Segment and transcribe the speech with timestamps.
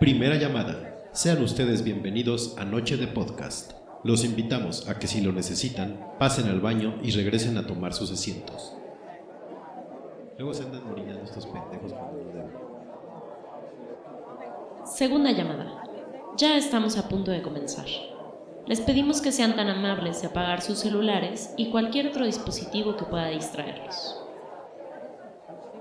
[0.00, 1.10] Primera llamada.
[1.12, 3.72] Sean ustedes bienvenidos a Noche de Podcast.
[4.02, 8.10] Los invitamos a que si lo necesitan, pasen al baño y regresen a tomar sus
[8.10, 8.72] asientos.
[10.38, 11.92] Luego se andan orinando estos pendejos.
[14.86, 15.84] Segunda llamada.
[16.38, 17.84] Ya estamos a punto de comenzar.
[18.66, 23.04] Les pedimos que sean tan amables de apagar sus celulares y cualquier otro dispositivo que
[23.04, 24.16] pueda distraerlos.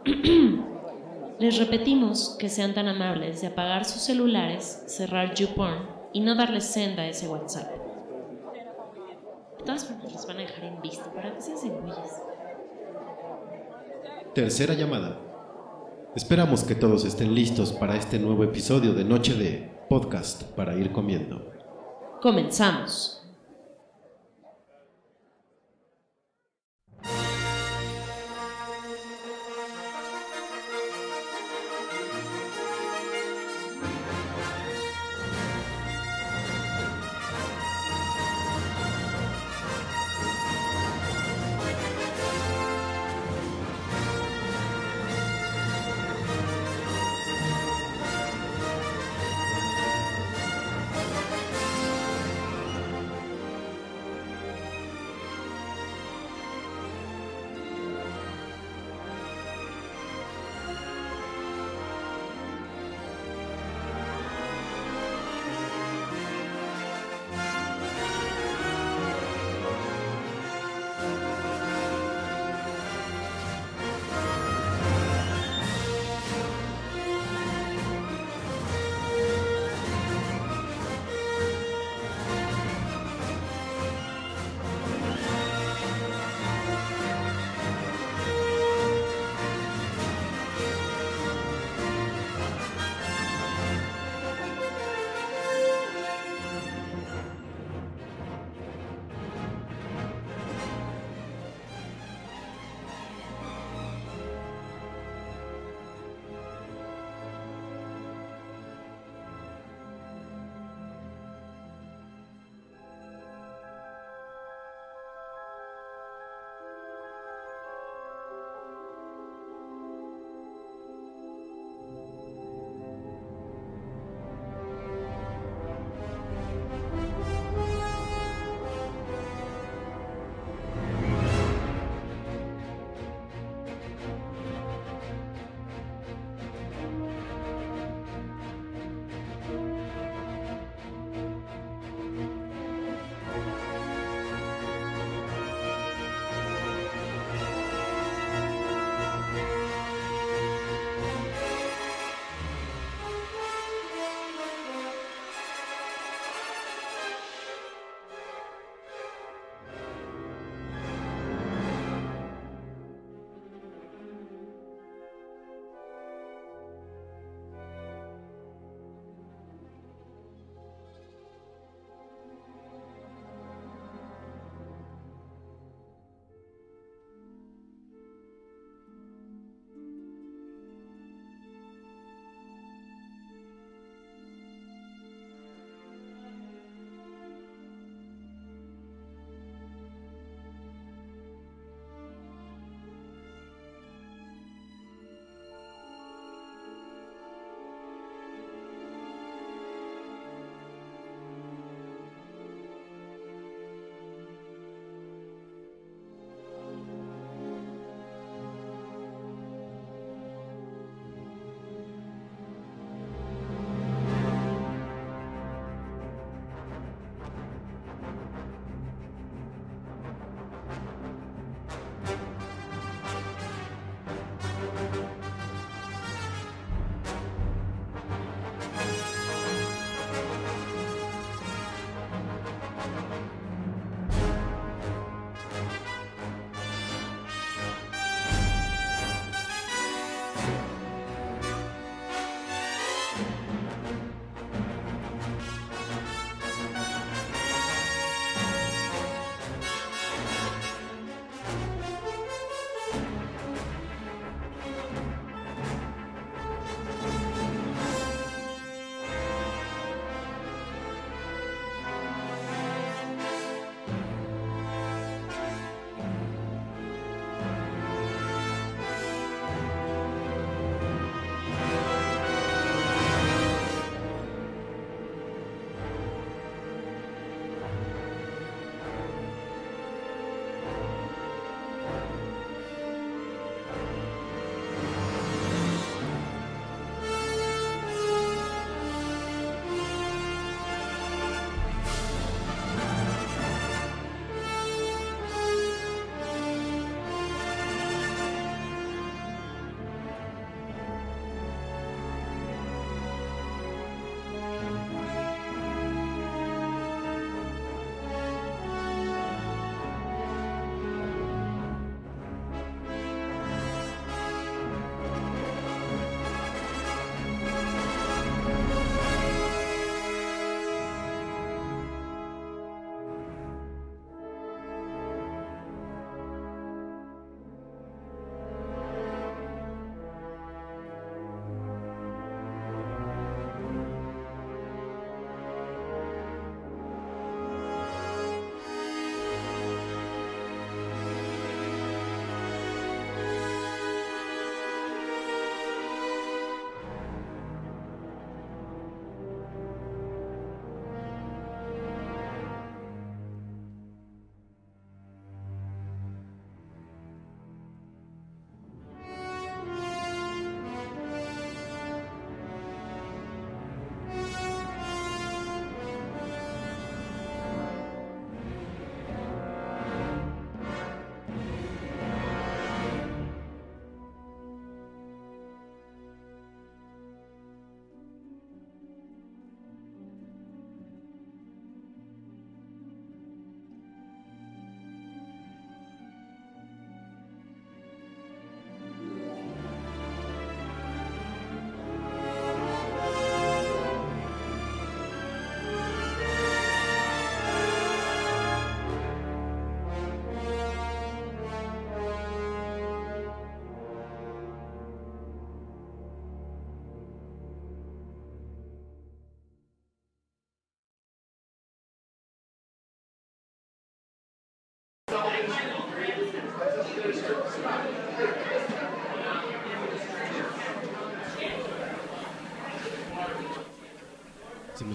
[1.39, 6.66] Les repetimos que sean tan amables de apagar sus celulares, cerrar YouPorn y no darles
[6.66, 7.71] senda a ese WhatsApp.
[9.59, 12.21] De todas formas, los van a dejar en visto para que se hacen güeyes.
[14.35, 15.17] Tercera llamada.
[16.13, 20.91] Esperamos que todos estén listos para este nuevo episodio de Noche de Podcast para ir
[20.91, 21.53] comiendo.
[22.21, 23.18] Comenzamos.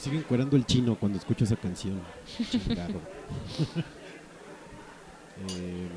[0.05, 2.01] Sigue encuerando el chino cuando escucho esa canción.
[2.51, 3.01] Chingado.
[5.37, 5.89] Eh,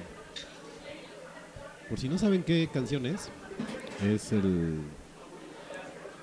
[1.88, 3.30] por si no saben qué canción es,
[4.04, 4.80] es el,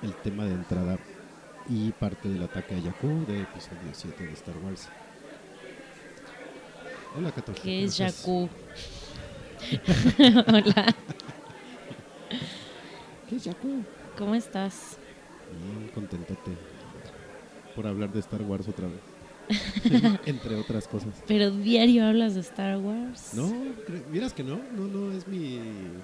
[0.01, 0.99] el tema de entrada
[1.69, 4.89] y parte del ataque a Jakku de episodio 7 de Star Wars.
[7.17, 7.61] Hola, 14.
[7.61, 8.17] ¿Qué es ¿cómo estás?
[8.17, 8.49] Jakku?
[10.51, 10.95] Hola,
[13.29, 13.81] ¿Qué es Jakku?
[14.17, 14.97] ¿cómo estás?
[15.53, 16.74] Bien contentote
[17.75, 18.99] por hablar de Star Wars otra vez.
[20.25, 21.13] Entre otras cosas.
[21.27, 23.33] Pero diario hablas de Star Wars.
[23.33, 23.53] No,
[24.11, 25.59] miras que no, no, no, es mi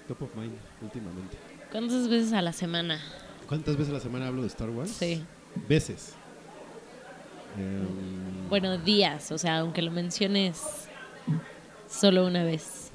[0.07, 1.37] top of mind últimamente.
[1.71, 2.99] ¿Cuántas veces a la semana?
[3.47, 4.91] ¿Cuántas veces a la semana hablo de Star Wars?
[4.91, 5.23] Sí.
[5.67, 6.13] Veces.
[7.57, 10.61] Em, Bueno, días, o sea, aunque lo menciones
[11.89, 12.91] solo una vez.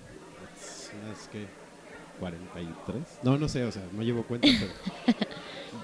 [1.05, 1.47] unas que
[2.21, 3.21] 43.
[3.23, 5.17] No, no sé, o sea, no llevo cuenta, pero.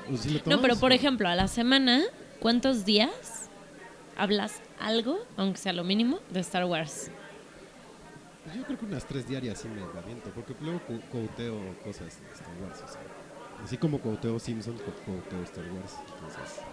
[0.09, 2.03] Pues, si lo No, pero por ejemplo, a la semana,
[2.43, 3.51] ¿cuántos días
[4.17, 7.11] hablas algo, aunque sea lo mínimo, de Star Wars?
[8.45, 12.55] yo creo que unas tres diarias sí me aviento, porque luego couteo cosas de Star
[12.55, 13.07] Wars, o sea.
[13.63, 16.03] Así como couteo Simpsons, co- couteo Star Wars.
[16.09, 16.67] Entonces,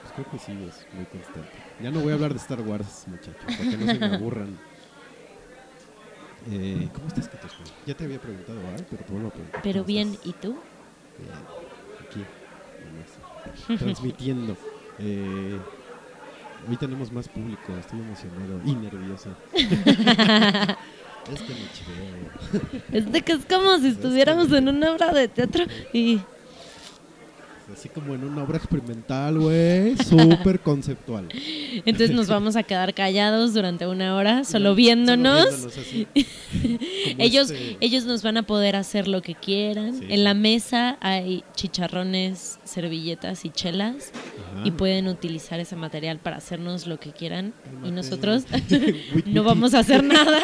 [0.00, 1.62] pues creo que sí es muy constante.
[1.78, 4.62] Ya no voy a hablar de Star Wars, muchachos, para que no se me aburran.
[6.46, 7.64] Eh, ¿Cómo estás, Katusha?
[7.84, 8.86] Ya te había preguntado, ¿verdad?
[8.88, 9.62] Pero te vuelvo a preguntar.
[9.62, 10.26] Pero ¿cómo bien, estás?
[10.26, 10.62] ¿y tú?
[11.18, 11.46] Bien,
[11.98, 12.30] aquí,
[12.78, 13.20] nomás,
[13.78, 14.58] transmitiendo.
[15.02, 15.58] Eh,
[16.68, 19.30] hoy tenemos más público, estoy emocionado y nervioso.
[19.54, 19.62] es
[21.42, 22.76] que me chiveo.
[22.92, 26.20] Es de que es como si estuviéramos en una obra de teatro y
[27.72, 31.28] Así como en una obra experimental, güey, súper conceptual.
[31.86, 35.46] entonces nos vamos a quedar callados durante una hora, solo Solo viéndonos.
[37.18, 39.98] Ellos, este- ellos nos van a poder hacer lo que quieran.
[39.98, 44.12] Sí, en la mesa hay chicharrones, servilletas y chelas
[44.52, 44.62] Ajá.
[44.66, 48.44] y pueden utilizar ese material para hacernos lo que quieran y nosotros
[49.26, 50.40] no vamos a hacer nada.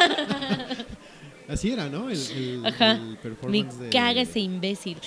[1.47, 2.09] Así era, ¿no?
[2.09, 2.91] El, el- Ajá.
[2.93, 4.97] el Me performance de- caga ese imbécil.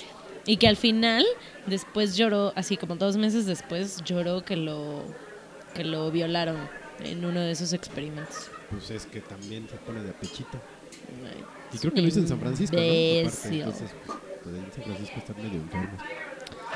[0.45, 1.25] Y que al final,
[1.67, 5.03] después lloró, así como dos meses después, lloró que lo,
[5.73, 6.57] que lo violaron
[6.99, 8.49] en uno de esos experimentos.
[8.69, 10.59] Pues es que también se pone de apechito.
[11.25, 11.43] Ay,
[11.73, 12.81] Y creo que lo hizo en San Francisco, ¿no?
[12.81, 13.91] Aparte, entonces,
[14.43, 16.01] pues, en San Francisco están medio enfermos.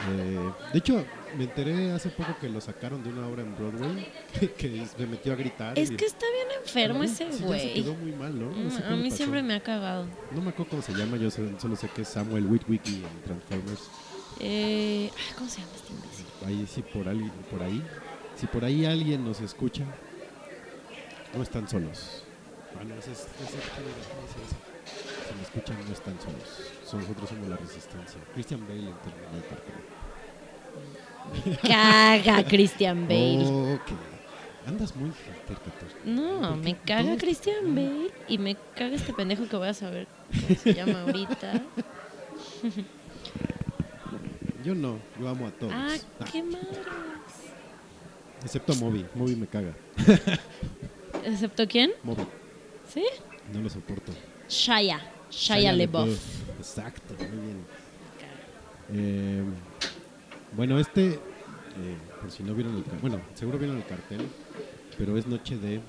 [0.07, 1.05] Eh, de hecho,
[1.37, 4.07] me enteré hace poco que lo sacaron de una obra en Broadway
[4.39, 5.77] que, que se metió a gritar.
[5.79, 7.73] Es y- que está bien enfermo ese sí, ya se güey.
[7.73, 8.51] quedó muy mal, ¿no?
[8.51, 10.05] No sé Mm, a mí siempre me ha cagado.
[10.31, 13.89] No me acuerdo cómo se llama, yo solo sé que es Samuel Witwicky en Transformers.
[14.41, 16.25] Eh, ay, ¿Cómo se llama este imbécil?
[16.45, 17.81] Ahí sí, por, ahí, por ahí.
[18.35, 19.85] Si por ahí alguien nos escucha,
[21.33, 22.23] no están solos.
[22.77, 24.57] Ah, no, ese es- ese es- ¿cómo dice eso?
[25.29, 26.71] Si me escuchan, no están solos.
[26.99, 28.19] Nosotros somos la resistencia.
[28.33, 29.61] Christian Bale en Terminator.
[29.65, 31.57] creo.
[31.61, 33.45] Caga Christian Bale.
[33.75, 33.81] Ok.
[34.67, 35.89] Andas muy hater, Cator.
[36.05, 40.59] No, me caga Christian Bale y me caga este pendejo que voy a saber cómo
[40.59, 41.61] se llama ahorita.
[44.63, 45.71] Yo no, yo amo a todos.
[45.75, 46.79] Ah, Ah, qué madres.
[48.43, 49.05] excepto a Moby.
[49.13, 49.73] Moby me caga.
[51.23, 51.91] ¿Excepto quién?
[52.03, 52.23] Moby,
[52.91, 53.03] ¿Sí?
[53.53, 54.11] no lo soporto.
[55.35, 55.57] Shia.
[55.57, 56.09] Shia LeBoff.
[56.57, 57.65] Exacto, muy bien.
[58.93, 59.43] Eh,
[60.55, 61.19] bueno, este, eh,
[62.21, 64.21] por si no vieron el cartel, bueno, seguro vieron el cartel,
[64.97, 65.81] pero es Noche de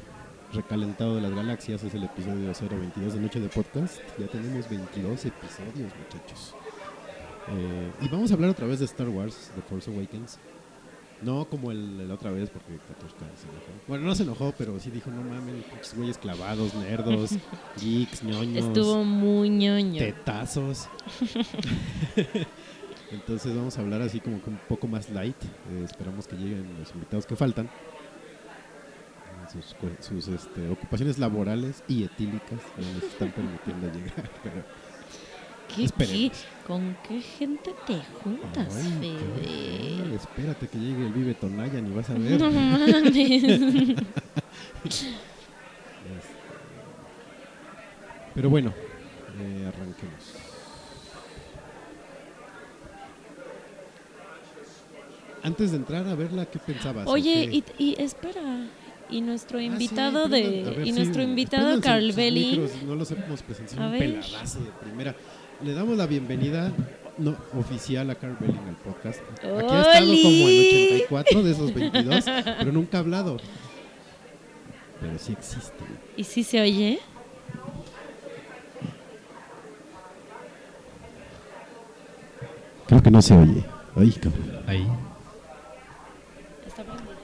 [0.52, 3.98] Recalentado de las Galaxias, es el episodio 022 de Noche de Podcast.
[4.18, 6.54] Ya tenemos 22 episodios, muchachos.
[7.48, 10.38] Eh, y vamos a hablar otra vez de Star Wars, The Force Awakens.
[11.22, 13.66] No como el, la otra vez, porque Katoshka se enojó.
[13.88, 17.30] Bueno, no se enojó, pero sí dijo, no mames, pinches güeyes clavados, nerdos,
[17.80, 19.98] geeks, ñoños Estuvo muy ñoño.
[19.98, 20.88] tetazos.
[23.12, 25.36] Entonces vamos a hablar así como que un poco más light.
[25.70, 27.70] Eh, esperamos que lleguen los invitados que faltan.
[30.00, 34.28] Sus, este, ocupaciones laborales y etílicas no están permitiendo llegar.
[34.42, 34.64] Pero,
[35.74, 36.32] ¿Qué, qué?
[36.66, 39.55] ¿Con qué gente te juntas, Ay, Fede?
[40.36, 42.38] Espérate que llegue el Vive Tonayan y vas a ver.
[42.40, 43.16] No mames.
[44.84, 45.14] Este,
[48.34, 48.72] Pero bueno,
[49.40, 50.34] eh, arranquemos.
[55.42, 57.06] Antes de entrar a verla, ¿qué pensabas?
[57.06, 57.74] Oye, ¿O y, qué?
[57.78, 58.66] y espera.
[59.08, 60.42] Y nuestro Ah, sí, invitado de.
[60.76, 62.62] ver, y sí, nuestro invitado Carl Belling.
[62.62, 64.00] micros, No los hemos presentado, un ver.
[64.20, 65.14] peladazo de primera.
[65.64, 66.72] Le damos la bienvenida
[67.18, 69.20] no, oficial a Carl Belling al podcast.
[69.38, 72.24] Aquí ha estado como en 84 de esos 22,
[72.58, 73.36] pero nunca ha hablado.
[75.00, 75.84] Pero sí existe.
[76.16, 77.00] ¿Y si se oye?
[82.86, 83.64] Creo que no se oye.
[83.96, 84.60] Ay, cabrón.
[84.66, 84.86] Ahí.
[86.66, 87.16] ¿Está prendido?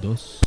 [0.00, 0.40] Dos.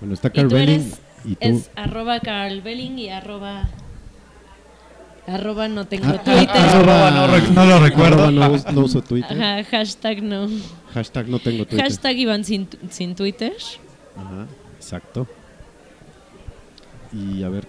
[0.00, 0.80] Bueno, está Carl Belling.
[0.80, 1.48] eres- ¿Y tú?
[1.48, 3.68] Es arroba Carl Belling y arroba
[5.26, 6.48] Arroba no tengo Ah, Twitter.
[6.56, 8.24] ah, Arroba no rec- no lo recuerdo.
[8.24, 9.40] arroba no, us- no uso Twitter.
[9.40, 10.48] Ajá, hashtag no.
[10.94, 11.84] Hashtag no tengo Twitter.
[11.84, 13.52] Hashtag Iván sin, sin Twitter.
[14.16, 14.46] Ajá,
[14.76, 15.26] exacto.
[17.12, 17.68] Y a ver,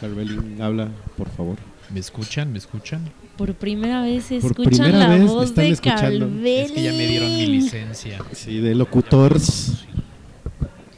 [0.00, 1.56] Carl Belling, habla, por favor.
[1.90, 2.52] ¿Me escuchan?
[2.52, 3.10] ¿Me escuchan?
[3.36, 6.26] Por primera vez Por escuchan primera la vez voz están de escuchando.
[6.44, 8.18] Es que ya me dieron mi licencia.
[8.32, 9.84] Sí, de locutores.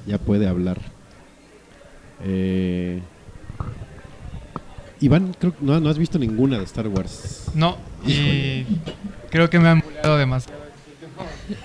[0.06, 0.78] Ya puede hablar.
[2.24, 3.00] Eh,
[5.00, 7.44] Iván, creo que no, no has visto ninguna de Star Wars.
[7.54, 7.76] No,
[8.06, 8.64] y
[9.30, 10.58] creo que me han bulleado demasiado.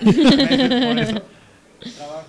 [0.02, 1.22] Por eso
[1.96, 2.26] trabajo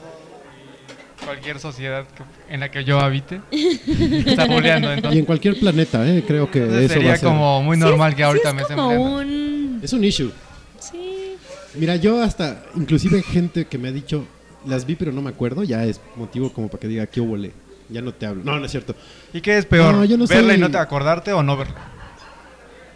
[1.22, 5.12] y cualquier sociedad que- en la que yo habite está bulleando.
[5.14, 7.28] Y en cualquier planeta, eh, creo que entonces eso va sería a ser.
[7.30, 9.18] como muy Sí, normal que ahorita sí me es estén como bulleando.
[9.20, 9.80] un...
[9.84, 10.32] Es un issue.
[10.80, 11.36] Sí.
[11.76, 14.26] Mira, yo hasta, inclusive gente que me ha dicho,
[14.66, 17.52] las vi pero no me acuerdo, ya es motivo como para que diga, ¿qué volé?
[17.90, 18.44] Ya no te hablo.
[18.44, 18.96] No, no es cierto.
[19.34, 19.94] ¿Y qué es peor?
[19.94, 21.76] No, yo no ¿Verla soy- y no te acordarte o no verla?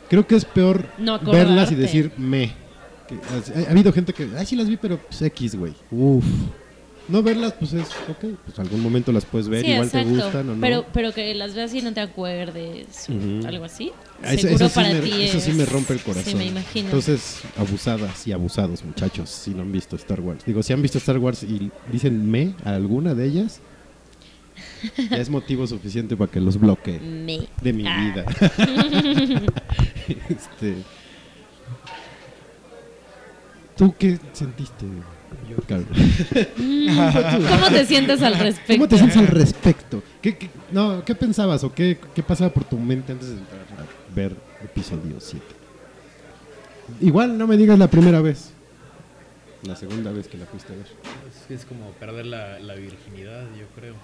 [0.10, 1.46] Creo que es peor No acordarte.
[1.46, 2.53] verlas y decir me.
[3.08, 5.74] Que, ha, ha habido gente que, ay, sí las vi, pero pues, X, güey.
[5.91, 6.25] Uf.
[7.08, 10.10] No verlas, pues es, ok, pues algún momento las puedes ver, sí, igual exacto.
[10.10, 10.62] te gustan o no.
[10.62, 13.48] pero, pero que las veas y no te acuerdes, Ujú.
[13.48, 13.91] algo así.
[14.24, 16.25] Ah, eso, Seguro eso sí para me, ti eso sí me rompe el corazón.
[16.31, 16.86] Sí, me imagino.
[16.86, 20.46] Entonces, abusadas y abusados, muchachos, si no han visto Star Wars.
[20.46, 23.60] Digo, si han visto Star Wars y dicen me a alguna de ellas,
[25.09, 27.48] ya es motivo suficiente para que los bloquee Me.
[27.62, 28.00] de mi Ah.
[28.00, 28.25] vida.
[30.29, 30.75] este,
[33.77, 34.86] ¿Tú qué sentiste?
[35.67, 35.88] Carlos?
[36.55, 38.74] ¿Cómo te sientes al respecto?
[38.74, 40.03] ¿Cómo te sientes al respecto?
[40.21, 43.62] ¿Qué, qué- no, ¿qué pensabas o qué, qué pasaba por tu mente antes de entrar
[43.62, 45.43] a ver episodio 7?
[47.01, 48.51] Igual no me digas la primera vez.
[49.63, 50.85] La segunda vez que la fuiste a ver.
[51.49, 53.95] Es, como perder la, la virginidad, yo creo.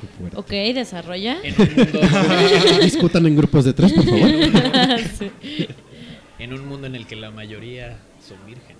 [0.00, 0.36] Qué fuerte.
[0.36, 1.38] Ok, desarrolla.
[1.42, 4.28] En un mundo, Discutan en grupos de tres, por favor.
[5.18, 5.30] Sí.
[6.38, 7.96] en un mundo en el que la mayoría
[8.26, 8.76] son vírgenes.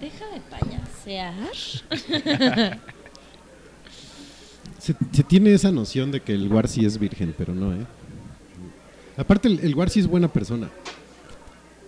[0.00, 1.34] Deja de payasear.
[4.78, 7.86] Se, se tiene esa noción de que el Warsi es virgen, pero no, ¿eh?
[9.16, 10.68] Aparte, el, el Warsi es buena persona.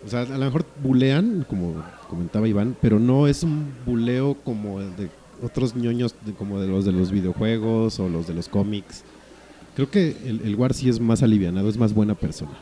[0.04, 4.80] O sea, a lo mejor bulean, como comentaba Iván, pero no es un buleo como
[4.80, 5.08] el de
[5.42, 9.02] otros ñoños, de- como de los de los videojuegos o los de los cómics.
[9.74, 12.52] Creo que el, el Warsi es más alivianado, es más buena persona.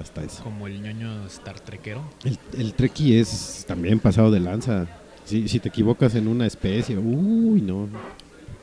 [0.00, 0.42] Hasta eso.
[0.42, 2.02] Como el ñoño Star Trekero.
[2.24, 4.86] El, el Treki es también pasado de lanza.
[5.26, 7.88] Si, si te equivocas en una especie, uy, no.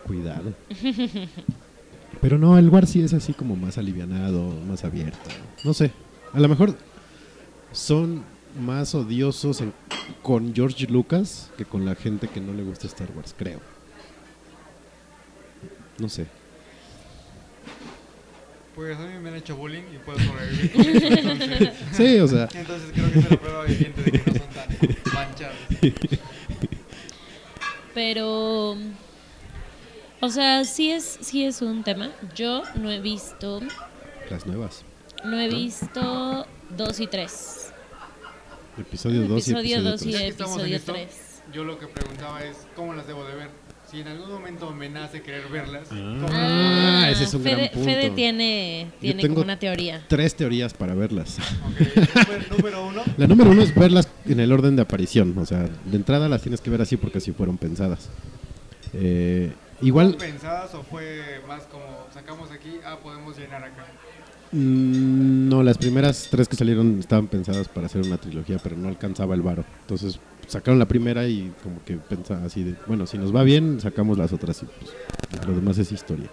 [0.07, 0.53] Cuidado.
[2.21, 5.29] Pero no, el War sí es así como más alivianado, más abierto.
[5.63, 5.91] No sé.
[6.33, 6.75] A lo mejor
[7.71, 8.23] son
[8.59, 9.73] más odiosos en-
[10.23, 13.59] con George Lucas que con la gente que no le gusta Star Wars, creo.
[15.99, 16.25] No sé.
[18.75, 20.71] Pues a mí me han hecho bullying y puedo sobrevivir.
[20.73, 24.49] Entonces, Sí, o sea, entonces creo que es la prueba viviente de que no son
[24.49, 25.55] tan manchados.
[27.93, 28.77] Pero.
[30.21, 32.11] O sea, sí es, sí es un tema.
[32.35, 33.59] Yo no he visto.
[34.29, 34.83] las nuevas.
[35.25, 36.45] No he visto
[36.77, 37.65] 2 y 3.
[38.79, 40.13] Episodio 2 y Episodio episodio dos y tres.
[40.13, 41.43] Ya que estamos en episodio esto, 3.
[41.53, 43.49] yo lo que preguntaba es cómo las debo de ver.
[43.91, 45.95] Si en algún momento me nace querer verlas, Ah.
[46.21, 46.27] ¿cómo?
[46.31, 47.85] Ah, ese es un Fede, gran punto.
[47.89, 50.05] Fede tiene, tiene tengo- como una teoría.
[50.07, 51.37] Tres teorías para verlas.
[51.39, 51.79] Ok,
[52.27, 55.35] número, número uno, La número uno es verlas en el orden de aparición.
[55.39, 58.09] O sea, de entrada las tienes que ver así porque así fueron pensadas.
[58.93, 61.83] Eh, igual, ¿fueron pensadas o fue más como
[62.13, 63.85] sacamos aquí, ah, podemos llenar acá?
[64.51, 68.87] Mm, no, las primeras tres que salieron estaban pensadas para hacer una trilogía, pero no
[68.87, 69.63] alcanzaba el varo.
[69.81, 73.79] Entonces sacaron la primera y como que pensaba así de, bueno, si nos va bien,
[73.79, 76.29] sacamos las otras y pues lo demás es historia.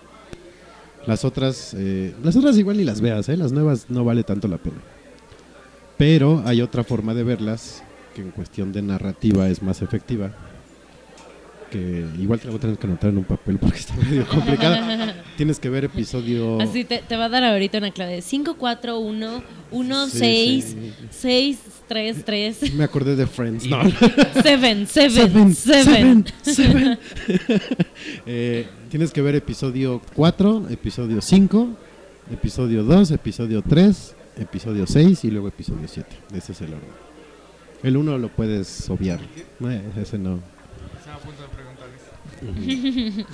[1.07, 3.37] Las otras, eh, las otras igual ni las veas, ¿eh?
[3.37, 4.79] las nuevas no vale tanto la pena.
[5.97, 7.83] Pero hay otra forma de verlas
[8.15, 10.33] que en cuestión de narrativa es más efectiva.
[11.71, 14.27] Que igual te la voy a tener que anotar en un papel porque está medio
[14.27, 15.25] complicada.
[15.37, 16.61] Tienes que ver episodio.
[16.61, 18.23] Así te, te va a dar ahorita una clave.
[18.23, 20.93] 5, 4, 1, 1, Sí, 6, sí.
[21.11, 23.67] 6, 3, 3, Me acordé de Friends.
[23.67, 23.81] No.
[23.83, 25.55] 7, 7, Seven, 7.
[25.55, 26.99] seven, seven.
[28.27, 31.69] Eh, tienes que ver episodio 4, episodio 5,
[32.33, 36.09] episodio 2, episodio 3, episodio 6 y luego episodio 7.
[36.35, 36.89] Ese es el orden.
[37.83, 39.21] El 1 lo puedes obviar.
[39.21, 40.41] Eh, ese no.
[40.99, 42.01] Estaba a punto de preguntarles.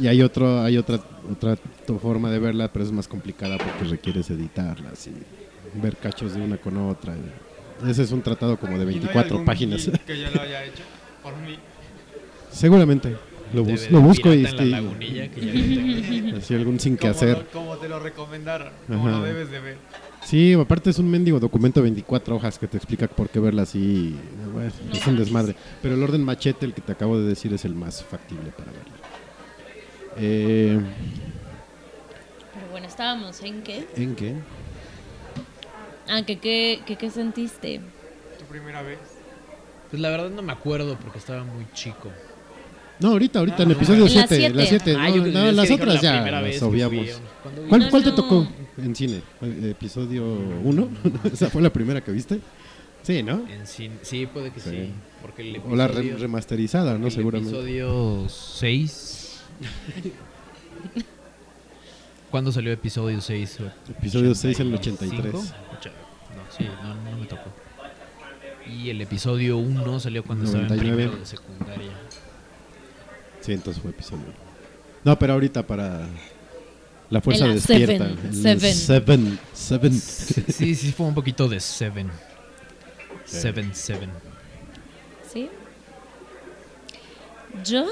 [0.00, 3.84] Y hay otro, hay otra, otra to- forma de verla, pero es más complicada porque
[3.90, 5.12] requieres editarlas y
[5.80, 7.14] ver cachos de una con otra.
[7.86, 9.90] Ese es un tratado como de ¿Y no hay 24 algún páginas.
[10.06, 10.82] que ya lo haya hecho
[11.22, 11.56] por mí.
[12.50, 13.16] Seguramente.
[13.52, 15.60] Lo, bus- lo busco y la este, lagunilla que ya lo
[16.22, 16.36] tengo.
[16.38, 17.36] así algún sin que hacer.
[17.38, 19.76] lo- Como te lo recomendaron, como lo debes de ver.
[20.24, 23.62] Sí, aparte es un mendigo documento de 24 hojas que te explica por qué verla
[23.62, 24.16] así.
[24.52, 25.54] Bueno, es un desmadre.
[25.82, 28.70] Pero el orden machete, el que te acabo de decir, es el más factible para
[28.70, 28.91] verla.
[30.18, 30.78] Eh,
[32.54, 33.86] Pero bueno, estábamos en qué.
[33.96, 34.34] ¿En qué?
[36.08, 37.80] Ah, que qué que, qué sentiste.
[38.38, 38.98] Tu primera vez.
[39.90, 42.10] Pues la verdad no me acuerdo porque estaba muy chico.
[43.00, 44.36] No, ahorita, ahorita, en Ah, episodio en las 7.
[44.36, 44.54] siete.
[44.54, 44.96] Las 7.
[44.98, 46.94] Ah, que- no, que las otras la ya las obviamos.
[47.06, 47.68] fui, ¿cuándo vi?
[47.68, 48.14] ¿Cuál, No, cuál te no.
[48.14, 48.48] tocó
[48.78, 49.22] en cine?
[49.40, 50.24] ¿El ¿Episodio
[50.62, 50.88] 1?
[51.32, 52.38] ¿Esa fue la primera que viste?
[53.02, 53.44] Sí, ¿no?
[53.48, 54.70] En cine- sí, puede que sí.
[54.70, 54.90] Sí.
[55.20, 57.06] Porque el O la re- episodio, remasterizada, ¿no?
[57.06, 57.54] el Seguramente.
[57.56, 59.21] episodio 6.
[62.30, 63.58] ¿Cuándo salió episodio 6?
[63.90, 65.32] Episodio 6 en el 83.
[65.32, 67.50] No, sí, no, no me tocó.
[68.66, 71.02] Y el episodio 1 salió cuando estaba en 99.
[71.02, 71.92] primero de secundaria.
[73.40, 74.24] Sí, entonces fue episodio.
[75.04, 76.08] No, pero ahorita para
[77.10, 78.08] la fuerza la despierta.
[78.30, 78.74] Seven, Seven.
[78.74, 79.38] Seven.
[79.52, 79.92] Seven.
[79.92, 82.10] Sí, sí, fue un poquito de Seven.
[83.26, 84.10] Seven, Seven.
[85.30, 85.50] ¿Sí?
[87.64, 87.86] Yo,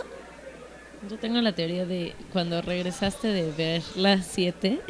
[1.08, 4.80] yo tengo la teoría de cuando regresaste de ver las 7,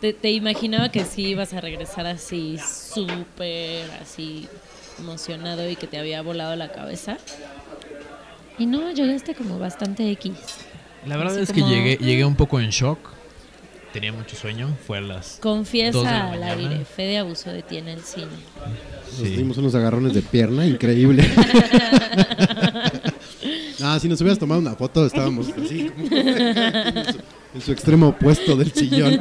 [0.00, 4.48] te, te imaginaba que sí ibas a regresar así súper, así
[4.98, 7.18] emocionado y que te había volado la cabeza.
[8.58, 10.32] Y no, llegaste como bastante X.
[11.06, 12.98] La verdad Así es que como- llegué, llegué un poco en shock.
[13.92, 14.76] Tenía mucho sueño.
[14.86, 15.38] Fue a las.
[15.40, 16.70] Confiesa la al mañana.
[16.70, 18.26] aire, Fede abusó de ti en el cine.
[19.18, 19.36] Nos Sí.
[19.36, 21.22] dimos unos agarrones de pierna, increíble.
[23.94, 27.18] ah, si nos hubieras tomado una foto, estábamos así, como en su,
[27.54, 29.12] en su extremo opuesto del sillón.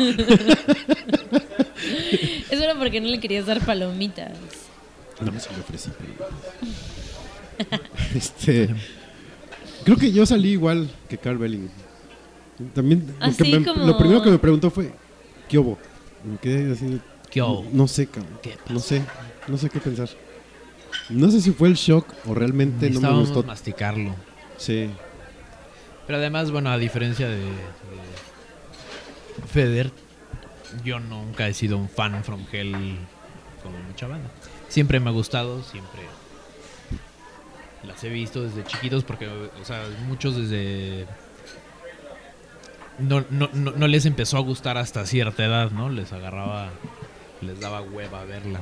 [2.50, 4.32] Eso era porque no le querías dar palomitas.
[5.22, 5.90] No me se le ofrecí,
[7.58, 7.80] pero-
[8.16, 8.74] Este.
[9.84, 11.70] Creo que yo salí igual que Carl Belling.
[12.74, 14.92] También, me- como- lo primero que me preguntó fue:
[15.48, 15.78] ¿Qué hubo?
[16.24, 17.00] Me quedé así.
[17.30, 17.66] ¿Qué hubo?
[17.72, 18.40] No sé, cabrón.
[18.42, 19.02] ¿Qué No sé,
[19.48, 20.10] no sé qué pensar.
[21.10, 23.44] No sé si fue el shock o realmente no me gustó.
[23.44, 24.16] masticarlo.
[24.58, 24.90] Sí.
[26.08, 27.48] Pero además, bueno, a diferencia de, de
[29.52, 29.92] Feder,
[30.84, 32.98] yo nunca he sido un fan from Hell
[33.64, 34.30] como mucha banda.
[34.70, 36.02] Siempre me ha gustado, siempre
[37.86, 41.06] las he visto desde chiquitos porque, o sea, muchos desde...
[42.98, 45.90] No, no, no, no les empezó a gustar hasta cierta edad, ¿no?
[45.90, 46.70] Les agarraba,
[47.42, 48.62] les daba hueva verla.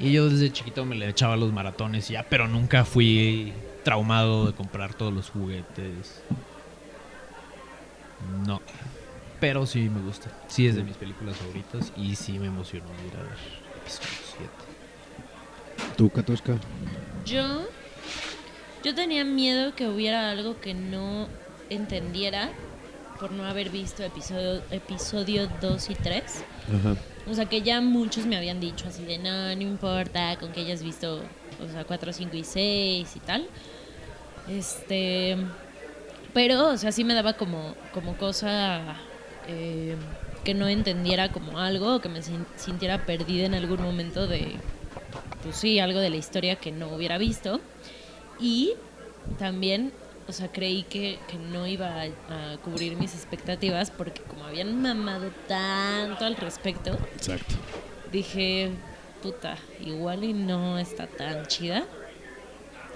[0.00, 3.52] Y yo desde chiquito me le echaba los maratones y ya, pero nunca fui
[3.84, 6.22] traumado de comprar todos los juguetes.
[8.46, 8.60] No.
[9.40, 10.30] Pero sí me gusta.
[10.48, 13.38] Sí es de mis películas favoritas y sí me emocionó ir a ver
[13.82, 14.08] episodio
[15.76, 15.94] 7.
[15.96, 16.56] ¿Tú, Katoshka?
[17.26, 17.66] Yo,
[18.82, 21.28] yo tenía miedo que hubiera algo que no
[21.68, 22.50] entendiera
[23.20, 26.22] por no haber visto episodio, episodio 2 y 3.
[26.78, 26.96] Ajá.
[27.30, 30.60] O sea, que ya muchos me habían dicho así de, no, no importa, con que
[30.60, 31.22] hayas visto,
[31.62, 33.48] o sea, 4, 5 y 6 y tal.
[34.48, 35.36] Este,
[36.32, 38.96] pero, o sea, sí me daba como, como cosa
[39.48, 39.96] eh,
[40.44, 44.52] que no entendiera como algo, que me sin- sintiera perdida en algún momento de,
[45.42, 47.60] pues sí, algo de la historia que no hubiera visto.
[48.40, 48.74] Y
[49.38, 49.92] también,
[50.28, 52.04] o sea, creí que, que no iba a,
[52.52, 57.54] a cubrir mis expectativas porque como habían mamado tanto al respecto, Exacto.
[58.12, 58.70] dije,
[59.22, 61.84] puta, igual y no está tan chida.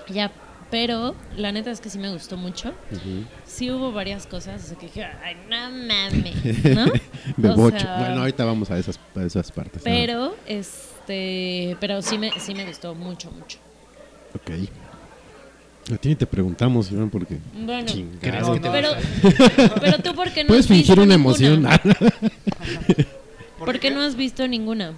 [0.09, 0.31] Ya,
[0.71, 2.73] pero la neta es que sí me gustó mucho.
[3.47, 6.85] Sí hubo varias cosas, sea, que dije, ay, no mames, ¿no?
[6.93, 6.93] O
[7.37, 7.79] Bebocho.
[7.81, 9.79] sea, bueno, ahorita vamos a esas, a esas partes.
[9.79, 9.85] ¿no?
[9.85, 13.59] Pero, este, pero sí me, sí me gustó mucho, mucho.
[14.35, 14.51] Ok.
[15.93, 17.39] A ti ni te preguntamos, Iván, porque.
[17.55, 18.53] Bueno, ¿Crees Chingado.
[18.55, 18.91] que te pero,
[19.81, 21.81] pero tú, ¿por qué no Puedes has visto fingir una ninguna?
[21.85, 23.07] emoción.
[23.59, 24.93] ¿Por qué no has visto ninguna?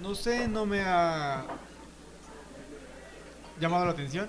[0.00, 1.44] No sé, no me ha
[3.60, 4.28] llamado la atención.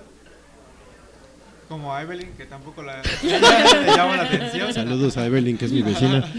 [1.68, 3.30] Como a Evelyn, que tampoco la, le
[3.96, 4.74] llama la atención.
[4.74, 6.24] Saludos a Evelyn, que es mi vecina.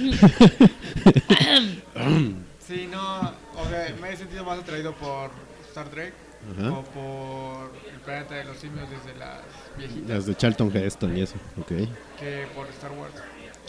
[2.66, 5.32] Sí, no, o sea, me he sentido más atraído por
[5.68, 6.14] Star Trek
[6.58, 6.72] Ajá.
[6.72, 9.40] o por el planeta de los simios desde las
[9.78, 11.36] viejitas Las de Charlton Heston y eso.
[11.60, 11.68] Ok.
[12.20, 13.14] que por Star Wars.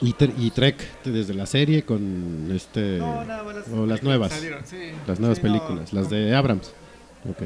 [0.00, 0.14] Y,
[0.46, 2.98] y Trek desde la serie con este.
[2.98, 4.32] No, nada más las, o las nuevas.
[4.32, 4.92] salieron, sí.
[5.08, 6.72] Las nuevas Sí, no, películas, las de Abrams.
[7.28, 7.42] Ok.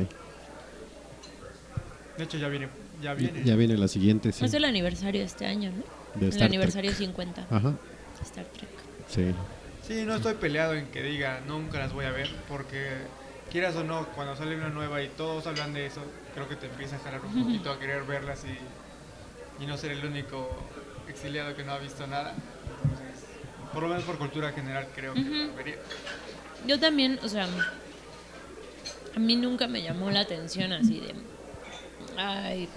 [2.19, 2.69] De hecho, ya viene.
[3.01, 3.45] Ya viene.
[3.45, 4.45] Ya viene la siguiente, sí.
[4.45, 6.21] Es el aniversario de este año, ¿no?
[6.21, 7.07] De el aniversario Trek.
[7.07, 7.75] 50 Ajá,
[8.23, 8.69] Star Trek.
[9.09, 9.35] sí.
[9.87, 12.89] Sí, no estoy peleado en que diga nunca las voy a ver, porque
[13.51, 16.03] quieras o no, cuando sale una nueva y todos hablan de eso,
[16.35, 19.93] creo que te empieza a jalar un poquito a querer verlas y, y no ser
[19.93, 20.47] el único
[21.09, 22.35] exiliado que no ha visto nada.
[22.83, 23.25] Entonces,
[23.73, 25.77] por lo menos por cultura general, creo que la vería.
[26.67, 27.47] Yo también, o sea,
[29.17, 31.15] a mí nunca me llamó la atención así de,
[32.19, 32.69] ay,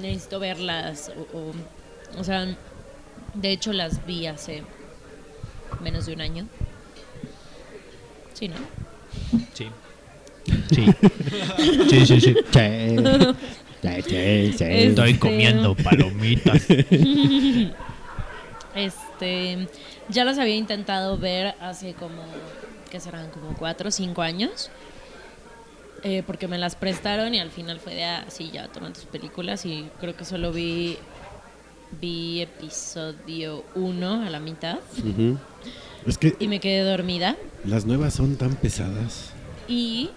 [0.00, 1.52] necesito verlas, o, o,
[2.18, 2.46] o sea,
[3.34, 4.62] de hecho las vi hace
[5.80, 6.46] menos de un año.
[8.34, 8.56] Sí, ¿no?
[9.54, 9.68] Sí.
[10.70, 10.86] Sí.
[11.90, 12.36] Sí, sí, sí.
[14.64, 16.62] Estoy Este- comiendo palomitas.
[18.74, 19.68] Este,
[20.08, 22.22] ya las había intentado ver hace como,
[22.90, 24.70] que serán como cuatro o cinco años.
[26.02, 29.64] Eh, porque me las prestaron y al final fue de así ya toman tus películas
[29.66, 30.98] y creo que solo vi
[32.00, 34.78] vi episodio 1 a la mitad.
[36.06, 39.30] Es que y me quedé dormida las nuevas son tan pesadas.
[39.68, 40.10] y,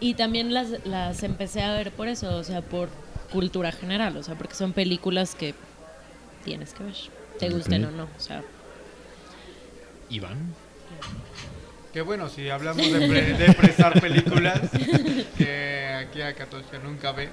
[0.00, 2.88] y también las, las empecé a ver por eso, o sea, por
[3.32, 5.54] cultura general, o sea, porque son películas que
[6.44, 6.94] tienes que ver,
[7.40, 8.42] te gusten o no, o sea,
[10.10, 10.54] Iván.
[11.94, 14.60] Que bueno, si hablamos de, pre- de prestar películas,
[15.38, 17.28] que aquí a Katoshka nunca ve.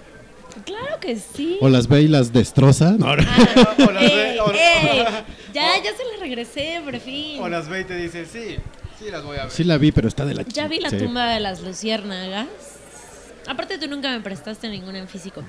[0.66, 1.58] claro que sí.
[1.62, 2.92] O las ve y las destroza.
[2.92, 3.24] No, no.
[3.28, 5.04] Ah, O las ey, ve- o- ey,
[5.52, 7.42] ya, ya se las regresé, por fin.
[7.42, 8.58] O las ve y te dice, sí,
[9.00, 9.52] sí las voy a ver.
[9.52, 10.98] Sí la vi, pero está de la Ya vi la sí.
[10.98, 12.48] tumba de las luciérnagas.
[13.48, 15.44] Aparte tú nunca me prestaste ninguna en físico.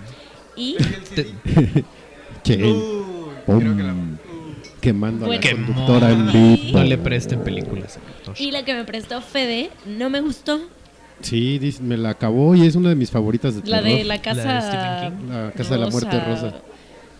[0.56, 0.76] Y.
[2.42, 3.94] Che, Uy, creo que la...
[4.82, 5.40] quemando a la Bueno.
[5.40, 5.66] Quemó.
[5.68, 6.78] conductora en vivo.
[6.78, 7.98] No le presten películas
[8.38, 10.60] y la que me prestó Fede no me gustó.
[11.22, 13.98] Sí, me la acabó y es una de mis favoritas de La terror.
[13.98, 15.28] de la casa La de Stephen King.
[15.32, 16.54] La casa de la muerte rosa,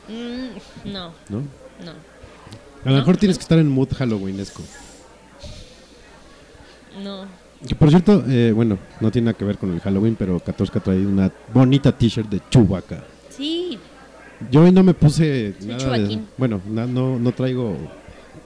[0.08, 1.38] Mm, no, ¿no?
[1.38, 1.92] no.
[2.84, 4.62] A lo mejor tienes que estar en mood halloweenesco.
[7.02, 7.24] No.
[7.66, 10.80] Que por cierto, eh, bueno, no tiene nada que ver con el Halloween, pero Katorska
[10.80, 13.04] trae una bonita t-shirt de Chewbacca.
[13.30, 13.78] Sí,
[14.50, 16.18] Yo hoy no me puse Soy nada de.
[16.36, 17.76] Bueno, na- no, no traigo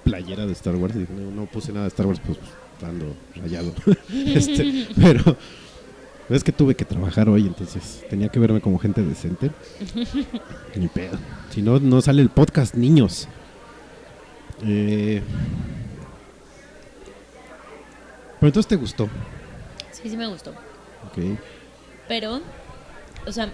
[0.05, 0.95] playera de Star Wars.
[0.95, 2.39] No, no puse nada de Star Wars, pues
[2.83, 3.73] ando rayado.
[4.13, 5.37] este, pero
[6.29, 9.51] es que tuve que trabajar hoy, entonces tenía que verme como gente decente.
[10.77, 11.19] Ni pedo.
[11.51, 13.29] Si no, no sale el podcast, niños.
[14.63, 15.23] Eh,
[18.41, 19.09] pero entonces te gustó.
[19.91, 20.51] sí, sí me gustó.
[20.51, 21.39] Ok.
[22.09, 22.41] Pero,
[23.27, 23.51] o sea,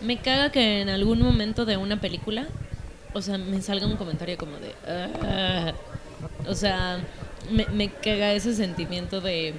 [0.00, 2.46] me caga que en algún momento de una película,
[3.12, 4.74] o sea, me salga un comentario como de...
[4.86, 5.72] "Ah".
[6.46, 6.98] o sea,
[7.50, 9.54] me, me caga ese sentimiento de...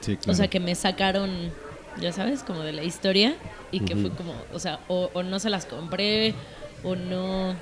[0.00, 0.32] Sí, claro.
[0.32, 1.52] O sea, que me sacaron,
[1.96, 3.34] ya sabes, como de la historia
[3.72, 4.02] y que Ujú.
[4.02, 6.34] fue como, o sea, o, o no se las compré
[6.82, 7.56] o no...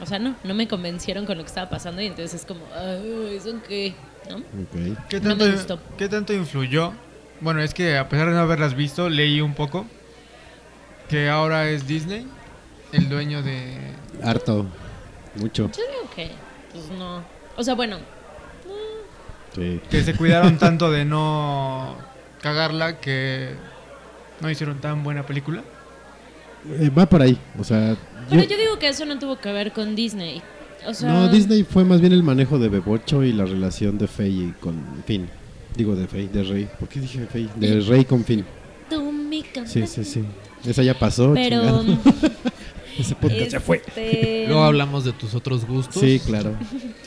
[0.00, 2.60] O sea, no, no me convencieron con lo que estaba pasando y entonces es como,
[2.74, 3.94] "Ay, ¿eso qué?
[4.28, 4.36] ¿No?
[4.36, 4.76] Ok.
[5.08, 5.78] ¿Qué No me tanto, gustó.
[5.96, 6.92] ¿Qué tanto influyó?
[7.40, 9.84] Bueno, es que a pesar de no haberlas visto, leí un poco
[11.08, 12.26] que ahora es Disney
[12.92, 13.76] el dueño de...
[14.22, 14.66] Harto.
[15.36, 15.70] Mucho.
[15.76, 16.30] Yo digo que,
[16.72, 17.22] pues no.
[17.56, 17.98] O sea, bueno,
[19.54, 19.80] Sí.
[19.90, 21.96] que se cuidaron tanto de no
[22.42, 23.50] cagarla que
[24.40, 25.62] no hicieron tan buena película.
[26.80, 27.38] Eh, va por ahí.
[27.58, 27.96] O sea.
[28.28, 30.42] Pero yo- yo digo que eso no tuvo que ver con Disney.
[30.86, 34.06] O sea, no, Disney fue más bien el manejo de Bebocho y la relación de
[34.06, 34.74] Faye con
[35.06, 35.28] Finn.
[35.74, 36.68] Digo de Faye, de Rey.
[36.78, 37.48] ¿Por qué dije Faye?
[37.56, 38.44] De Rey con Finn.
[38.88, 39.12] tú
[39.66, 40.24] Sí, sí, sí.
[40.66, 41.32] Esa ya pasó.
[41.34, 41.84] Pero chingado.
[42.98, 43.82] Ese podcast ya fue.
[43.86, 46.00] este, Luego hablamos de tus otros gustos.
[46.00, 46.56] Sí, claro.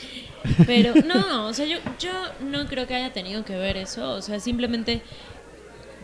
[0.66, 2.10] Pero no, o sea, yo, yo
[2.44, 4.12] no creo que haya tenido que ver eso.
[4.12, 5.02] O sea, simplemente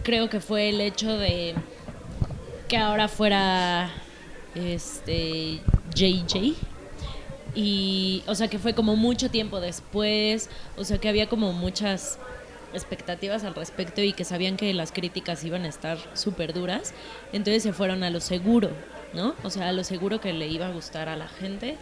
[0.02, 1.54] creo que fue el hecho de
[2.68, 3.90] que ahora fuera
[4.54, 5.60] este
[5.94, 6.54] JJ.
[7.54, 10.50] Y, o sea, que fue como mucho tiempo después.
[10.76, 12.18] O sea, que había como muchas
[12.76, 16.94] expectativas al respecto y que sabían que las críticas iban a estar súper duras.
[17.32, 18.70] Entonces se fueron a lo seguro,
[19.14, 19.34] ¿no?
[19.42, 21.76] O sea, a lo seguro que le iba a gustar a la gente,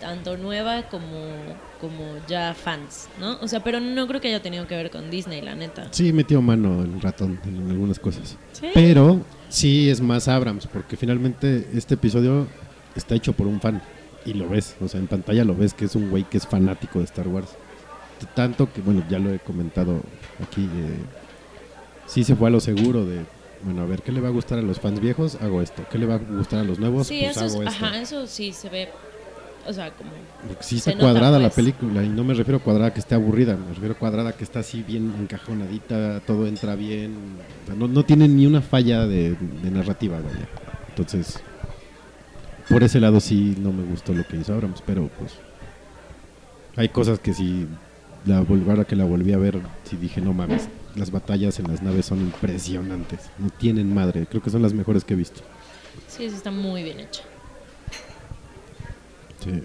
[0.00, 1.34] tanto nueva como,
[1.80, 3.38] como ya fans, ¿no?
[3.40, 5.88] O sea, pero no creo que haya tenido que ver con Disney, la neta.
[5.90, 8.36] Sí, metió mano el ratón en algunas cosas.
[8.52, 8.68] Sí.
[8.74, 12.46] Pero sí es más Abrams, porque finalmente este episodio
[12.94, 13.82] está hecho por un fan.
[14.26, 16.46] Y lo ves, o sea, en pantalla lo ves que es un güey que es
[16.46, 17.56] fanático de Star Wars.
[18.34, 20.00] Tanto que, bueno, ya lo he comentado
[20.42, 20.64] aquí.
[20.64, 20.96] eh,
[22.06, 23.20] sí se fue a lo seguro de,
[23.62, 25.36] bueno, a ver, ¿qué le va a gustar a los fans viejos?
[25.40, 25.84] Hago esto.
[25.90, 27.06] ¿Qué le va a gustar a los nuevos?
[27.06, 27.84] Sí, pues eso, es- hago esto.
[27.84, 28.88] ajá, eso sí se ve,
[29.66, 30.10] o sea, como...
[30.60, 31.54] Sí se está nota, cuadrada la pues.
[31.56, 34.44] película y no me refiero a cuadrada que esté aburrida, me refiero a cuadrada que
[34.44, 37.14] está así bien encajonadita, todo entra bien,
[37.62, 40.46] o sea, no, no tiene ni una falla de, de narrativa, vaya.
[40.90, 41.40] Entonces,
[42.68, 45.32] por ese lado sí no me gustó lo que hizo Abrams, pero pues
[46.76, 47.66] hay cosas que si
[48.26, 51.82] la ahora que la volví a ver, sí dije, no mames, las batallas en las
[51.82, 55.40] naves son impresionantes, no tienen madre, creo que son las mejores que he visto.
[56.08, 57.22] Sí, sí, está muy bien hecha.
[59.42, 59.62] Sí.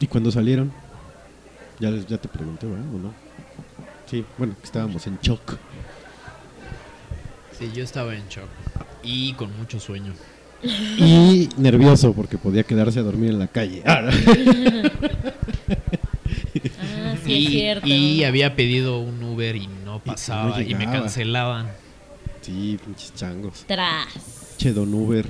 [0.00, 0.72] ¿Y cuando salieron?
[1.78, 2.86] Ya, les- ya te pregunté, ¿verdad?
[2.94, 3.12] ¿O no?
[4.10, 5.56] Sí, bueno, estábamos en shock.
[7.58, 8.48] Sí, yo estaba en shock.
[9.02, 10.12] Y con mucho sueño.
[10.62, 13.82] Y nervioso porque podía quedarse a dormir en la calle.
[13.86, 14.02] Ah,
[15.68, 15.95] Ah,
[17.26, 17.86] sí, y, es cierto.
[17.86, 21.68] y había pedido un Uber y no pasaba y, me cancelaban.
[22.42, 23.64] sí, pinches changos.
[23.66, 24.06] Tras.
[24.58, 25.26] Che, Don Uber.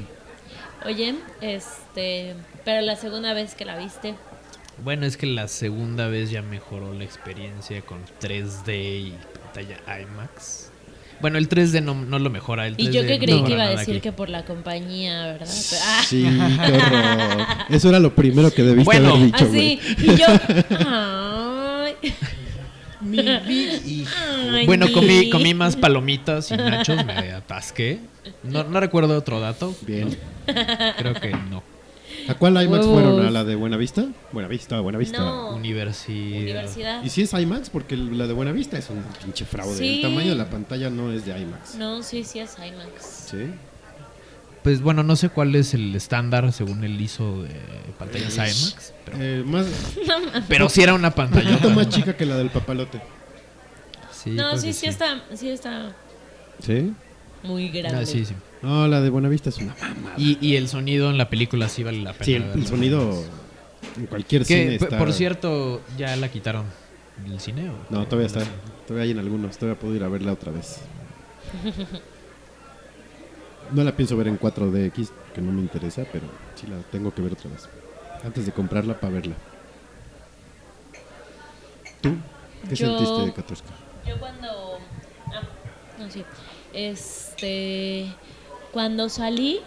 [0.84, 2.34] Oye, este.
[2.64, 4.14] Pero la segunda vez que la viste.
[4.84, 10.70] Bueno, es que la segunda vez ya mejoró la experiencia con 3D y pantalla IMAX.
[11.18, 12.66] Bueno, el 3D no, no lo mejora.
[12.66, 14.00] El 3D Y yo que creí que iba a decir aquí.
[14.02, 15.48] que por la compañía, ¿verdad?
[15.82, 17.46] Ah, Sí, qué horror.
[17.70, 19.14] Eso era lo primero que debiste Bueno.
[19.14, 19.48] haber dicho, así.
[19.48, 19.80] güey.
[19.98, 20.26] Y yo.
[23.02, 28.00] Ay, Bueno, mi- comí, comí más palomitas y nachos, me atasqué.
[28.42, 29.74] No, no recuerdo otro dato.
[29.82, 30.16] Bien.
[30.46, 31.62] Creo que no.
[32.28, 33.24] ¿A cuál IMAX fueron?
[33.24, 34.06] ¿A la de Buenavista?
[34.32, 35.18] Buenavista, Buenavista.
[35.18, 35.50] No.
[35.54, 36.40] Universidad.
[36.40, 37.04] Universidad.
[37.04, 39.76] Y si es IMAX, porque la de Buenavista es un pinche fraude.
[39.76, 39.96] Sí.
[39.96, 41.76] El tamaño de la pantalla no es de IMAX.
[41.76, 43.04] No, sí, sí es IMAX.
[43.30, 43.36] ¿Sí?
[44.66, 47.50] Pues bueno, no sé cuál es el estándar según el ISO de
[48.00, 48.92] pantallas IMAX.
[49.04, 49.66] Pero, Eh, más,
[50.48, 51.50] pero sí era una un pantalla.
[51.50, 53.00] poquito más chica que la del papalote.
[54.10, 55.94] Sí, No, creo sí, sí está, sí está
[56.60, 56.92] ¿Sí?
[57.44, 58.00] muy grande.
[58.00, 58.34] Ah, sí, sí.
[58.60, 60.14] No, la de Buenavista es una mamá.
[60.16, 62.24] Y, y el sonido en la película sí vale la pena.
[62.24, 63.22] Sí, el, sonido
[63.96, 64.98] en cualquier Que, cine está...
[64.98, 66.64] por cierto, ya la quitaron
[67.24, 67.70] del cine.
[67.70, 67.74] ¿o?
[67.88, 68.40] No, todavía está.
[68.88, 69.56] Todavía hay en algunos.
[69.58, 70.80] Todavía puedo ir a verla otra vez.
[73.72, 77.22] No la pienso ver en 4DX, que no me interesa, pero sí la tengo que
[77.22, 77.68] ver otra vez.
[78.24, 79.34] Antes de comprarla para verla.
[82.00, 82.14] ¿Tú?
[82.68, 83.68] ¿Qué Yo- sentiste de Katuska?
[84.06, 84.78] Yo cuando.
[85.26, 85.42] Ah,
[85.98, 86.24] no, sí.
[86.72, 88.06] Este.
[88.72, 89.60] Cuando salí.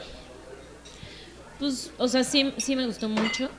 [1.59, 3.49] Pues, o sea, sí, sí me gustó mucho.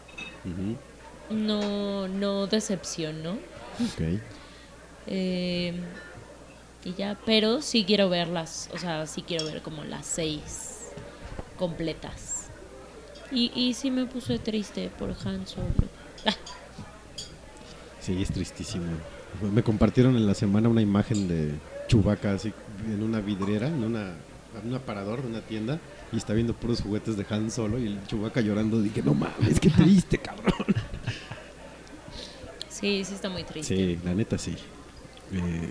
[1.29, 3.33] No, no decepcionó.
[3.33, 4.20] Ok.
[5.07, 5.74] Eh,
[6.85, 8.71] y ya, pero sí quiero verlas.
[8.73, 10.90] O sea, sí quiero ver como las seis
[11.57, 12.49] completas.
[13.31, 15.69] Y, y sí me puse triste por Han Solo.
[18.01, 18.87] Sí, es tristísimo.
[19.53, 21.53] Me compartieron en la semana una imagen de
[21.87, 22.51] Chubaca así
[22.87, 24.14] en una vidriera, en una
[24.61, 25.79] en un aparador de una tienda
[26.12, 28.81] y está viendo puros juguetes de Han Solo y el Chubaca llorando.
[28.81, 30.55] Dije, no mames, qué triste, cabrón.
[32.69, 33.77] sí, sí está muy triste.
[33.77, 34.57] Sí, la neta sí.
[35.33, 35.71] Eh,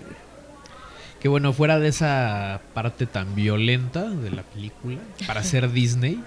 [1.21, 6.21] Que bueno, fuera de esa parte tan violenta de la película, para ser Disney,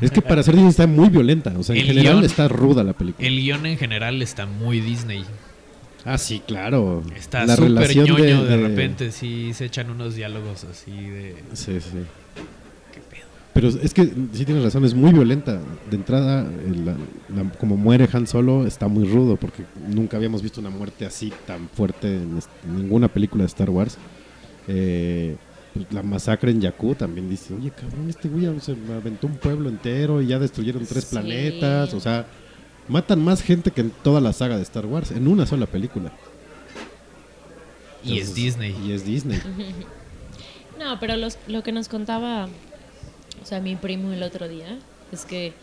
[0.00, 1.52] es que para ser Disney está muy violenta.
[1.58, 3.26] O sea, en El general guión- está ruda la película.
[3.26, 5.24] el guion en general está muy Disney.
[6.04, 7.02] Ah, sí, claro.
[7.16, 11.34] Está La súper relación ñoño de, repente, sí se echan unos diálogos así de...
[11.54, 11.98] Sí, sí.
[13.52, 14.04] Pero es que
[14.34, 15.58] sí tienes razón, es muy violenta.
[15.90, 16.96] De entrada, el- la-
[17.34, 21.32] la- como muere Han Solo, está muy rudo, porque nunca habíamos visto una muerte así
[21.46, 22.38] tan fuerte en
[22.76, 23.96] ninguna película de Star Wars.
[24.68, 25.36] Eh,
[25.74, 29.68] pues, la masacre en Jakku también dice, oye, cabrón, este güey se aventó un pueblo
[29.68, 31.10] entero y ya destruyeron tres Sí.
[31.10, 31.92] planetas.
[31.94, 32.26] O sea,
[32.88, 36.12] matan más gente que en toda la saga de Star Wars, en una sola película.
[38.04, 38.74] Y es Disney.
[38.86, 39.40] Y es Disney.
[40.78, 42.48] No, pero los- lo que nos contaba,
[43.42, 44.78] o sea, mi primo el otro día,
[45.10, 45.54] es que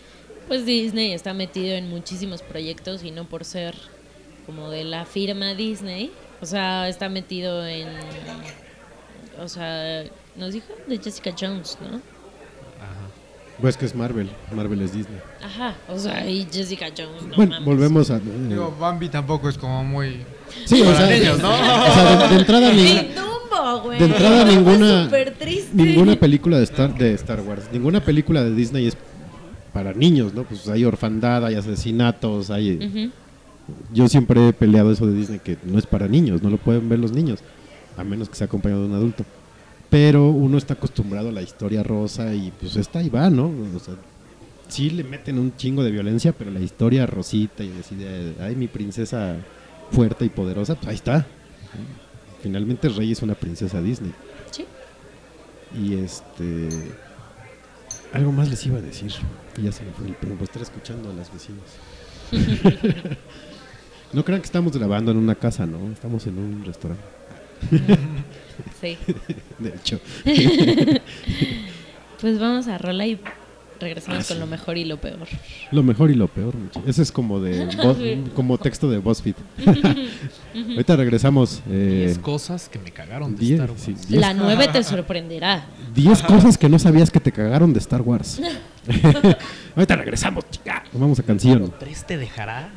[0.47, 3.75] pues Disney está metido en muchísimos proyectos y no por ser
[4.47, 6.11] como de la firma Disney,
[6.41, 7.89] o sea, está metido en,
[9.39, 10.03] o sea,
[10.35, 11.99] nos dijo de Jessica Jones, ¿no?
[13.61, 15.19] Pues que es Marvel, Marvel es Disney.
[15.41, 17.65] Ajá, o sea, y Jessica Jones, no bueno, mames.
[17.65, 18.19] volvemos a...
[18.19, 20.21] Digo, Bambi tampoco es como muy...
[20.65, 21.51] Sí, o sea, niños, ¿no?
[21.51, 21.53] o
[21.93, 23.99] sea, de, de entrada, ni- ¡Ey, Dumbo, güey!
[23.99, 25.69] de entrada ninguna, súper triste.
[25.73, 28.97] ninguna película de Star, de Star Wars, ninguna película de Disney es
[29.71, 30.43] para niños, ¿no?
[30.43, 33.11] Pues hay orfandad, hay asesinatos, hay...
[33.93, 36.89] Yo siempre he peleado eso de Disney que no es para niños, no lo pueden
[36.89, 37.39] ver los niños,
[37.97, 39.25] a menos que sea acompañado de un adulto.
[39.89, 43.51] Pero uno está acostumbrado a la historia rosa y pues esta ahí va, ¿no?
[43.75, 43.95] O sea,
[44.67, 48.67] sí le meten un chingo de violencia, pero la historia rosita y decide, ay, mi
[48.67, 49.37] princesa
[49.91, 51.27] fuerte y poderosa, pues ahí está.
[52.41, 54.13] Finalmente Rey es una princesa Disney.
[54.51, 54.65] Sí.
[55.79, 56.69] Y este...
[58.13, 59.11] Algo más les iba a decir.
[59.57, 61.63] Y ya se me fue el pedo por estar escuchando a las vecinas.
[64.13, 65.91] no crean que estamos grabando en una casa, ¿no?
[65.91, 67.03] Estamos en un restaurante.
[68.81, 68.97] Sí.
[69.59, 69.99] De hecho.
[72.21, 73.19] Pues vamos a rola y
[73.81, 75.27] regresamos con lo mejor y lo peor.
[75.71, 76.53] Lo mejor y lo peor.
[76.87, 77.67] Ese es como de
[78.35, 79.35] como texto de BuzzFeed.
[80.55, 81.61] Ahorita regresamos.
[81.69, 83.81] eh, 10 cosas que me cagaron de diez- Star Wars.
[83.81, 85.65] sí, diez- La 9 te sorprenderá.
[85.93, 88.39] 10 cosas que no sabías que te cagaron de Star Wars.
[89.75, 90.83] Ahorita regresamos, chica.
[90.93, 91.73] Vamos a canción.
[91.77, 92.69] ¿Tres te dejará?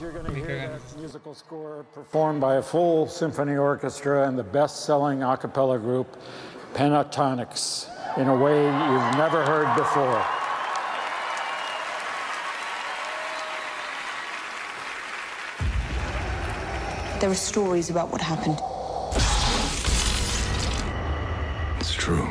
[0.00, 0.80] Hear that
[1.24, 6.16] musical score performed by a full symphony orchestra and the best-selling a cappella group
[6.74, 7.86] Pentatonics
[8.18, 10.24] in a way you've never heard before.
[17.20, 18.58] There are stories about what happened.
[21.78, 22.26] It's true.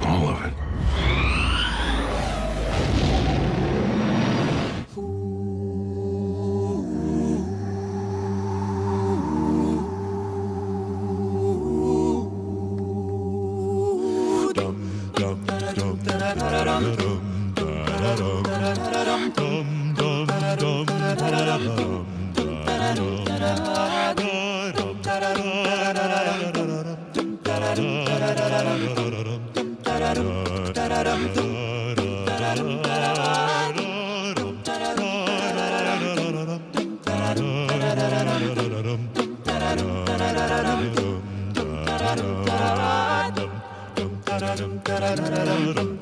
[0.00, 0.65] All of it.
[45.16, 45.95] tararara.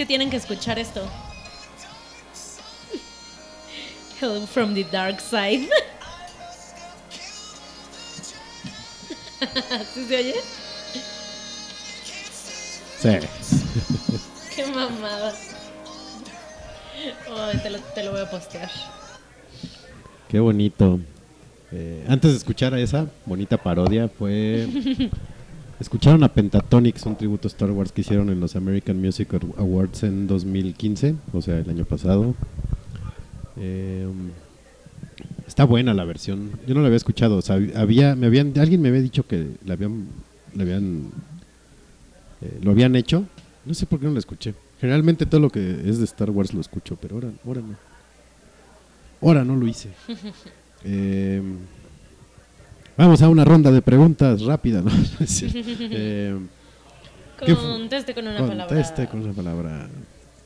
[0.00, 1.06] Que tienen que escuchar esto.
[4.18, 5.68] Hello from the dark side.
[9.92, 10.36] ¿Sí se oye?
[12.98, 13.10] Sí.
[14.56, 15.34] Qué mamada.
[17.36, 18.70] Ay, te, lo, te lo voy a postear.
[20.28, 20.98] Qué bonito.
[21.72, 24.66] Eh, antes de escuchar a esa bonita parodia, fue.
[25.80, 30.02] Escucharon a Pentatonix, un tributo a Star Wars que hicieron en los American Music Awards
[30.02, 32.34] en 2015, o sea, el año pasado.
[33.56, 34.06] Eh,
[35.50, 36.52] Está buena la versión.
[36.64, 37.36] Yo no la había escuchado.
[37.36, 40.06] O sea, había, me habían, alguien me había dicho que la habían,
[40.54, 41.10] la habían,
[42.40, 43.24] eh, lo habían hecho.
[43.64, 44.54] No sé por qué no la escuché.
[44.80, 47.74] Generalmente todo lo que es de Star Wars lo escucho, pero ahora, ahora no.
[49.20, 49.90] Ahora no lo hice.
[53.00, 54.90] vamos a una ronda de preguntas rápida, ¿no?
[55.20, 56.38] Eh,
[57.44, 58.66] ¿qué fu- Conteste con una palabra.
[58.66, 59.88] Conteste con una palabra.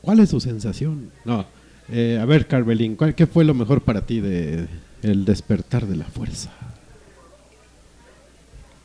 [0.01, 1.11] ¿Cuál es su sensación?
[1.25, 1.45] No.
[1.89, 4.67] Eh, a ver, Carvelín, ¿cuál- ¿qué fue lo mejor para ti de
[5.01, 6.51] el despertar de la fuerza?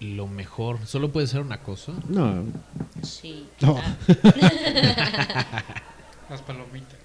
[0.00, 1.92] Lo mejor, solo puede ser una cosa.
[2.08, 2.44] No,
[3.02, 3.46] Sí.
[3.60, 3.78] No.
[3.78, 3.96] ah,
[6.30, 6.98] Las palomitas.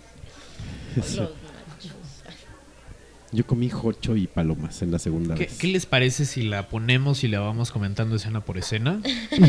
[3.31, 5.57] Yo comí jocho y palomas en la segunda ¿Qué, vez.
[5.57, 9.01] qué les parece si la ponemos y la vamos comentando escena por escena?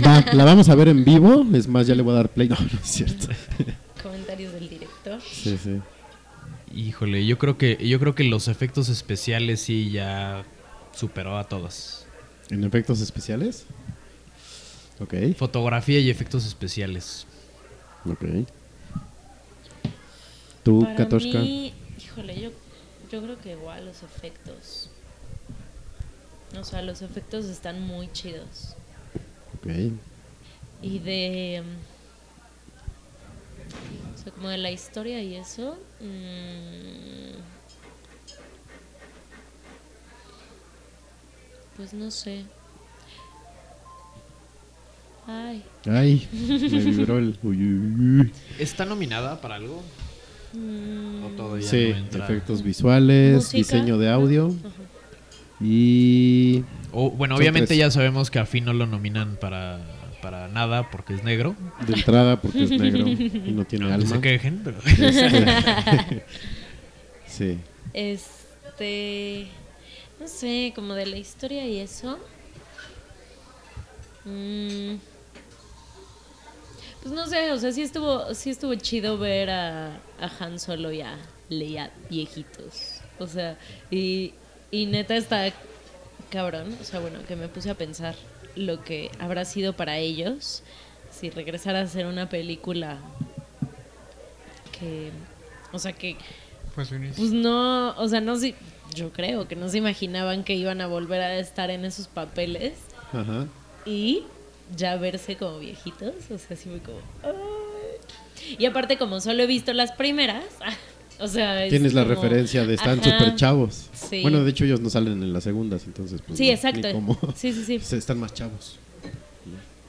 [0.05, 1.45] Va, la vamos a ver en vivo.
[1.55, 2.49] Es más, ya le voy a dar play.
[2.49, 3.29] No, no es cierto.
[4.03, 5.21] Comentarios del director.
[5.23, 5.81] Sí, sí.
[6.75, 10.45] Híjole, yo creo que yo creo que los efectos especiales sí ya
[10.93, 12.07] superó a todas.
[12.51, 13.67] ¿En efectos especiales?
[14.99, 17.27] Ok, Fotografía y efectos especiales.
[18.05, 18.25] ok.
[20.63, 21.39] ¿Tú, Para Katoshka?
[21.39, 21.73] mí,
[22.03, 22.51] híjole, yo,
[23.17, 24.91] yo creo que igual los efectos.
[26.59, 28.77] O sea, los efectos están muy chidos.
[29.57, 29.93] Ok.
[30.83, 31.63] Y de.
[34.15, 35.79] O sea, como de la historia y eso.
[36.01, 37.39] mm,
[41.77, 42.45] pues no sé.
[45.27, 45.65] Ay.
[45.87, 47.37] Ay, me vibró el...
[47.43, 48.33] uy, uy, uy.
[48.59, 49.83] ¿Está nominada para algo?
[50.57, 53.57] Mm, ¿O todavía Sí, no efectos visuales, música.
[53.59, 54.75] diseño de audio Ajá.
[55.61, 56.65] y...
[56.93, 57.79] Bueno, obviamente tres.
[57.79, 59.81] ya sabemos que a Finn no lo nominan para,
[60.23, 61.55] para nada porque es negro.
[61.87, 64.09] De entrada porque es negro y no tiene No, alma.
[64.09, 64.79] se quejen, pero...
[64.87, 66.23] Este,
[67.27, 67.59] sí.
[67.93, 69.49] Este.
[70.19, 72.19] No sé, como de la historia y eso.
[74.25, 74.95] Mm,
[77.07, 80.91] pues no sé, o sea, sí estuvo, sí estuvo chido ver a, a Han Solo
[80.91, 81.17] y a
[81.49, 83.01] Leia viejitos.
[83.21, 83.57] O sea,
[83.93, 84.35] y,
[84.73, 85.53] y neta está
[86.31, 86.77] cabrón.
[86.81, 88.17] O sea, bueno, que me puse a pensar
[88.57, 90.65] lo que habrá sido para ellos
[91.13, 92.99] si regresara a hacer una película
[94.77, 95.13] que.
[95.73, 96.17] O sea, que
[96.91, 97.15] inicio.
[97.17, 98.57] pues no, o sea, no sé,
[98.97, 102.75] yo creo que no se imaginaban que iban a volver a estar en esos papeles
[103.13, 103.47] Ajá.
[103.85, 104.25] y
[104.75, 106.99] ya verse como viejitos, o sea, así fue como...
[107.23, 108.57] "Ay".
[108.59, 110.45] Y aparte como solo he visto las primeras,
[111.21, 111.65] o sea...
[111.65, 113.89] es Tienes la como- referencia de están súper chavos.
[113.93, 114.23] Sí.
[114.23, 116.89] Bueno, de hecho ellos no salen en las segundas, entonces pues Sí, no, exacto.
[117.37, 117.79] Sí, sí, sí.
[117.83, 118.79] Se- Están más chavos.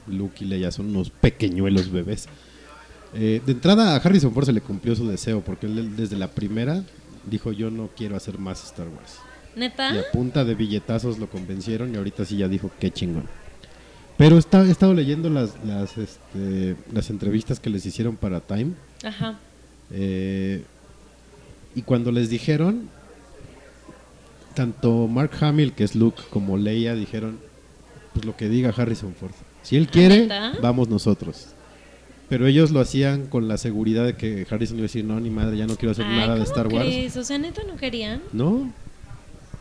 [0.06, 2.26] Luke y Leia son unos pequeñuelos bebés.
[3.14, 6.28] Eh, de entrada a Harrison Ford se le cumplió su deseo porque él desde la
[6.28, 6.82] primera
[7.24, 9.16] dijo yo no quiero hacer más Star Wars.
[9.56, 9.94] ¿Neta?
[9.94, 13.26] Y a punta de billetazos lo convencieron y ahorita sí ya dijo qué chingón.
[14.18, 18.72] Pero está- he estado leyendo las, las, este, las entrevistas que les hicieron para Time
[19.04, 19.38] Ajá.
[19.92, 20.64] eh,
[21.74, 22.88] y cuando les dijeron,
[24.54, 27.38] tanto Mark Hamill, que es Luke, como Leia, dijeron,
[28.12, 29.30] pues lo que diga Harrison Ford.
[29.62, 30.28] Si él quiere,
[30.60, 31.48] vamos nosotros.
[32.28, 35.30] Pero ellos lo hacían con la seguridad de que Harrison iba a decir, no, ni
[35.30, 36.86] madre, ya no quiero hacer Ay, nada de ¿cómo Star Wars.
[36.86, 37.16] crees?
[37.16, 38.20] O sea, neta no querían.
[38.32, 38.72] No.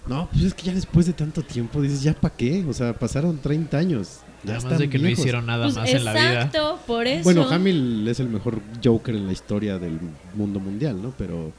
[0.08, 2.64] No, pues es que ya después de tanto tiempo dices, ¿ya para qué?
[2.68, 4.20] O sea, pasaron 30 años.
[4.44, 6.34] Ya Además están de que no hicieron nada Pues más en la vida.
[6.34, 7.24] exacto, por eso.
[7.24, 10.00] Bueno, Hamill es el mejor Joker en la historia del
[10.36, 11.14] mundo mundial, ¿no?
[11.18, 11.52] Pero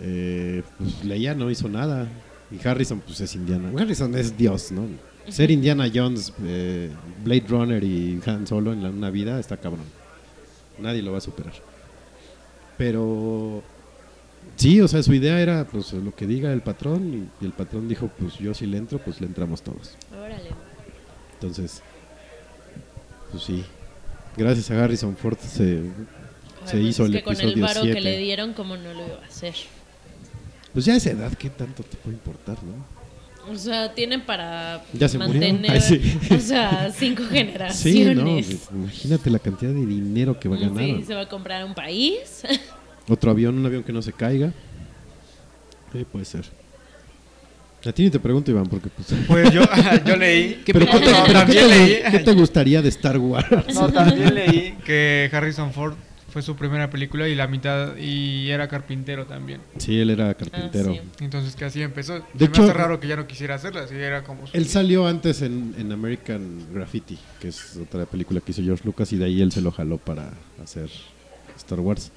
[0.00, 2.08] eh, pues Leia no hizo nada.
[2.50, 3.70] Y Harrison, pues es Indiana.
[3.80, 4.86] Harrison es Dios, ¿no?
[5.28, 6.90] Ser Indiana Jones, eh,
[7.24, 9.86] Blade Runner y Han Solo en la, una vida está cabrón.
[10.78, 11.54] Nadie lo va a superar.
[12.76, 13.62] Pero
[14.56, 17.52] sí, o sea, su idea era pues lo que diga el patrón y, y el
[17.52, 19.94] patrón dijo, pues yo si le entro, pues le entramos todos.
[20.12, 20.50] Órale.
[21.34, 21.82] Entonces,
[23.30, 23.64] pues sí.
[24.36, 25.82] Gracias a Harrison Ford se, Ay,
[26.64, 28.00] se pues hizo es el que con el episodio varo que 7.
[28.00, 29.54] le dieron, como no lo iba a hacer?
[30.72, 33.52] Pues ya a esa edad, ¿qué tanto te puede importar, no?
[33.52, 35.34] O sea, tienen para Ya se murió.
[35.40, 36.18] mantener, Ay, sí.
[36.34, 38.16] o sea, cinco Sí, generaciones.
[38.16, 40.82] no, pues, imagínate la cantidad de dinero que va a ganar.
[40.84, 42.42] Sí, se va a comprar un país.
[43.08, 44.52] Otro avión, un avión que no se caiga.
[45.92, 46.44] Sí, puede ser.
[47.86, 49.08] A ti ni te pregunto, Iván, porque pues...
[49.26, 49.60] Pues yo,
[50.06, 50.62] yo leí.
[50.64, 52.02] ¿Pero qué te, No, pero qué también te- leí.
[52.12, 53.46] qué te gustaría de Star Wars?
[53.74, 55.94] No, también leí que Harrison Ford
[56.30, 59.60] fue su primera película y la mitad y era carpintero también.
[59.76, 60.96] Sí, él era carpintero.
[60.98, 61.24] Ah, sí.
[61.24, 62.14] Entonces que así empezó.
[62.32, 64.66] De hecho- me hace raro que ya no quisiera hacerla, así era como su- Él
[64.66, 69.18] salió antes en, en American Graffiti, que es otra película que hizo George Lucas, y
[69.18, 70.30] de ahí él se lo jaló para
[70.62, 70.88] hacer
[71.56, 72.10] Star Wars.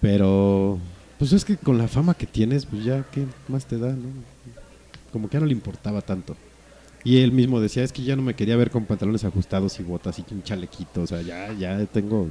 [0.00, 0.78] Pero
[1.18, 3.88] Pues es que con la fama que tienes, pues ya, ¿qué más te da?
[3.92, 4.08] no?
[5.12, 6.36] Como que ya no le importaba tanto.
[7.04, 9.82] Y él mismo decía, es que ya no me quería ver con pantalones ajustados y
[9.84, 11.02] botas y un chalequito.
[11.02, 12.28] O sea, ya, ya tengo,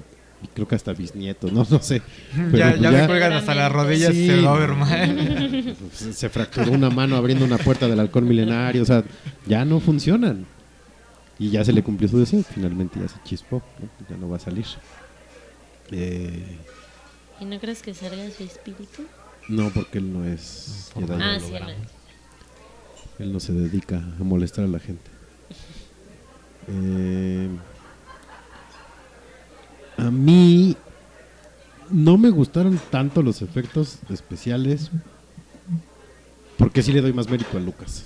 [0.53, 2.01] creo que hasta bisnietos, no, no sé.
[2.35, 4.27] Pero ya pues ya ya- me cuelgan hasta las rodillas Sí.
[4.27, 5.75] se va a ver mal.
[5.93, 8.83] se, se fracturó una mano abriendo una puerta del halcón milenario.
[8.83, 9.03] O sea,
[9.47, 10.45] ya no funcionan.
[11.39, 12.43] Y ya se le cumplió su deseo.
[12.43, 13.63] Finalmente ya se chispó.
[13.79, 13.89] ¿no?
[14.09, 14.65] Ya no va a salir.
[15.91, 16.57] Eh,
[17.39, 19.03] ¿Y no crees que salga su espíritu?
[19.47, 21.07] no, porque él no es Jedi.
[21.21, 21.67] Ah, sí, no.
[23.19, 25.11] Él no se dedica a molestar a la gente.
[26.67, 27.47] Eh,
[29.97, 30.75] a mí
[31.91, 34.89] no me gustaron tanto los efectos especiales
[36.57, 38.05] porque sí le doy más mérito a Lucas.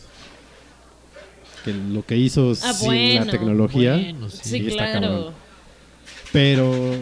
[1.63, 3.93] Que lo que hizo Ah, sin bueno, la tecnología.
[3.93, 4.39] bueno, sí.
[4.43, 5.09] Sí, está cabrón.
[5.21, 5.33] claro.
[6.33, 6.95] Pero,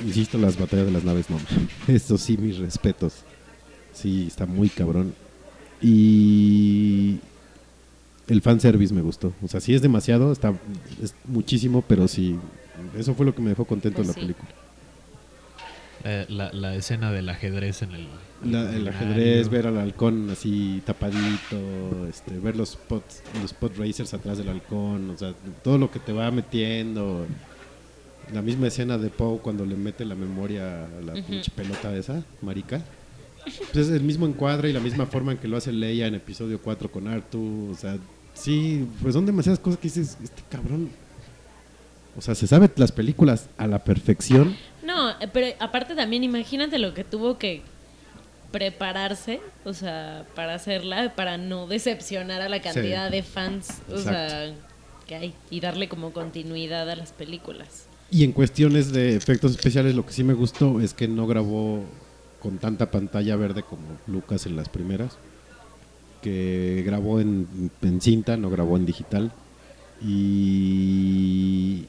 [0.00, 1.38] insisto, las batallas de las naves no.
[1.92, 3.14] Eso sí, mis respetos.
[3.92, 5.14] Sí, está muy cabrón.
[5.80, 7.18] Y
[8.28, 9.32] el fanservice me gustó.
[9.42, 10.54] O sea, sí es demasiado, está
[11.02, 12.36] es muchísimo, pero sí,
[12.96, 14.20] eso fue lo que me dejó contento Pues en la sí.
[14.20, 14.48] película.
[16.04, 18.06] Eh, la, la escena del ajedrez en el.
[18.44, 22.78] La- el ajedrez, ver al halcón así tapadito, este, ver los
[23.42, 25.34] los pod racers atrás del halcón, o sea,
[25.64, 27.26] todo lo que te va metiendo.
[28.32, 32.22] La misma escena de Poe cuando le mete la memoria a la pinche pelota esa,
[32.42, 32.82] marica.
[33.72, 36.14] Pues es el mismo encuadre y la misma forma en que lo hace Leia en
[36.14, 37.96] episodio 4 con Artu, o sea,
[38.34, 40.90] sí, pues son demasiadas cosas que dices, este cabrón.
[42.16, 44.54] O sea, se sabe las películas a la perfección.
[44.84, 47.62] No, pero aparte también imagínate lo que tuvo que
[48.52, 53.12] prepararse, o sea, para hacerla, para no decepcionar a la cantidad Sí.
[53.16, 54.10] de fans, o Exacto.
[54.10, 54.54] sea,
[55.06, 57.86] que hay, y darle como continuidad a las películas.
[58.10, 61.84] Y en cuestiones de efectos especiales, lo que sí me gustó es que no grabó
[62.40, 65.18] con tanta pantalla verde como Lucas en las primeras,
[66.22, 69.32] que grabó en, en cinta, no grabó en digital,
[70.00, 71.86] y,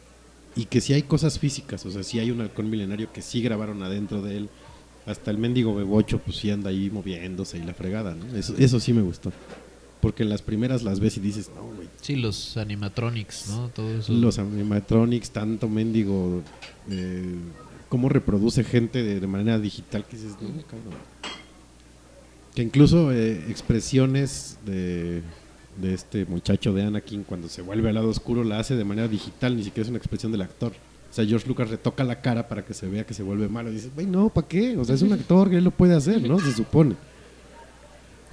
[0.55, 3.41] y que sí hay cosas físicas, o sea, sí hay un halcón milenario que sí
[3.41, 4.49] grabaron adentro de él,
[5.05, 8.15] hasta el mendigo bebocho pues sí anda ahí moviéndose y la fregada.
[8.35, 9.31] Eso, eso sí me gustó,
[10.01, 13.69] porque en las primeras las ves y dices, no, güey, Sí, los animatronics, ¿no?
[13.69, 14.13] Todo eso.
[14.13, 16.41] los animatronics, tanto mendigo,
[16.89, 17.35] eh,
[17.89, 20.93] cómo reproduce gente de, de manera digital que dices, no, cabrón.
[22.55, 25.21] Que incluso eh, expresiones de,
[25.81, 29.07] de este muchacho de Anakin cuando se vuelve al lado oscuro la hace de manera
[29.07, 30.71] digital, ni siquiera es una expresión del actor.
[31.09, 33.69] O sea, George Lucas retoca la cara para que se vea que se vuelve malo.
[33.71, 34.77] Y dices, güey, no, ¿para qué?
[34.77, 36.39] O sea, es un actor que él lo puede hacer, ¿no?
[36.39, 36.95] Se supone.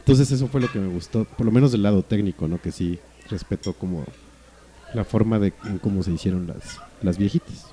[0.06, 2.60] Entonces eso fue lo que me gustó, por lo menos del lado técnico, ¿no?
[2.62, 4.04] Que sí respeto como
[4.94, 7.66] la forma de en cómo se hicieron las, las viejitas.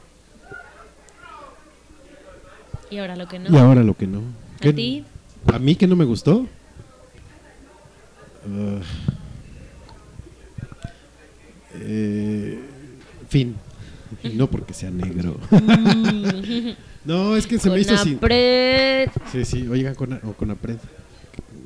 [2.89, 3.51] Y ahora lo que no.
[3.51, 4.17] Y ahora lo que no.
[4.57, 5.05] ¿A ¿Qué- ti?
[5.53, 6.47] ¿A mí que no me gustó?
[8.47, 8.79] Ah.
[11.75, 12.59] Eh,
[13.29, 13.55] fin.
[14.23, 15.37] Y no porque sea negro.
[17.05, 17.95] no, es que se me hizo.
[17.95, 19.09] Conapred.
[19.31, 20.77] Sí, sí, oigan, con, o con Apred.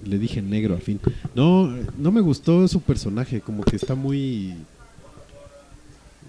[0.07, 0.99] Le dije negro al fin.
[1.35, 4.53] No, no me gustó su personaje, como que está muy.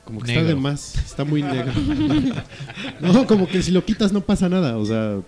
[0.05, 1.73] Como que está de más, está muy negro.
[3.01, 5.19] no, como que si lo quitas no pasa nada, o sea,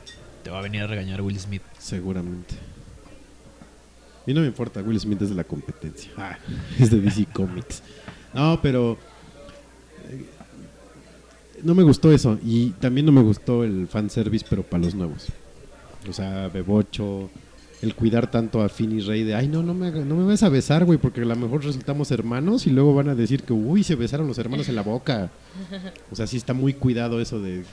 [0.42, 1.62] Te va a venir a regañar Will Smith.
[1.78, 2.54] seguramente.
[4.26, 6.10] Y no me importa, Will Smith es de la competencia.
[6.16, 6.38] Ah,
[6.78, 7.82] es de DC Comics.
[8.32, 8.96] No, pero.
[10.10, 10.24] eh,
[11.62, 12.38] No me gustó eso.
[12.44, 15.26] Y también no me gustó el fanservice, pero para los nuevos.
[16.08, 17.28] O sea, Bebocho.
[17.82, 20.42] El cuidar tanto a Finn y Rey de, ay, no, no me, no me vas
[20.42, 23.54] a besar, güey, porque a lo mejor resultamos hermanos y luego van a decir que,
[23.54, 25.30] uy, se besaron los hermanos en la boca.
[26.10, 27.64] O sea, sí está muy cuidado eso de,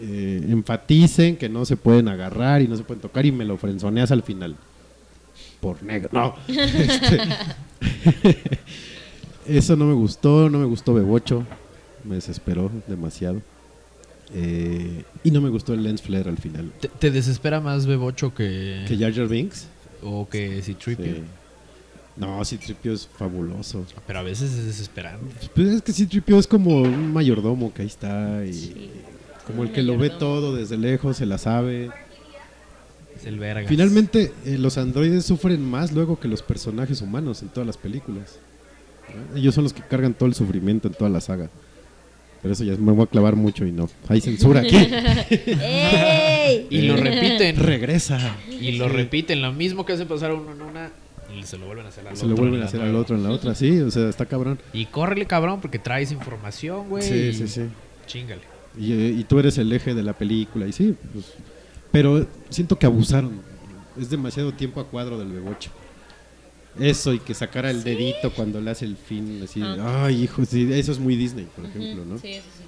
[0.00, 3.56] eh, enfaticen que no se pueden agarrar y no se pueden tocar y me lo
[3.56, 4.56] frenzoneas al final.
[5.60, 6.10] Por negro.
[6.12, 6.34] No.
[6.56, 7.20] Este,
[9.58, 11.44] eso no me gustó, no me gustó Bebocho.
[12.04, 13.42] Me desesperó demasiado.
[14.32, 16.72] Eh, y no me gustó el lens flare al final.
[16.80, 18.84] ¿Te, te desespera más Bebocho que.
[18.88, 19.66] Que Jar Jar Binks.
[20.02, 21.04] o que Citripio?
[21.16, 21.22] Sí.
[22.16, 23.84] No, Citripio es fabuloso.
[24.06, 25.34] Pero a veces es desesperante.
[25.54, 28.90] Pues es que Citripio es como un mayordomo que ahí está y Sí.
[29.46, 31.90] como el que lo ve todo desde lejos, se la sabe.
[33.16, 33.68] Es el verga.
[33.68, 38.38] Finalmente, eh, los androides sufren más luego que los personajes humanos en todas las películas.
[39.32, 39.36] ¿no?
[39.36, 41.50] Ellos son los que cargan todo el sufrimiento en toda la saga.
[42.44, 43.88] Pero eso ya me voy a clavar mucho y no.
[44.06, 44.76] Hay censura aquí.
[44.76, 46.66] ¡Ey!
[46.68, 47.56] Y lo repiten.
[47.56, 48.36] Regresa.
[48.50, 49.40] Y lo repiten.
[49.40, 50.90] Lo mismo que hace pasar a uno en una.
[51.34, 52.28] Y se lo vuelven a hacer al Se otro.
[52.28, 53.54] lo vuelven en a hacer al otro en la otra.
[53.54, 54.58] Sí, o sea, está cabrón.
[54.74, 57.02] Y córrele, cabrón, porque traes información, güey.
[57.02, 57.62] Sí, sí, sí.
[58.06, 58.42] Chingale.
[58.78, 60.66] Y, eh, y tú eres el eje de la película.
[60.66, 61.32] Y sí, pues,
[61.90, 63.40] Pero siento que abusaron.
[63.98, 65.70] Es demasiado tiempo a cuadro del bebocho.
[66.78, 70.04] Eso y que sacara el dedito cuando le hace el fin, así, Ah.
[70.06, 72.18] ay hijo, sí, eso es muy Disney, por ejemplo, ¿no?
[72.18, 72.64] Sí, eso sí.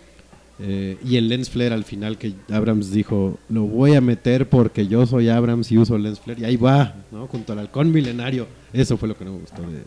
[0.58, 4.86] Eh, y el lens flare al final que Abrams dijo, lo voy a meter porque
[4.86, 6.40] yo soy Abrams y uso lens flare.
[6.40, 7.26] Y ahí va, ¿no?
[7.26, 8.46] Junto al halcón milenario.
[8.72, 9.82] Eso fue lo que no me gustó de,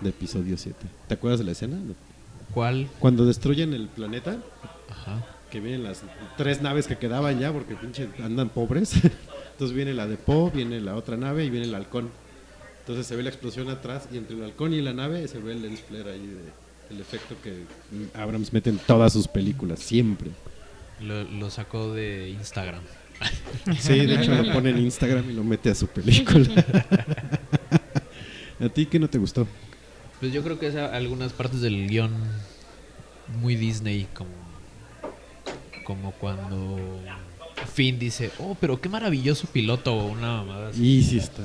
[0.00, 0.76] de episodio 7.
[1.06, 1.76] ¿Te acuerdas de la escena?
[2.54, 2.88] ¿Cuál?
[2.98, 4.38] Cuando destruyen el planeta,
[4.88, 5.22] Ajá.
[5.50, 6.02] que vienen las
[6.38, 8.94] tres naves que quedaban ya porque pinche andan pobres.
[9.52, 12.08] Entonces viene la de Poe, viene la otra nave y viene el halcón.
[12.82, 15.52] Entonces se ve la explosión atrás y entre el halcón y la nave se ve
[15.52, 16.62] el lens flare ahí de
[16.92, 17.64] el efecto que
[18.14, 20.30] Abrams mete en todas sus películas, siempre.
[21.00, 22.82] Lo, lo sacó de Instagram.
[23.78, 26.48] Sí, de hecho lo pone en Instagram y lo mete a su película.
[28.60, 29.46] ¿A ti qué no te gustó?
[30.18, 32.12] Pues yo creo que es algunas partes del guion
[33.40, 34.30] muy Disney, como,
[35.84, 37.00] como cuando
[37.72, 40.98] Finn dice, oh, pero qué maravilloso piloto, o una mamada así.
[40.98, 41.42] Y sí está.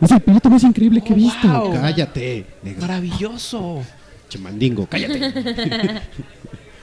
[0.00, 1.48] Es el piloto más increíble que he Oh, visto.
[1.48, 1.72] wow.
[1.72, 2.82] Cállate, negro.
[2.82, 3.82] ¡Maravilloso!
[4.28, 6.02] Chemandingo, cállate.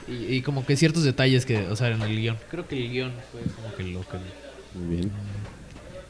[0.06, 2.36] Y, y como que ciertos detalles que, o sea, en el guion.
[2.50, 4.18] Creo que el guion fue como que lo que...
[4.78, 5.10] Muy bien.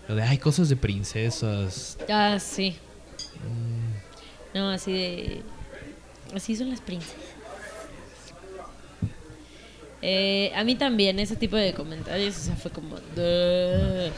[0.09, 1.97] Lo de, hay cosas de princesas.
[2.11, 2.75] Ah, sí.
[4.53, 5.43] No, así de.
[6.35, 7.15] Así son las princesas.
[10.03, 12.97] Eh, a mí también ese tipo de comentarios, o sea, fue como...
[12.97, 14.11] "Duh".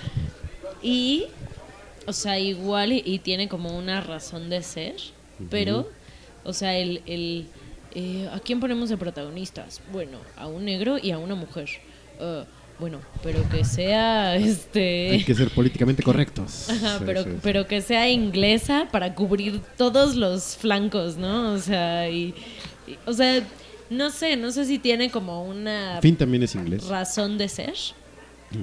[0.83, 1.27] Y,
[2.07, 4.95] o sea, igual y, y tiene como una razón de ser,
[5.51, 5.89] pero,
[6.45, 7.03] o sea, el...
[7.07, 7.47] el
[7.99, 9.81] eh, ¿A quién ponemos de protagonistas?
[9.91, 11.69] Bueno, a un negro y a una mujer.
[12.21, 12.45] Ah,
[12.79, 15.13] bueno, pero que sea este...
[15.13, 16.69] Hay que ser políticamente correctos.
[16.71, 17.37] Ajá, Sí, pero, sí, sí.
[17.43, 21.53] pero que sea inglesa para cubrir todos los flancos, ¿no?
[21.55, 22.35] O sea, y,
[22.87, 23.43] y- o sea,
[23.89, 26.85] no sé, no sé si tiene como una Finn también es inglés.
[26.89, 27.75] razón de ser.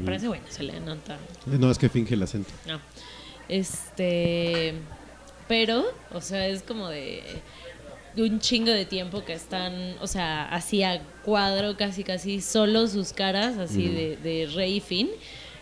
[0.05, 1.17] Parece bueno, se le nota.
[1.45, 2.51] No, es que finge el acento.
[2.67, 2.79] No.
[3.53, 4.73] Este,
[5.47, 7.21] pero, o sea, es como de
[8.17, 13.13] un chingo de tiempo que están, o sea, así a cuadro, casi casi solo sus
[13.13, 15.09] caras, así de, de Rey y Finn.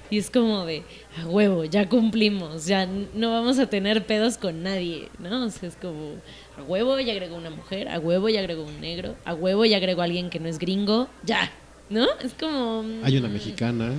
[0.10, 0.84] Y es como de,
[1.18, 5.44] a huevo, ya cumplimos, ya no vamos a tener pedos con nadie, ¿no?
[5.44, 6.14] O sea, es como,
[6.58, 9.76] a huevo ya agregó una mujer, a huevo ya agregó un negro, a huevo ya
[9.76, 11.52] agregó alguien que no es gringo, ya,
[11.90, 12.08] ¿no?
[12.24, 12.86] Es como...
[13.04, 13.94] Hay una mm, mexicana.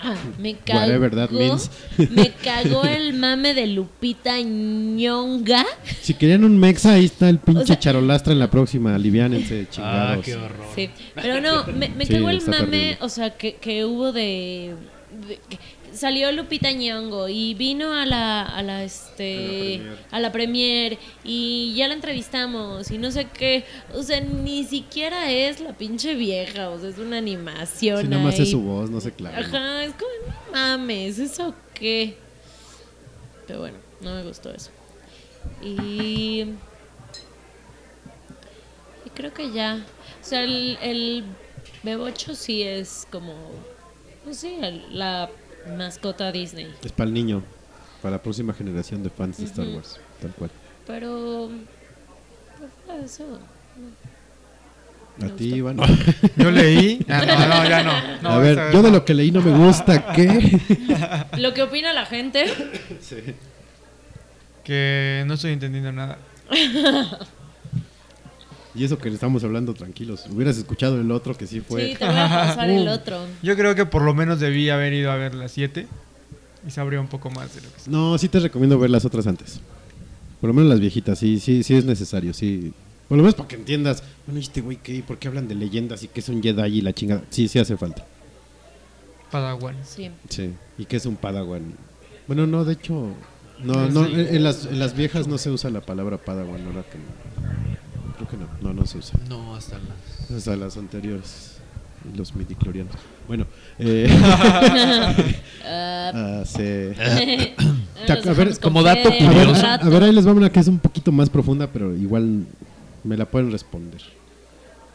[0.00, 0.80] Ah, me cagó.
[0.80, 1.70] Whatever that means.
[2.10, 5.64] Me cagó el mame de Lupita Ñonga.
[6.00, 8.94] Si querían un mexa, ahí está el pinche O sea- charolastra en la próxima.
[8.94, 10.24] Aliviánense, Ah, chingados.
[10.24, 10.66] qué horror.
[10.74, 12.98] Sí, pero no, me, me Sí, cagó el mame, terrible.
[13.00, 14.74] o sea, que, que hubo de,
[15.28, 15.58] de- que
[15.98, 21.86] salió Lupita Ñongo y vino a la a la este a la premier y ya
[21.88, 26.78] la entrevistamos y no sé qué, o sea, ni siquiera es la pinche vieja, o
[26.80, 28.00] sea, es una animación.
[28.00, 28.42] Si nada más ahí.
[28.42, 29.36] es su voz, no sé claro.
[29.38, 30.10] Ajá, es como,
[30.46, 32.16] no mames, ¿eso qué?
[33.46, 34.70] Pero bueno, no me gustó eso.
[35.62, 36.46] Y.
[39.04, 39.84] Y creo que ya.
[40.20, 41.24] O sea, el, el
[41.82, 43.34] Bebocho sí es como.
[44.24, 45.30] Pues sí, el- la
[45.76, 46.74] mascota Disney.
[46.82, 47.42] Es para el niño.
[48.02, 49.66] Para la próxima generación de fans de Star.
[49.68, 49.98] Wars.
[50.20, 50.50] Tal cual.
[50.86, 51.50] Pero.
[52.58, 53.38] pues, de eso.
[55.22, 55.54] A ti.
[55.54, 55.78] Iván.
[56.36, 57.04] Yo leí.
[57.08, 58.22] Ah, no, no, ya no.
[58.22, 60.12] No, a ver, vez yo de lo que leí no me gusta.
[60.14, 60.60] ¿Qué?
[61.38, 62.46] Lo que opina la gente.
[64.62, 66.18] Que no estoy entendiendo nada.
[68.78, 70.24] y eso que estamos hablando tranquilos.
[70.30, 71.88] Hubieras escuchado el otro que sí fue.
[71.90, 72.92] Sí, te voy a pasar el Uh.
[72.92, 73.18] otro.
[73.42, 75.86] Yo creo que por lo menos debí haber ido a ver las 7
[76.66, 79.26] y sabría un poco más de lo que No, sí te recomiendo ver las otras
[79.26, 79.60] antes.
[80.40, 82.72] Por lo menos las viejitas, sí, sí, sí es necesario, sí.
[83.08, 85.02] Por lo menos para que entiendas, bueno, ¿y este güey qué?
[85.02, 87.22] ¿Por qué hablan de leyendas y que es un Jedi y la chingada?
[87.30, 88.04] Sí, sí hace falta.
[89.30, 89.76] Padawan.
[89.84, 90.10] Sí.
[90.28, 90.50] Sí.
[90.78, 91.74] ¿Y qué es un Padawan?
[92.26, 93.08] Bueno, no, de hecho,
[93.62, 96.82] no, no, en, en las, en las viejas no se usa la palabra Padawan, ahora
[96.84, 97.87] que no.
[98.18, 99.18] Creo que no, no, no se usa.
[99.28, 100.30] No, hasta las...
[100.30, 101.58] Hasta las anteriores,
[102.16, 102.94] los midiclorianos.
[103.28, 103.46] Bueno,
[103.78, 104.08] eh,
[105.64, 106.42] ah,
[108.08, 110.78] A ver, como dato A ver, a ver, ahí les va una que es un
[110.78, 112.44] poquito más profunda, pero igual
[113.04, 114.00] me la pueden responder.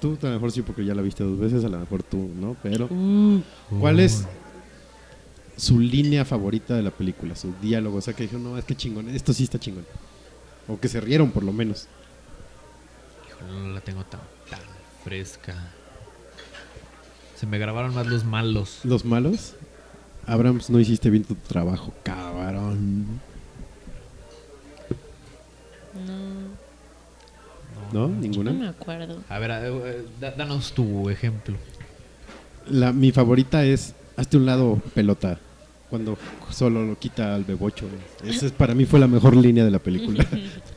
[0.01, 2.30] Tú a lo mejor sí, porque ya la viste dos veces, a lo mejor tú,
[2.39, 2.57] ¿no?
[2.61, 2.89] Pero,
[3.80, 4.26] ¿cuál es
[5.55, 7.36] su línea favorita de la película?
[7.36, 9.86] Su diálogo, o sea, que dijeron, no, es que chingón, esto sí está chingón.
[10.67, 11.88] O que se rieron, por lo menos.
[13.41, 14.19] Híjole, no la tengo tan,
[14.49, 14.59] tan
[15.03, 15.53] fresca.
[17.36, 18.79] Se me grabaron más los malos.
[18.84, 19.53] Los malos,
[20.25, 23.19] Abrams, no hiciste bien tu trabajo, cabrón.
[27.91, 28.07] No, ¿No?
[28.07, 28.69] no me ¿Ninguna?
[28.69, 29.21] acuerdo.
[29.29, 31.55] A ver, eh, eh, da- danos tu ejemplo.
[32.67, 35.38] La, mi favorita es hazte un lado pelota
[35.89, 36.17] cuando
[36.49, 37.88] solo lo quita al bebocho.
[38.25, 40.25] Esa es, para mí fue la mejor línea de la película.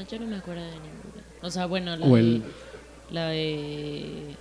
[0.00, 1.22] No, yo no me acuerdo de ninguna.
[1.42, 2.42] O sea, bueno, la, O de, el-
[3.10, 4.34] la de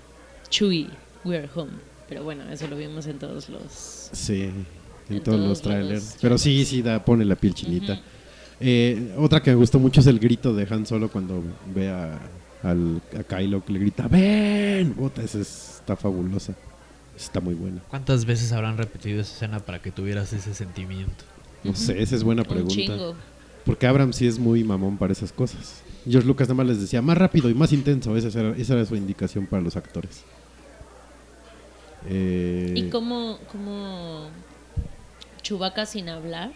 [0.49, 0.87] Chewie,
[1.25, 1.71] We're Home.
[2.07, 3.71] Pero bueno, eso lo vimos en todos los...
[4.13, 4.65] Sí, en,
[5.09, 6.17] En todos todos los trailers.
[6.21, 7.99] Pero sí, sí, da, pone la piel chinita.
[8.59, 11.41] Eh, otra que me gustó mucho es el grito de Han Solo cuando
[11.73, 12.19] ve a,
[12.63, 14.95] al, a Kylo que le grita ¡Ven!
[14.95, 16.53] Bota, esa es- está fabulosa.
[17.15, 17.81] Está muy buena.
[17.89, 21.25] ¿Cuántas veces habrán repetido esa escena para que tuvieras ese sentimiento?
[21.63, 22.73] No sé, esa es buena Un pregunta.
[22.75, 23.15] chingo.
[23.69, 25.83] Porque Abrams sí es muy mamón para esas cosas.
[26.09, 28.17] George Lucas nada más les decía más rápido y más intenso.
[28.17, 30.23] Esa era, esa era su indicación para los actores.
[32.07, 34.27] Eh, ¿Y cómo, cómo
[35.43, 36.51] Chewbacca sin hablar?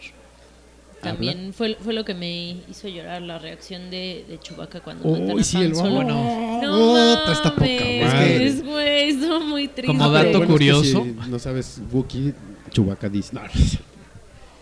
[1.03, 5.19] También fue, fue lo que me hizo llorar la reacción de, de Chewbacca cuando Uy,
[5.19, 5.99] matan a sí, Han el- Solo.
[6.17, 8.45] oh, no bota, está poca mames, madre.
[8.47, 9.13] es, güey,
[9.45, 9.85] muy triste.
[9.85, 11.03] Como Pero dato bueno, es que curioso.
[11.03, 12.33] si no sabes, Wookiee,
[12.71, 13.35] Chewbacca dice.
[13.35, 13.41] No,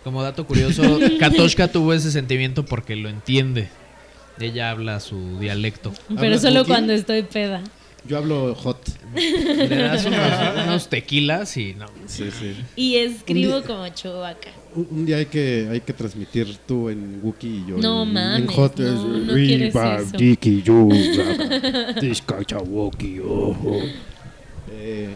[0.04, 0.82] Como dato curioso,
[1.20, 3.68] Katoshka tuvo ese sentimiento porque lo entiende.
[4.40, 5.92] Ella habla su dialecto.
[6.08, 7.62] Pero ¿Hablas solo cuando estoy peda.
[8.04, 8.78] Yo hablo hot.
[9.14, 11.86] Le das unos, unos tequilas y no.
[12.06, 12.56] Sí, sí.
[12.74, 14.50] Y escribo día- como Chewbacca.
[14.74, 18.14] Un, día hay que, hay que transmitir tú en Wookiee y yo No en, en
[18.14, 18.78] mames, hot.
[18.78, 19.74] no, es, no quieres
[23.20, 23.82] oh".
[24.74, 25.14] Eh,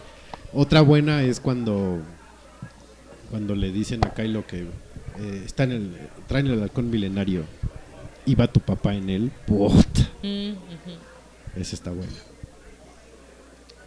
[0.53, 2.01] otra buena es cuando
[3.29, 5.97] cuando le dicen a Kylo que eh, está en el
[6.27, 7.43] traen el halcón milenario
[8.25, 9.31] y va tu papá en él.
[9.45, 10.09] Puta.
[10.23, 10.53] Mm.
[11.59, 12.11] Esa está buena.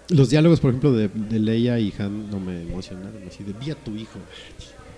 [0.09, 3.23] Los diálogos, por ejemplo, de, de Leia y Han no me emocionaron.
[3.29, 4.19] Así de, vi a tu hijo.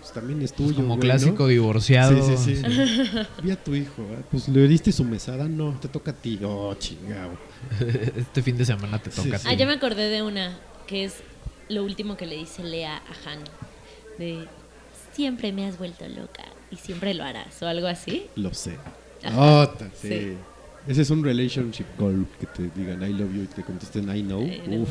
[0.01, 0.75] Pues también es tuyo.
[0.77, 1.49] Como güey, clásico ¿no?
[1.49, 2.23] divorciado.
[2.23, 2.63] Sí, sí, sí.
[3.43, 4.07] vi a tu hijo.
[4.19, 5.49] ah, Pues le diste su mesada.
[5.49, 6.41] No, te toca a ti.
[6.43, 7.33] Oh, chingado.
[8.17, 9.39] Este fin de semana te toca.
[9.39, 9.47] sí.
[9.47, 9.59] a Ah, ti.
[9.59, 11.17] ya me acordé de una, que es
[11.69, 13.41] lo último que le dice Lea a Han.
[14.19, 14.47] De,
[15.13, 18.27] siempre me has vuelto loca y siempre lo harás, o algo así.
[18.37, 18.77] Lo sé.
[20.01, 20.09] Sí.
[20.09, 20.37] Sí.
[20.89, 22.27] Ese es un relationship goal.
[22.41, 24.45] Que te digan I love you y te contesten I know.
[24.65, 24.83] Know.
[24.83, 24.89] Uf.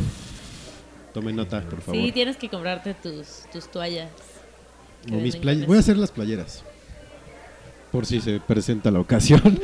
[1.13, 2.01] Tome nota, por favor.
[2.01, 4.09] Sí, tienes que comprarte tus, tus toallas.
[5.11, 6.63] O mis venden play- con Voy a hacer las playeras.
[7.91, 9.41] Por si se presenta la ocasión.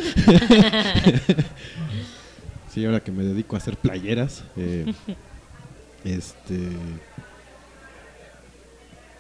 [2.74, 4.44] sí, ahora que me dedico a hacer playeras.
[4.58, 4.94] eh,
[6.04, 6.60] este.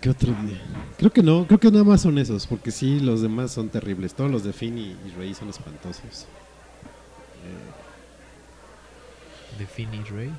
[0.01, 0.61] ¿Qué otro día?
[0.97, 4.13] Creo que no, creo que nada más son esos, porque sí, los demás son terribles.
[4.13, 6.27] Todos los de Finn y, y Rey son espantosos.
[9.57, 10.31] De Finish Ray.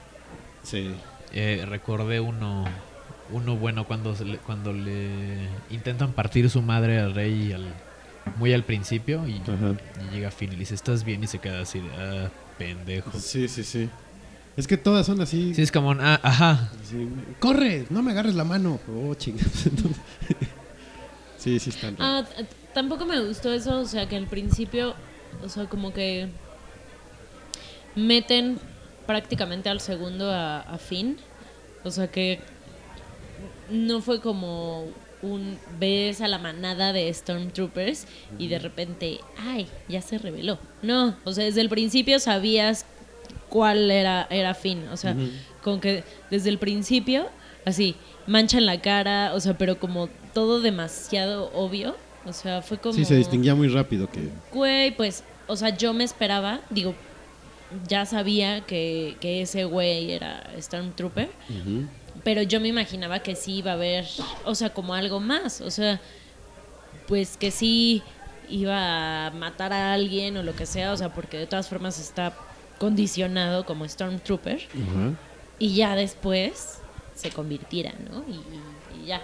[0.62, 0.90] Sí.
[1.32, 2.66] Eh, recordé uno
[3.30, 5.36] uno bueno cuando se le- cuando le
[5.70, 7.66] intentan partir su madre al rey al,
[8.36, 11.60] muy al principio y, y llega Finn y le dice estás bien y se queda
[11.60, 13.90] así ah pendejo Sí, sí, sí.
[14.58, 15.54] Es que todas son así.
[15.54, 17.86] sí es como un, ah ajá así, ¡Corre!
[17.90, 18.80] ¡No me agarres la mano!
[18.88, 19.66] Oh, chingados.
[19.66, 20.02] Entonces-
[21.38, 21.94] sí, sí están.
[22.00, 22.24] Ah,
[22.74, 24.94] tampoco me gustó eso, o sea, que al principio,
[25.44, 26.28] o sea, como que
[27.94, 28.58] meten
[29.06, 31.18] prácticamente al segundo a, a Finn.
[31.84, 32.40] O sea, que
[33.70, 34.86] no fue como
[35.22, 38.06] un ves a la manada de Stormtroopers
[38.38, 40.58] y de repente, ay, ya se reveló.
[40.82, 42.84] No, o sea, desde el principio sabías
[43.48, 44.88] cuál era, era Finn.
[44.88, 45.16] O sea,
[45.62, 47.28] con que desde el principio,
[47.64, 47.96] así,
[48.26, 51.96] manchan la cara, o sea, pero como todo demasiado obvio.
[52.24, 52.94] O sea, fue como.
[52.94, 54.28] Sí, se distinguía muy rápido que.
[54.52, 56.94] Güey, pues, o sea, yo me esperaba, digo,
[57.86, 61.30] ya sabía que, que ese güey era Stormtrooper,
[62.24, 64.06] pero yo me imaginaba que sí iba a haber,
[64.44, 66.00] o sea, como algo más, o sea,
[67.06, 68.02] pues que sí
[68.48, 71.98] iba a matar a alguien o lo que sea, o sea, porque de todas formas
[71.98, 72.34] está
[72.78, 74.60] condicionado como Stormtrooper
[75.58, 76.78] y ya después
[77.14, 78.24] se convirtiera, ¿no?
[78.28, 79.20] Y, y- y ya.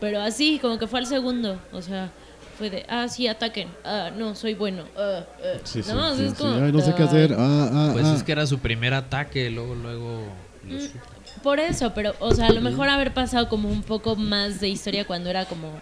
[0.00, 2.10] Pero así, como que fue al segundo, o sea,
[2.58, 5.58] fue de, ah, sí, ataquen, ah, no, soy bueno, ah, ah.
[5.64, 6.36] Sí, sí, no, o sea, sí, es sí.
[6.38, 7.34] como, Ay, no sé qué hacer.
[7.38, 8.14] Ah, ah, pues ah.
[8.14, 10.22] es que era su primer ataque luego luego
[10.68, 10.98] supo.
[11.42, 14.68] Por eso, pero, o sea, a lo mejor haber pasado como un poco más de
[14.68, 15.72] historia cuando era como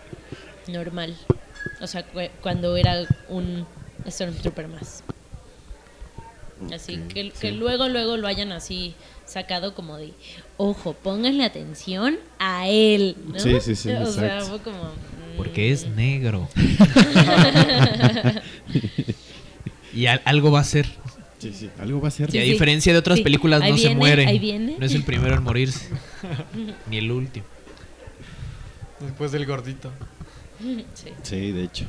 [0.69, 1.15] normal.
[1.83, 3.67] O sea, cu- cuando era un
[4.09, 5.03] Stormtrooper más.
[6.75, 7.33] Así que, sí.
[7.41, 8.95] que luego, luego lo hayan así
[9.27, 10.13] sacado como de,
[10.57, 13.17] ojo, pónganle atención a él.
[13.27, 13.39] ¿no?
[13.39, 14.47] Sí, sí, sí, O sea, exacto.
[14.47, 14.85] fue como...
[14.85, 16.49] mm, porque es negro
[19.93, 20.87] y al- algo va a ser
[21.39, 22.35] Sí, sí, algo va a ser.
[22.35, 22.51] y a sí.
[22.51, 23.25] diferencia de otras Sí.
[23.25, 24.77] películas Ahí no se muere ahí viene.
[24.79, 25.89] no es el primero en morirse
[26.91, 27.47] ni el último
[29.01, 29.91] Después del gordito.
[30.93, 31.09] Sí.
[31.23, 31.87] Sí, de hecho.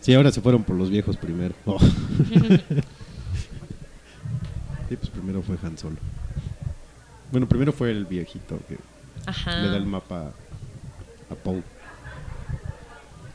[0.00, 1.54] Sí, ahora se fueron por los viejos primero.
[1.66, 1.78] Oh.
[4.88, 5.96] sí, pues primero fue Han Solo.
[7.30, 8.78] Bueno, primero fue el viejito que
[9.26, 9.60] Ajá.
[9.60, 10.32] le da el mapa
[11.30, 11.62] a Poe.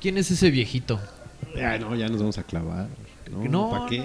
[0.02, 1.00] ¿Quién es ese viejito?
[1.56, 2.88] Ay, no, ya nos vamos a clavar.
[3.34, 4.00] No, No, ¿para qué?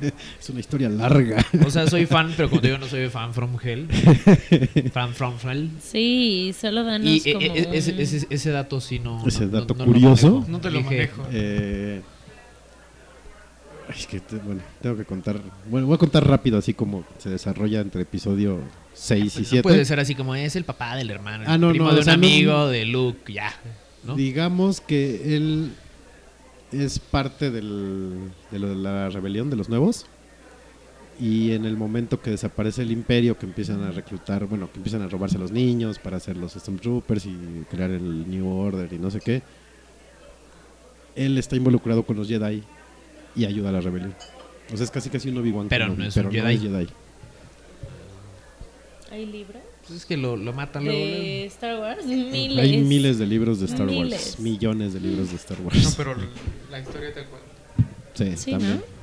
[0.40, 1.44] es una historia larga.
[1.66, 3.88] O sea, soy fan, pero como te digo, no soy fan from hell.
[4.92, 5.70] Fan from hell.
[5.82, 9.26] Sí, solo danos Y eh, como eh, ese, un- ese, ese dato sí no.
[9.26, 10.44] Ese dato curioso.
[10.48, 11.26] No te lo manejo.
[11.32, 12.00] Eh,
[13.96, 15.40] es que, bueno, tengo que contar.
[15.70, 18.58] Bueno, voy a contar rápido, así como se desarrolla entre episodio
[18.94, 19.62] 6 y No 7.
[19.62, 22.00] puede ser así como es el papá del hermano, el Ah, no, primo no, de
[22.00, 23.54] o un amigo de Luke, ya.
[24.04, 24.16] ¿no?
[24.16, 25.72] Digamos que él
[26.82, 30.06] es parte del, de lo de la rebelión de los nuevos.
[31.18, 35.00] Y en el momento que desaparece el imperio, que empiezan a reclutar, bueno, que empiezan
[35.00, 38.98] a robarse a los niños para hacer los Stormtroopers y crear el New Order y
[38.98, 39.42] no sé qué,
[41.14, 42.62] él está involucrado con los Jedi
[43.34, 44.14] y ayuda a la rebelión.
[44.72, 46.54] O sea, es casi casi un Obi-Wan Pero no es un no Jedi.
[46.54, 46.86] es Jedi.
[49.10, 49.62] ¿Hay libros?
[49.86, 50.98] Pues es que lo, lo matan luego.
[50.98, 51.14] luego.
[51.22, 52.58] De Star Wars, miles.
[52.58, 55.82] Hay miles de libros de Star Wars, millones de libros de Star Wars.
[55.82, 56.16] No, pero
[56.70, 57.46] la historia te cuenta.
[58.14, 58.76] Sí, Sí, también.
[58.76, 58.96] ¿no?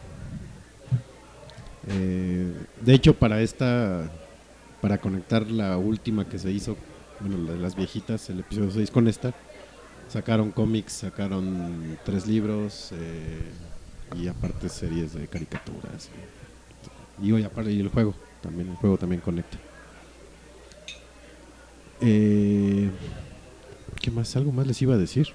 [1.87, 4.09] Eh, de hecho, para esta,
[4.81, 6.77] para conectar la última que se hizo,
[7.19, 9.33] bueno, la de las viejitas, el episodio 6 con esta,
[10.09, 13.41] sacaron cómics, sacaron tres libros eh,
[14.21, 16.09] y aparte series de caricaturas.
[17.21, 19.57] Y, y, aparte, y el juego, también el juego también conecta.
[22.05, 22.89] Eh,
[24.01, 24.35] ¿Qué más?
[24.35, 25.27] ¿Algo más les iba a decir?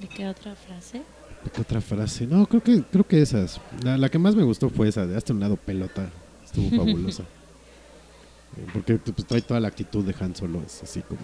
[0.00, 1.02] ¿De qué otra frase?
[1.54, 2.26] ¿Qué otra frase?
[2.26, 3.60] No, creo que creo que esas.
[3.84, 6.08] La, la que más me gustó fue esa de hasta un lado pelota.
[6.44, 7.22] Estuvo fabulosa.
[7.22, 10.62] Eh, Porque pues, trae toda la actitud de Han Solo.
[10.64, 11.20] Es así como.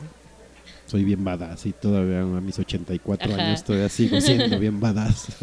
[0.86, 3.42] Soy bien badass y todavía a mis 84 Ajá.
[3.42, 5.28] años todavía sigo siendo bien badass.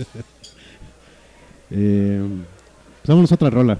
[1.71, 2.21] eh,
[3.01, 3.79] pues vámonos a otra rola.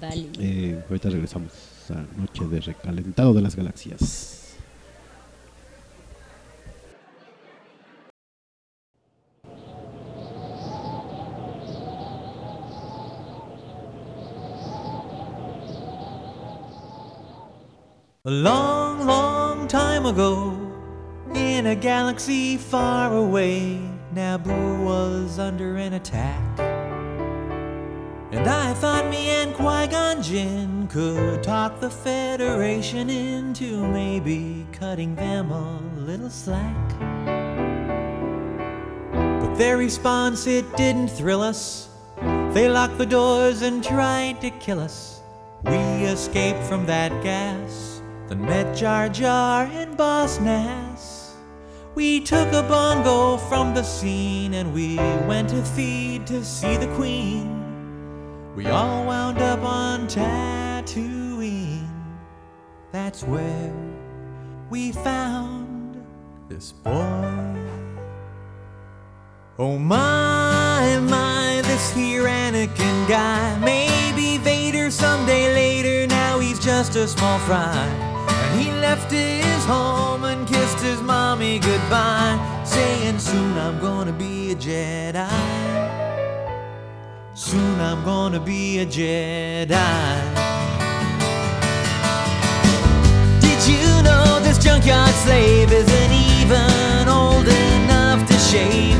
[0.00, 0.28] Vale.
[0.38, 1.52] Eh, ahorita regresamos
[1.90, 4.40] a Noche de Recalentado de las Galaxias.
[18.26, 20.56] A long, long time ago,
[21.34, 23.78] in a galaxy far away,
[24.14, 26.63] Naboo was under an attack.
[28.44, 35.14] And I thought me and Qui Gon Jinn could talk the Federation into maybe cutting
[35.14, 36.76] them a little slack.
[39.14, 41.88] But their response, it didn't thrill us.
[42.52, 45.22] They locked the doors and tried to kill us.
[45.64, 51.34] We escaped from that gas, then met Jar Jar and Boss Nass.
[51.94, 56.88] We took a bongo from the scene and we went to feed to see the
[56.88, 57.53] Queen.
[58.54, 61.88] We all wound up on Tatooine.
[62.92, 63.74] That's where
[64.70, 66.00] we found
[66.48, 67.56] this boy.
[69.58, 73.58] Oh my, my, this here Anakin guy.
[73.58, 77.74] Maybe Vader someday later, now he's just a small fry.
[77.74, 84.52] And he left his home and kissed his mommy goodbye, saying, Soon I'm gonna be
[84.52, 86.03] a Jedi.
[87.44, 89.68] Soon I'm gonna be a Jedi.
[93.38, 98.98] Did you know this junkyard slave isn't even old enough to shave?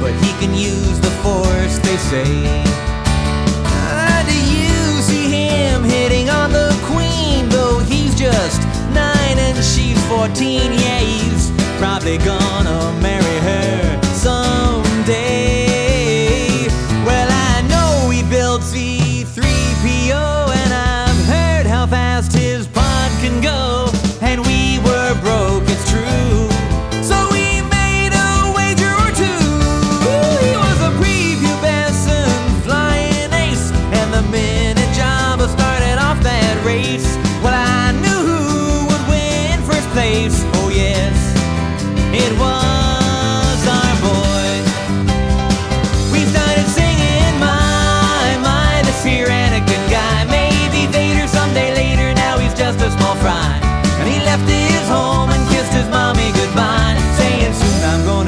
[0.00, 2.64] But he can use the force, they say.
[3.66, 7.46] Ah, do you see him hitting on the queen?
[7.50, 8.62] Though he's just
[8.94, 13.85] nine and she's 14, yeah, he's probably gonna marry her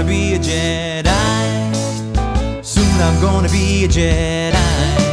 [0.08, 1.04] be a Jedi.
[2.64, 5.07] Soon I'm gonna be a Jedi.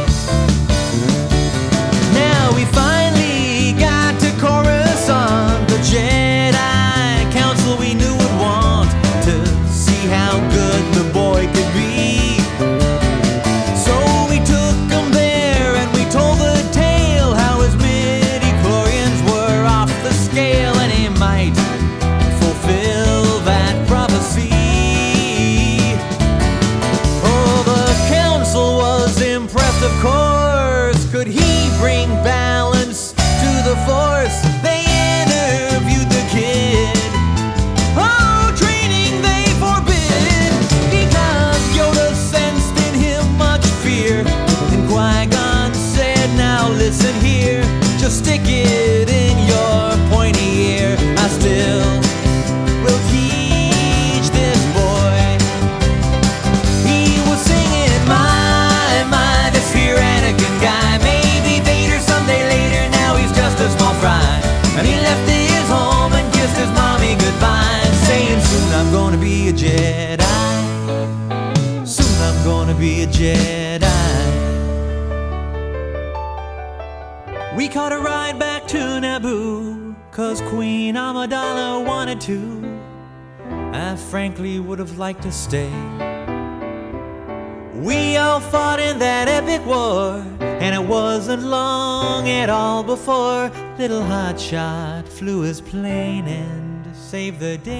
[80.16, 82.80] Cause Queen Amidala wanted to.
[83.74, 85.70] I frankly would have liked to stay.
[87.74, 94.00] We all fought in that epic war, and it wasn't long at all before little
[94.00, 97.76] Hotshot flew his plane and saved the day.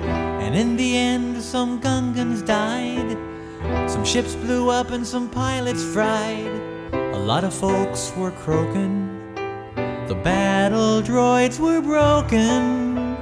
[0.00, 3.18] And in the end, some Gungans died,
[3.90, 6.62] some ships blew up, and some pilots fried.
[6.94, 9.03] A lot of folks were croaking,
[10.08, 13.16] the battle droids were broken.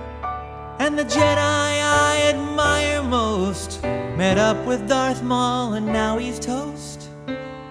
[0.78, 7.08] And the Jedi I admire most met up with Darth Maul and now he's toast.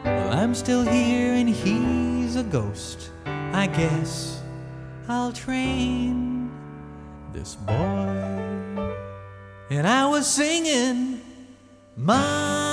[0.05, 3.12] Well, I'm still here and he's a ghost.
[3.26, 4.41] I guess
[5.09, 6.49] I'll train
[7.34, 7.74] this boy.
[9.70, 11.22] And I was singing,
[11.97, 12.70] My, my,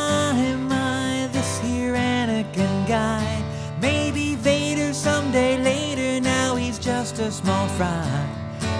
[7.38, 8.24] small fry.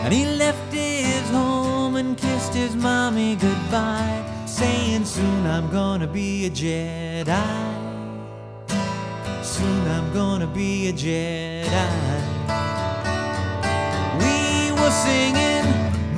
[0.04, 6.46] And he left his home and kissed his mommy goodbye, saying, Soon I'm gonna be
[6.46, 7.64] a Jedi.
[9.42, 12.20] Soon I'm gonna be a Jedi.
[14.22, 14.36] We
[14.78, 15.66] were singing,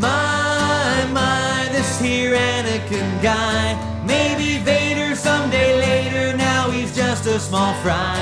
[0.00, 3.66] My, my, this here Anakin guy.
[4.06, 8.18] Maybe Vader someday later, now he's just a small fry.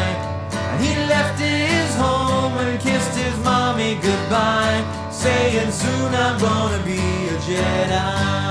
[0.70, 2.27] And he left his home
[2.60, 8.48] and kissed his mommy goodbye, saying, Soon I'm gonna be a Jedi.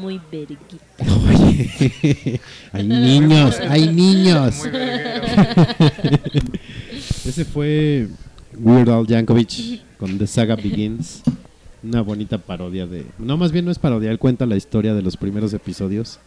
[0.00, 1.04] Muy verguita.
[1.28, 2.40] Oye,
[2.72, 4.64] hay niños, hay niños.
[7.26, 8.08] Ese fue
[8.56, 11.22] Weird Al Yankovic con The Saga Begins.
[11.82, 13.06] Una bonita parodia de.
[13.18, 16.18] No, más bien no es parodia, él cuenta la historia de los primeros episodios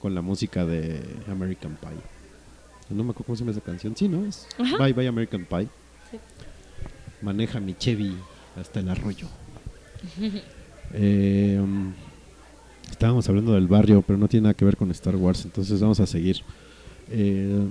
[0.00, 1.90] con la música de American Pie.
[2.90, 3.94] No me acuerdo cómo se llama esa canción.
[3.96, 4.24] Sí, ¿no?
[4.24, 4.76] Es Ajá.
[4.78, 5.68] Bye Bye American Pie.
[7.22, 8.16] Maneja mi Chevy
[8.56, 9.28] hasta el arroyo.
[10.94, 11.92] Eh, um,
[12.90, 16.00] estábamos hablando del barrio, pero no tiene nada que ver con Star Wars, entonces vamos
[16.00, 16.40] a seguir.
[17.10, 17.68] Eh,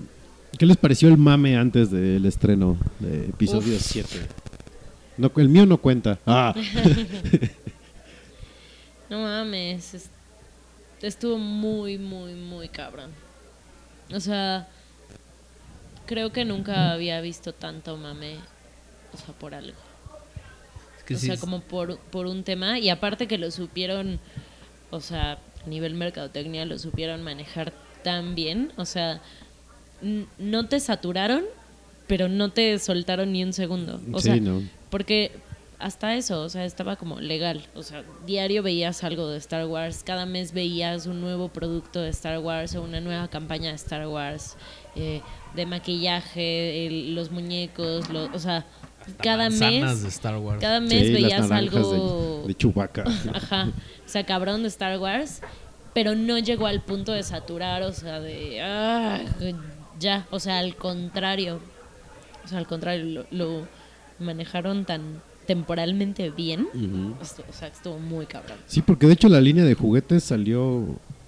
[0.57, 3.81] ¿Qué les pareció el mame antes del estreno de episodio Uf.
[3.81, 4.07] 7?
[5.17, 6.19] No, el mío no cuenta.
[6.25, 6.53] Ah,
[9.09, 10.09] No mames, es-
[11.01, 13.11] estuvo muy, muy, muy cabrón.
[14.13, 14.67] O sea,
[16.05, 18.35] creo que nunca había visto tanto mame,
[19.13, 19.77] o sea, por algo.
[20.97, 23.49] Es que o sí sea, es- como por, por un tema, y aparte que lo
[23.51, 24.19] supieron,
[24.91, 27.71] o sea, a nivel mercadotecnia lo supieron manejar
[28.03, 29.21] tan bien, o sea,
[30.37, 31.45] no te saturaron,
[32.07, 34.01] pero no te soltaron ni un segundo.
[34.11, 34.61] O sí, sea, no.
[34.89, 35.31] Porque
[35.79, 37.63] hasta eso, o sea, estaba como legal.
[37.75, 42.09] O sea, diario veías algo de Star Wars, cada mes veías un nuevo producto de
[42.09, 44.55] Star Wars o una nueva campaña de Star Wars,
[44.95, 45.21] eh,
[45.53, 48.65] de maquillaje, el- los muñecos, lo- o sea,
[49.21, 50.59] cada mes, de Star Wars.
[50.61, 53.03] cada mes Sí, veías algo, de, de Chewbacca.
[53.33, 53.71] ajá,
[54.05, 55.41] o sea, cabrón de Star Wars,
[55.93, 59.21] pero no llegó al punto de saturar, o sea, de, ah,
[59.99, 61.59] ya, o sea, al contrario,
[62.43, 63.67] o sea, al contrario, lo, lo
[64.19, 66.67] manejaron tan temporalmente bien,
[67.21, 68.57] estu- o sea, estuvo muy cabrón.
[68.67, 70.83] Sí, porque de hecho la línea de juguetes salió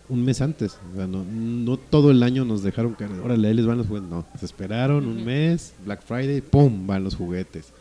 [0.09, 0.77] un mes antes.
[0.91, 3.87] O sea, no, no todo el año nos dejaron que, órale, ahí les van los
[3.87, 4.09] juguetes.
[4.09, 6.85] No, se esperaron un mes, Black Friday, ¡pum!
[6.87, 7.71] van los juguetes.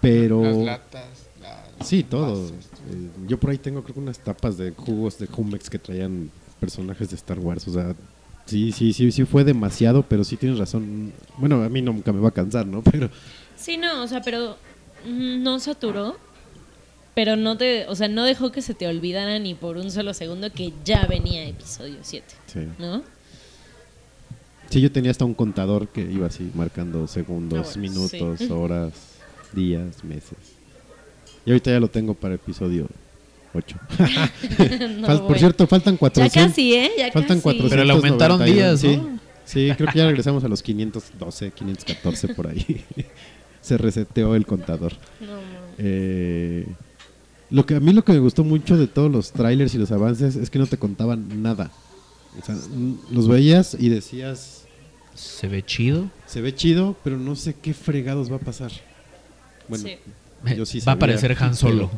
[0.00, 0.42] Pero...
[0.42, 1.06] Las latas.
[1.40, 2.48] las Sí, todo.
[2.48, 6.30] Eh, yo por ahí tengo creo que unas tapas de jugos de Jumex que traían
[6.60, 7.66] personajes de Star Wars.
[7.68, 7.94] O sea,
[8.46, 11.12] sí, sí, sí, sí fue demasiado, pero sí tienes razón.
[11.38, 12.82] Bueno, a mí nunca me va a cansar, ¿no?
[12.90, 13.10] Pero
[13.62, 14.56] Sí, no, o sea, pero
[15.06, 16.16] no saturó,
[17.14, 20.14] pero no te, o sea, no dejó que se te olvidara ni por un solo
[20.14, 22.60] segundo que ya venía episodio 7, sí.
[22.78, 23.02] ¿no?
[24.68, 28.48] Sí, yo tenía hasta un contador que iba así marcando segundos, Ah, bueno, minutos, sí.
[28.50, 28.92] horas,
[29.52, 30.38] días, meses.
[31.46, 32.88] Y ahorita ya lo tengo para episodio
[33.54, 33.76] 8.
[34.98, 35.38] No, por bueno.
[35.38, 36.32] cierto, faltan Ya 400.
[36.48, 36.90] casi, ¿eh?
[36.98, 37.42] Ya Faltan casi.
[37.42, 37.70] 400.
[37.70, 38.96] Pero le aumentaron días, sí.
[38.96, 39.20] ¿no?
[39.44, 42.84] Sí, creo que ya regresamos a los 512, 514 por ahí.
[43.62, 44.92] Se reseteó el contador.
[45.20, 45.38] No.
[45.78, 46.66] Eh,
[47.50, 49.90] lo que a mí lo que me gustó mucho de todos los trailers y los
[49.92, 51.70] avances es que no te contaban nada.
[52.40, 54.64] O sea, n- los veías y decías,
[55.14, 56.10] Se ve chido.
[56.26, 58.72] se ve chido, pero no sé qué fregados va a pasar.
[59.68, 60.54] Bueno, Sí.
[60.56, 61.90] yo sí Va a aparecer Han Solo.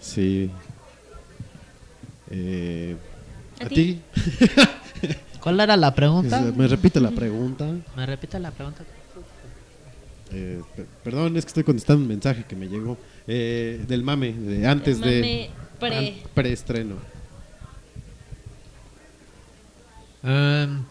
[0.00, 0.50] Sí.
[2.30, 2.96] Eh,
[3.60, 4.00] ¿A ¿A ti?
[5.40, 6.40] ¿Cuál era la pregunta?
[6.56, 7.66] Me repite la pregunta.
[7.96, 8.84] ¿Me repite la pregunta?
[10.32, 12.96] Eh, per- perdón, es que estoy contestando un mensaje que me llegó.
[13.26, 15.50] Eh, del mame, de antes Mame de.
[15.78, 15.96] pre.
[15.96, 16.96] an- preestreno.
[20.22, 20.82] Em,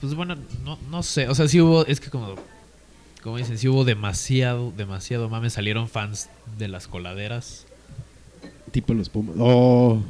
[0.00, 1.28] pues bueno, no, no sé.
[1.28, 1.86] O sea, sí hubo.
[1.86, 2.34] Es que como.
[3.22, 5.50] Como dicen, sí hubo demasiado, demasiado mame.
[5.50, 7.66] Salieron fans de las coladeras.
[8.70, 9.36] Tipo los Pumas.
[9.38, 10.00] Oh.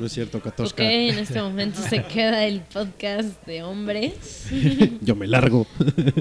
[0.00, 0.82] No es cierto, Ok, Katoshka.
[0.82, 4.46] en este momento se queda el podcast de hombres.
[5.02, 5.66] Yo me largo.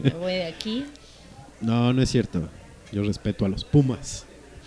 [0.03, 0.85] Me voy de aquí.
[1.61, 2.49] no, no es cierto.
[2.91, 4.25] Yo respeto a los Pumas.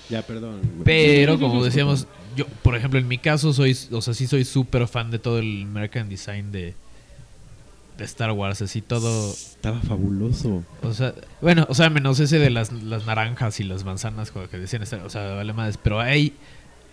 [0.08, 0.60] Ya, perdón.
[0.62, 0.84] güey.
[0.84, 2.06] Pero como decíamos,
[2.36, 5.38] yo, por ejemplo, en mi caso soy, o sea, sí soy súper fan de todo
[5.38, 6.74] el American Design de,
[7.98, 10.64] de Star Wars, así todo, Estaba fabuloso.
[10.82, 14.48] o sea, bueno, o sea, menos ese de las, las naranjas y las manzanas como
[14.48, 16.32] que decían, o sea, vale más, pero hay,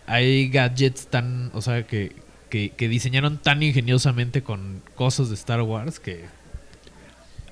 [0.09, 2.15] hay gadgets tan, o sea, que,
[2.49, 6.25] que, diseñaron tan ingeniosamente con cosas de Star Wars que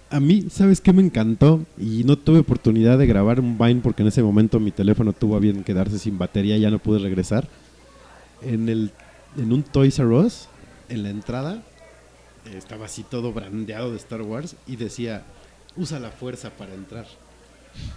[0.09, 1.63] A mí, ¿sabes qué me encantó?
[1.77, 5.35] Y no tuve oportunidad de grabar un Vine porque en ese momento mi teléfono tuvo
[5.35, 7.47] a bien quedarse sin batería y ya no pude regresar.
[8.41, 8.91] En, el,
[9.37, 10.47] en un Toys R Us,
[10.89, 11.61] en la entrada,
[12.55, 15.23] estaba así todo brandeado de Star Wars y decía,
[15.75, 17.05] usa la fuerza para entrar.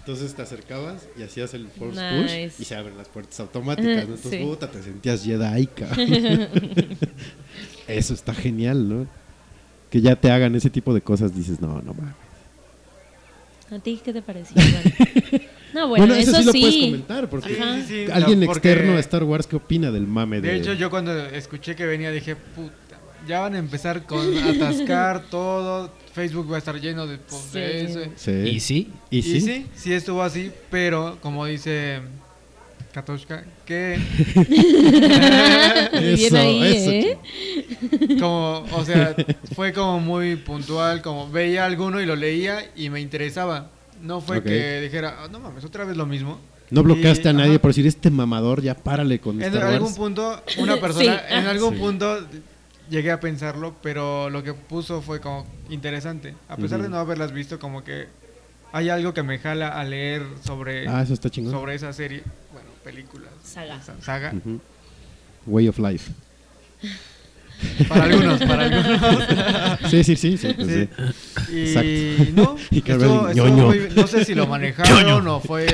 [0.01, 2.48] Entonces te acercabas y hacías el Force Nice.
[2.51, 3.94] Push y se abren las puertas automáticas.
[4.09, 4.15] ¿no?
[4.15, 4.39] Entonces, Sí.
[4.44, 6.09] puta, te sentías Jedi, cabrón.
[7.89, 9.07] Eso está genial, ¿no?
[9.90, 12.15] Que ya te hagan ese tipo de cosas, dices, no, no mames.
[13.70, 14.57] ¿A ti qué te pareció?
[15.73, 16.61] No, bueno, Bueno, eso, eso, sí lo sí.
[16.62, 17.77] puedes comentar, porque Ajá.
[17.77, 20.48] Sí, sí, sí, alguien no, porque- externo a Star Wars, ¿qué opina del mame de...?
[20.48, 22.90] De hecho, yo cuando escuché que venía dije, puta,
[23.27, 27.59] ya van a empezar con atascar todo, Facebook va a estar lleno de Sí.
[27.59, 28.01] eso.
[28.17, 28.31] Sí.
[28.33, 29.41] y sí, ¿Y Y sí?
[29.41, 32.01] sí, sí estuvo así, pero como dice
[32.93, 33.99] Katoshka, que
[36.01, 37.19] bien ahí, eso, ¿eh?
[38.19, 39.15] como, o sea,
[39.55, 43.71] fue como muy puntual, como veía alguno y lo leía y me interesaba.
[44.03, 46.39] No fue que dijera, "Ah, no mames, otra vez lo mismo.
[46.71, 47.59] No bloqueaste Y- a nadie ajá.
[47.63, 49.99] por decir, este mamador, ya párale con En Star algún Wars.
[49.99, 51.35] punto, una persona, Sí.
[51.35, 51.81] en algún Sí.
[51.81, 52.19] punto
[52.91, 56.35] llegué a pensarlo, pero lo que puso fue como interesante.
[56.49, 58.09] A pesar de no haberlas visto, como que
[58.73, 61.53] hay algo que me jala a leer sobre, Ah, eso está chingón.
[61.53, 62.23] sobre esa serie,
[62.53, 63.77] bueno, películas, Saga.
[63.77, 64.33] esa saga.
[65.47, 66.12] Way of Life.
[67.89, 69.81] Para algunos, para algunos.
[69.91, 70.39] Sí, sí, sí.
[70.39, 70.89] sí, pues Sí.
[71.47, 71.53] sí.
[71.55, 72.33] Y Exacto.
[72.43, 73.67] no, Y que estuvo- estuvo ñoño.
[73.67, 75.67] muy no sé si lo manejaron o fue...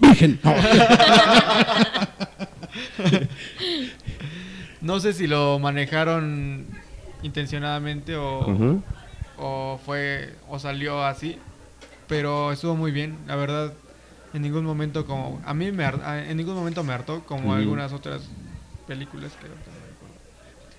[0.00, 0.40] Virgen.
[4.86, 4.94] No.
[4.94, 6.66] No sé si lo manejaron
[7.22, 8.80] intencionadamente o,
[9.38, 11.36] o fue o salió así,
[12.06, 13.72] pero estuvo muy bien, la verdad.
[14.34, 18.22] En ningún momento como a mí me en ningún momento me hartó como algunas otras
[18.86, 19.54] películas que no.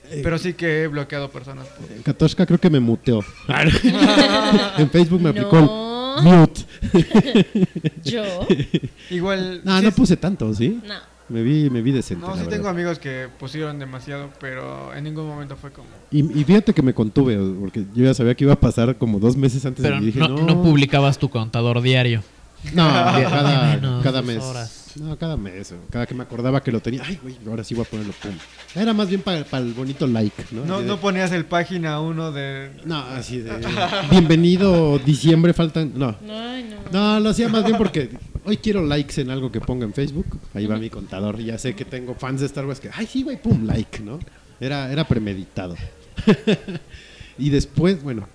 [0.09, 1.67] Eh, Pero sí que he bloqueado personas.
[1.67, 3.21] por- Katoshka creo que me muteó.
[4.77, 6.21] en Facebook me aplicó No.
[6.21, 6.61] mute.
[8.03, 8.23] Yo.
[9.09, 10.79] Igual No, sí no es- puse tanto, ¿sí?
[10.85, 10.95] No.
[11.29, 12.25] Me vi, me vi decente.
[12.25, 12.51] No, sí verdad.
[12.55, 16.81] tengo amigos que pusieron demasiado, pero en ningún momento fue como Y, y fíjate que
[16.81, 19.97] me contuve, porque yo ya sabía que iba a pasar como dos meses antes pero
[19.97, 22.23] y dije, no, no, no publicabas tu contador diario.
[22.73, 24.41] No, cada, cada dos mes.
[24.43, 24.86] horas.
[24.99, 25.73] No, cada mes.
[25.89, 27.03] Cada que me acordaba que lo tenía.
[27.05, 28.13] Ay, güey, ahora sí voy a ponerlo.
[28.21, 28.31] Pum.
[28.75, 30.65] Era más bien para el bonito like, ¿no?
[30.65, 33.51] no de- no ponías el página uno de No, así de.
[34.09, 35.93] Bienvenido diciembre, faltan.
[35.95, 36.15] No.
[36.29, 36.77] Ay, no.
[36.91, 38.09] No, lo hacía más bien porque
[38.45, 40.39] hoy quiero likes en algo que ponga en Facebook.
[40.53, 41.39] Ahí va mi contador.
[41.39, 43.99] Y ya sé que tengo fans de Star Wars que, ay, sí, güey, pum, like,
[43.99, 44.19] ¿no?
[44.59, 45.75] Era, era premeditado.
[47.37, 48.27] y después, bueno.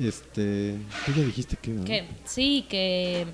[0.00, 0.76] Este.
[1.06, 1.70] Tú ya dijiste que.
[1.70, 1.84] ¿no?
[1.84, 3.26] Que sí, que.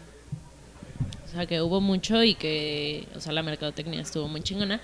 [1.35, 3.09] O sea, que hubo mucho y que.
[3.17, 4.81] O sea, la mercadotecnia estuvo muy chingona.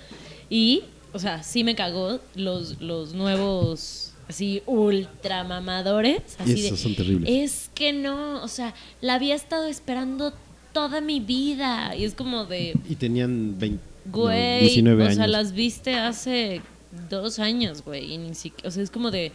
[0.49, 0.83] Y,
[1.13, 4.11] o sea, sí me cagó los, los nuevos.
[4.27, 6.21] Así, ultramamadores.
[6.39, 7.29] Así Y esos de, son terribles.
[7.29, 10.33] Es que no, o sea, la había estado esperando
[10.73, 11.95] toda mi vida.
[11.95, 12.77] Y es como de.
[12.89, 15.15] Y tenían 20, no, Güey, 19 o años.
[15.15, 16.61] sea, las viste hace
[17.09, 18.13] dos años, güey.
[18.13, 19.31] Y ni siquiera, o sea, es como de.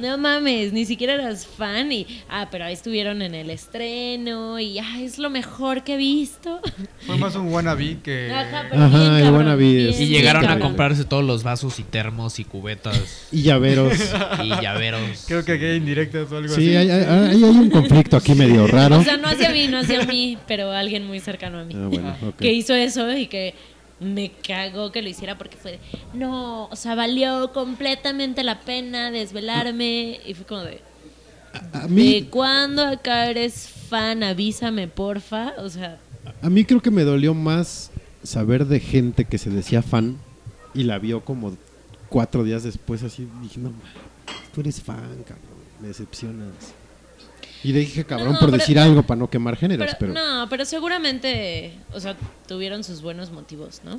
[0.00, 2.06] No mames, ni siquiera eras fan y.
[2.28, 4.78] Ah, pero ahí estuvieron en el estreno y.
[4.78, 6.60] Ah, es lo mejor que he visto.
[7.06, 10.06] fue más un wannabe que Ajá, pero Ajá, bien el cabrón, wannabe bien, es- Y
[10.08, 13.92] bien llegaron a comprarse todos los vasos y termos y cubetas Y llaveros.
[14.42, 15.24] y llaveros.
[15.26, 16.76] creo que aquí hay indirectas o algo Sí, así.
[16.76, 18.98] hay, hay- hay- hay un conflicto aquí medio raro.
[18.98, 21.74] O sea, no hacia mí, no hacia mí, pero alguien muy cercano a mí.
[21.76, 22.36] Ah, bueno, ok.
[22.36, 23.54] Que hizo eso y que
[24.00, 25.80] me cagó que lo hiciera porque fue de,
[26.12, 30.80] no, o sea, valió completamente la pena desvelarme y fue como de,
[31.72, 34.22] A ¿de mí, cuándo acá eres fan?
[34.22, 35.54] Avísame, porfa.
[35.58, 35.98] O sea,
[36.42, 37.90] a mí creo que me dolió más
[38.22, 40.18] saber de gente que se decía fan
[40.74, 41.56] y la vio como
[42.08, 43.28] cuatro días después así.
[43.42, 43.72] Dije, no,
[44.54, 45.64] tú eres fan, cabrón.
[45.80, 46.74] Me decepcionas.
[47.64, 50.12] Y le dije, cabrón, No, por pero- decir algo para no quemar géneros, Pero, pero,
[50.12, 52.16] No, pero seguramente, o sea,
[52.46, 53.98] tuvieron sus buenos motivos, ¿no?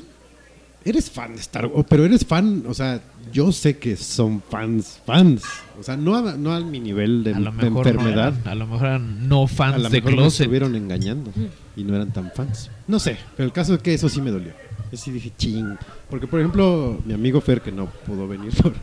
[0.88, 3.02] eres fan de Star Wars, pero eres fan, o sea,
[3.34, 5.42] yo sé que son fans, fans.
[5.80, 8.34] O sea, no a, no a mi nivel de, a lo de mejor no enfermedad.
[8.38, 10.42] eran- a lo mejor eran no a fans lo de mejor me closet.
[10.42, 11.32] estuvieron engañando
[11.76, 12.70] y no eran tan fans.
[12.88, 14.54] No sé, pero el caso es que eso sí me dolió.
[14.92, 15.76] Yo sí dije, ching.
[16.08, 18.74] Porque, por ejemplo, mi amigo Fer, que no pudo venir por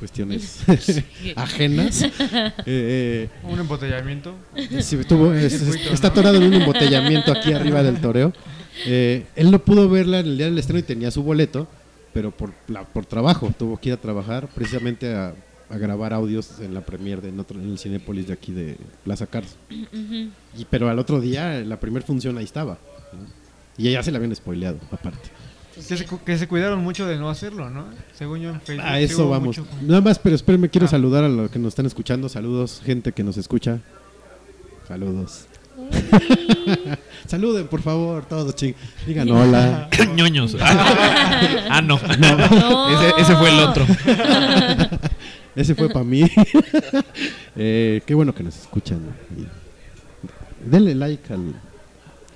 [0.00, 0.58] cuestiones
[1.36, 2.04] ajenas,
[2.66, 4.34] eh, Un embotellamiento.
[4.56, 6.12] eh, sí, tuvo- es- es- Circuito, está ¿no?
[6.12, 8.32] atorado en un embotellamiento aquí arriba del toreo.
[8.86, 11.68] Eh, él no pudo verla en el día del estreno y tenía su boleto,
[12.12, 15.34] pero por, la- por trabajo, tuvo que ir a trabajar precisamente a,
[15.68, 18.76] a grabar audios en la premier de en, otro- en el Cinépolis de aquí de
[19.04, 19.54] Plaza Cars.
[19.70, 22.78] Y, pero al otro día, la primera función ahí estaba.
[23.12, 23.26] ¿no?
[23.78, 25.28] Y ya se la habían spoileado, aparte.
[25.74, 27.86] Que se, cu- que se cuidaron mucho de no hacerlo, ¿no?
[28.14, 28.86] Según yo en Facebook.
[28.86, 29.56] A eso vamos.
[29.58, 30.90] mucho- Nada más, pero espérenme, quiero Ah.
[30.90, 32.28] saludar a los que nos están escuchando.
[32.28, 33.78] Saludos, gente que nos escucha.
[34.88, 35.46] Saludos.
[37.26, 38.74] Saluden, por favor, todos, ching.
[39.06, 39.88] Digan hola.
[40.14, 40.56] ñoños.
[40.60, 41.98] ah, no.
[42.18, 42.90] No.
[42.90, 43.86] Ese, ese fue el otro.
[45.56, 46.22] Ese fue para mí.
[47.56, 49.00] Eh, qué bueno que nos escuchan.
[50.64, 51.54] Denle like al,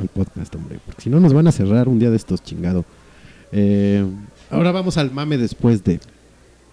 [0.00, 0.80] al podcast, hombre.
[0.84, 2.84] Porque si no, nos van a cerrar un día de estos chingado.
[3.56, 4.04] Eh,
[4.50, 6.00] ahora vamos al mame después de.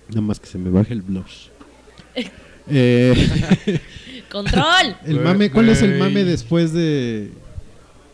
[0.10, 1.48] Nada más que se me baje el blush.
[2.74, 3.82] Eh,
[4.32, 4.96] ¡Control!
[5.06, 7.32] el mame, ¿Cuál es el mame después de.?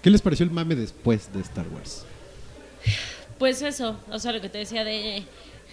[0.02, 2.06] ¿Qué les pareció el mame después de Star Wars?
[3.38, 5.24] Pues eso, o sea, lo que te decía de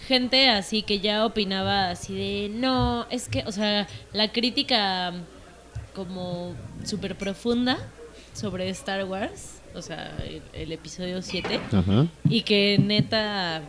[0.07, 5.13] gente así que ya opinaba así de, no, es que, o sea, la crítica
[5.95, 6.53] como
[6.83, 7.77] súper profunda
[8.33, 12.07] sobre Star Wars, o sea, el, el episodio 7, Ajá.
[12.29, 13.61] y que neta,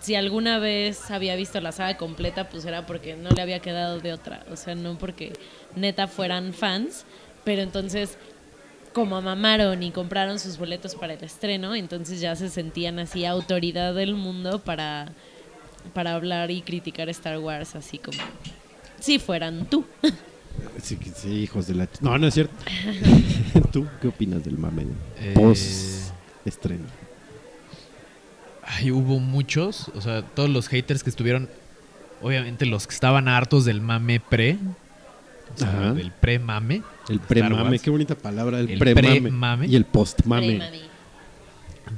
[0.00, 4.00] si alguna vez había visto la saga completa, pues era porque no le había quedado
[4.00, 5.32] de otra, o sea, no porque
[5.74, 7.04] neta fueran fans,
[7.44, 8.18] pero entonces
[8.92, 13.94] como mamaron y compraron sus boletos para el estreno, entonces ya se sentían así autoridad
[13.94, 15.12] del mundo para,
[15.94, 18.18] para hablar y criticar Star Wars así como
[18.98, 19.84] si fueran tú.
[20.82, 20.98] Sí,
[21.30, 21.88] hijos de la.
[22.00, 22.54] No, no es cierto.
[23.72, 24.86] ¿Tú qué opinas del mame
[25.18, 26.12] Eh, post
[26.44, 26.84] estreno?
[28.62, 31.48] Ay, hubo muchos, o sea, todos los haters que estuvieron,
[32.20, 34.58] obviamente los que estaban hartos del mame pre,
[35.54, 36.82] o sea, del pre-mame.
[37.08, 38.60] El Star pre-mame, Wars, qué bonita palabra.
[38.60, 39.66] El, El pre-mame.
[39.66, 40.60] Y el post-mame.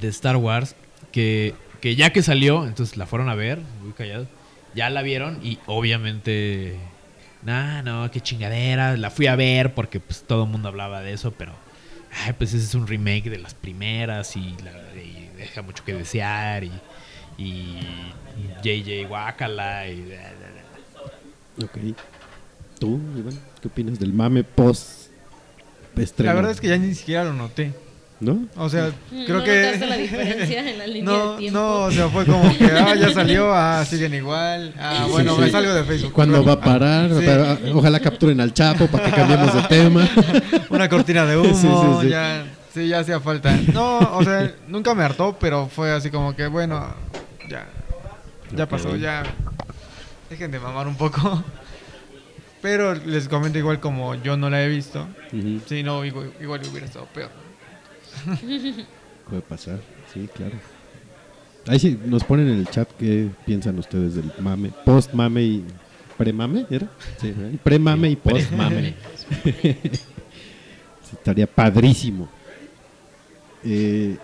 [0.01, 0.77] De Star Wars,
[1.11, 4.29] que, que ya que salió, entonces la fueron a ver, muy callados,
[4.75, 6.77] ya la vieron y obviamente,
[7.43, 11.13] nah, no, qué chingadera, la fui a ver porque pues todo el mundo hablaba de
[11.13, 11.53] eso, pero,
[12.25, 15.95] ay, pues ese es un remake de las primeras y, la- y deja mucho que
[15.95, 16.73] desear y,
[17.39, 17.79] y
[18.63, 20.15] JJ Wakala y...
[21.63, 21.79] Ok.
[22.79, 23.39] ¿Tú, Iván?
[23.61, 25.09] ¿Qué opinas del mame post
[25.97, 26.31] estreno?
[26.31, 27.73] La verdad es que ya ni siquiera lo noté.
[28.21, 28.47] ¿No?
[28.57, 29.63] O sea, Mm, creo ¿no que.
[29.63, 31.59] notaste la diferencia en la línea no, de tiempo?
[31.59, 34.75] no, o sea, fue como que, ah, ya salió, ah, siguen igual.
[34.79, 35.41] Ah, Sí, bueno, sí.
[35.41, 36.13] me salgo de Facebook.
[36.13, 37.11] ¿Cuándo va a Ah, parar?
[37.11, 37.17] sí.
[37.25, 40.07] Pero, ah, Ojalá capturen al Chapo para que cambiemos de tema.
[40.69, 42.09] Una cortina de humo, Sí, sí, sí.
[42.11, 42.45] ya.
[42.75, 43.59] Sí, ya hacía falta.
[43.73, 46.95] No, o sea, nunca me hartó, pero fue así como que, bueno,
[47.49, 47.67] ya.
[48.55, 49.23] Ya pasó, ya.
[50.29, 51.43] Dejen de mamar un poco.
[52.63, 55.09] Pero les comento igual como yo no la he visto.
[55.33, 55.61] Ujú.
[55.67, 57.31] Sí, no, igual, igual hubiera estado peor.
[59.29, 59.81] Puede pasar,
[60.13, 60.57] sí, claro.
[61.67, 65.65] Ahí sí, nos ponen en el chat qué piensan ustedes del mame, post-mame y
[66.17, 66.91] pre-mame, ¿era?
[67.21, 67.59] Sí, ¿verdad?
[67.63, 68.95] pre-mame y post-mame.
[71.03, 72.29] Sí, estaría padrísimo.
[73.65, 74.17] Eh,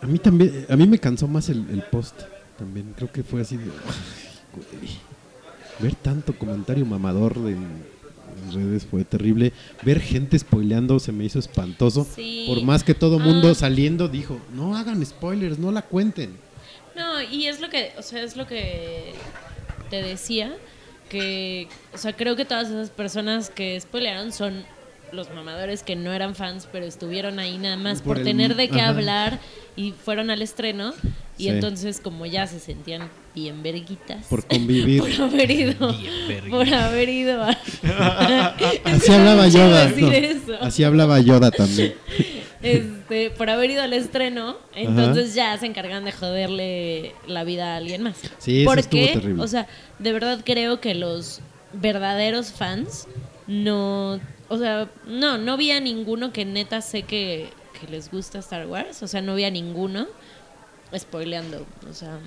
[0.00, 2.18] a mí también, a mí me cansó más el, el post
[2.58, 2.94] también.
[2.96, 3.64] Creo que fue así de.
[3.64, 4.90] "Ay, güey".
[5.78, 7.56] Ver tanto comentario mamador de-
[8.42, 9.52] en redes fue terrible.
[9.82, 12.06] Ver gente spoileando se me hizo espantoso.
[12.14, 12.44] Sí.
[12.48, 13.54] Por más que todo mundo Ah.
[13.54, 16.36] saliendo dijo, no hagan spoilers, no la cuenten.
[16.96, 19.12] No, y es lo que, o sea, es lo que
[19.90, 20.54] te decía,
[21.08, 24.64] que, o sea, creo que todas esas personas que spoilearon son
[25.12, 28.54] los mamadores que no eran fans, pero estuvieron ahí nada más Por por, el- tener
[28.54, 28.90] de qué ajá.
[28.90, 29.40] hablar
[29.74, 30.92] y fueron al estreno
[31.36, 31.48] y Sí.
[31.48, 35.00] entonces como ya se sentían bien verguitas Por convivir.
[35.18, 35.96] por haber ido,
[36.50, 37.50] por haber ido a...
[38.84, 39.86] Así hablaba Yoda.
[39.86, 40.54] decir no, eso.
[40.60, 41.94] así hablaba Yoda también.
[42.62, 47.76] este, por haber ido al estreno, entonces ya se encargan de joderle la vida a
[47.76, 48.16] alguien más.
[48.38, 49.42] Sí, eso estuvo Porque, terrible.
[49.42, 49.66] o sea,
[49.98, 51.40] de verdad creo que los
[51.72, 53.06] verdaderos fans
[53.46, 57.48] no, o sea, no, no vi a ninguno que neta sé que,
[57.80, 60.06] que les gusta Star Wars, o sea, no vi a ninguno
[60.96, 62.18] spoileando, o sea,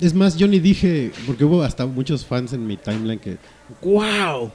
[0.00, 3.36] Es más, yo ni dije, porque hubo hasta muchos fans en mi timeline que,
[3.82, 4.50] wow,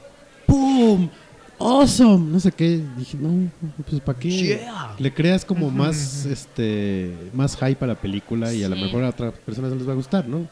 [0.46, 1.10] boom,
[1.58, 2.82] awesome, no sé qué.
[2.96, 3.50] Dije, no,
[3.88, 4.30] pues ¿para qué?
[4.30, 4.94] Yeah.
[4.98, 9.10] Le creas como más, este, más hype a la película y a lo mejor a
[9.10, 10.46] otras personas no les va a gustar, ¿no?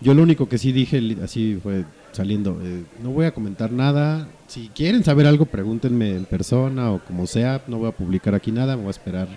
[0.00, 4.28] Yo lo único que sí dije, así fue saliendo, eh, no voy a comentar nada.
[4.46, 7.62] Si quieren saber algo, pregúntenme en persona o como sea.
[7.66, 9.28] No voy a publicar aquí nada, me voy a esperar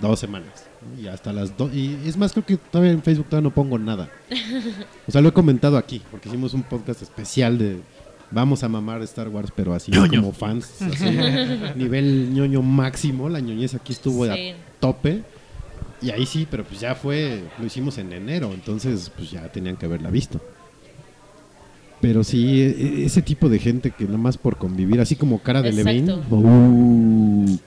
[0.00, 0.66] dos semanas.
[1.00, 1.74] Y hasta las dos.
[1.74, 4.08] Y es más, creo que todavía en Facebook todavía no pongo nada.
[5.06, 7.78] O sea, lo he comentado aquí, porque hicimos un podcast especial de
[8.30, 11.04] vamos a mamar Star Wars, pero así como fans, así,
[11.76, 13.28] nivel ñoño máximo.
[13.28, 14.30] La ñoñez aquí estuvo Sí.
[14.50, 15.22] a tope.
[16.02, 19.76] Y ahí sí, pero pues ya fue, lo hicimos en enero, entonces pues ya tenían
[19.76, 20.40] que haberla visto.
[22.02, 22.66] Pero sí, e-
[23.00, 26.12] e- ese tipo de gente que nada más por convivir, así como cara de Levine.
[26.12, 26.36] Exacto.
[26.36, 27.58] uh, Por-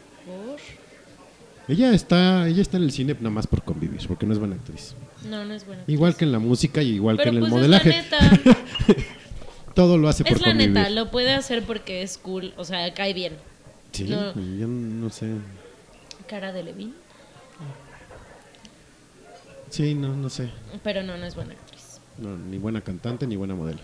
[1.69, 4.55] ella está, ella está en el cine nada más por convivir, porque no es buena
[4.55, 4.95] actriz.
[5.29, 5.83] No, no es bueno.
[5.87, 7.89] Igual que en la música y igual Pero que en el pues modelaje.
[7.99, 8.57] es la neta.
[9.75, 10.71] Todo lo hace por es la convivir.
[10.73, 13.33] neta, lo puede hacer porque es cool, o sea, cae bien.
[13.91, 14.33] Sí, No.
[14.33, 15.27] yo no sé.
[16.27, 16.93] Cara de Levin,
[19.69, 20.49] Sí, no, no sé.
[20.83, 21.99] pero no, no es buena actriz.
[22.17, 23.79] No, ni buena cantante ni buena modelo.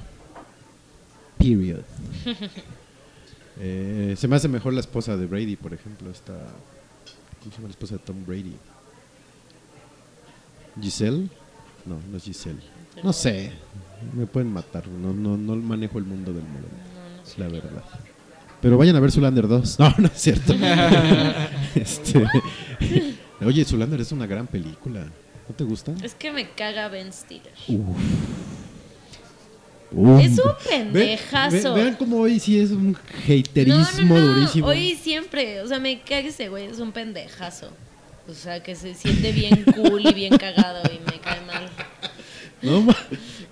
[1.37, 1.81] Period.
[3.57, 6.11] Eh, se me hace mejor la esposa de Brady, por ejemplo.
[6.11, 6.33] Esta,
[7.45, 8.55] ¿Cómo se llama la esposa de Tom Brady?
[10.81, 11.29] ¿Giselle?
[11.85, 12.59] No, no es Giselle.
[13.03, 13.51] No sé.
[14.13, 14.87] Me pueden matar.
[14.87, 16.67] No, no, no manejo el mundo del modelo.
[17.23, 17.83] Es la verdad.
[18.63, 19.77] Pero vayan a ver Zulander 2.
[19.79, 20.55] No, no es cierto.
[21.75, 22.25] Este,
[23.45, 25.01] Oye, Zulander es una gran película.
[25.47, 25.93] ¿No te gusta?
[26.01, 27.53] Es que me caga Ben Stiller.
[29.95, 30.19] Uh.
[30.19, 31.73] Es un pendejazo.
[31.73, 34.33] ve- vean cómo hoy sí es un No, haterismo no, no.
[34.33, 34.67] durísimo.
[34.67, 37.69] Hoy siempre, o sea, me caga ese güey, es un pendejazo.
[38.27, 41.69] O sea, que se siente bien cool y bien cagado y me cae mal.
[42.61, 42.97] No, ma-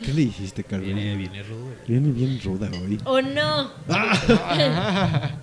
[0.03, 0.95] ¿Qué le hiciste, Carmen?
[0.95, 1.67] Viene, viene rudo.
[1.87, 2.97] Viene bien ruda hoy.
[3.05, 3.71] ¿O no?
[3.89, 5.31] Ah.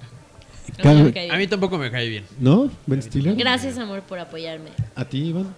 [0.85, 2.25] No, me cae A mí tampoco me cae bien.
[2.39, 2.71] ¿No?
[2.87, 3.35] ¿Ben Stiller?
[3.35, 4.71] Gracias, amor, por apoyarme.
[4.95, 5.55] ¿A ti, Iván?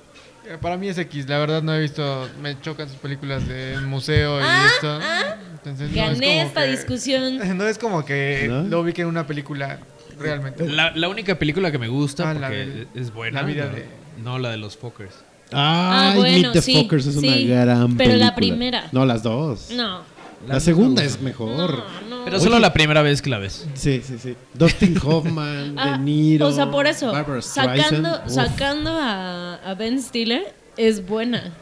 [0.52, 3.78] Eh, Para mí es X, la verdad no he visto, me chocan sus películas de
[3.86, 4.98] museo y Ah, esto.
[5.02, 5.36] ah.
[5.54, 7.38] Entonces, no es Gané como esta que- discusión.
[7.56, 8.62] No es como que ¿No?
[8.64, 9.78] lo ubique en una película
[10.18, 10.68] realmente.
[10.68, 13.40] La, la única película que me gusta Ah, la porque es buena.
[13.42, 13.86] la vida no, de-
[14.22, 15.14] no, la de los Fockers.
[15.54, 18.34] Ah, bueno, Meet the sí, Fockers es una gran Pero la película.
[18.34, 18.88] primera.
[18.92, 19.70] No, las dos.
[19.72, 20.00] No.
[20.46, 21.48] La segunda es mejor.
[21.56, 22.24] No, no.
[22.24, 23.66] Pero solo la primera vez que la ves.
[23.74, 24.34] Sí, sí, sí.
[24.54, 26.48] Dustin Hoffman, Ah, De Niro.
[26.48, 27.12] o sea, por eso,
[27.42, 31.52] sacando, sacando a, a Ben Stiller, es buena.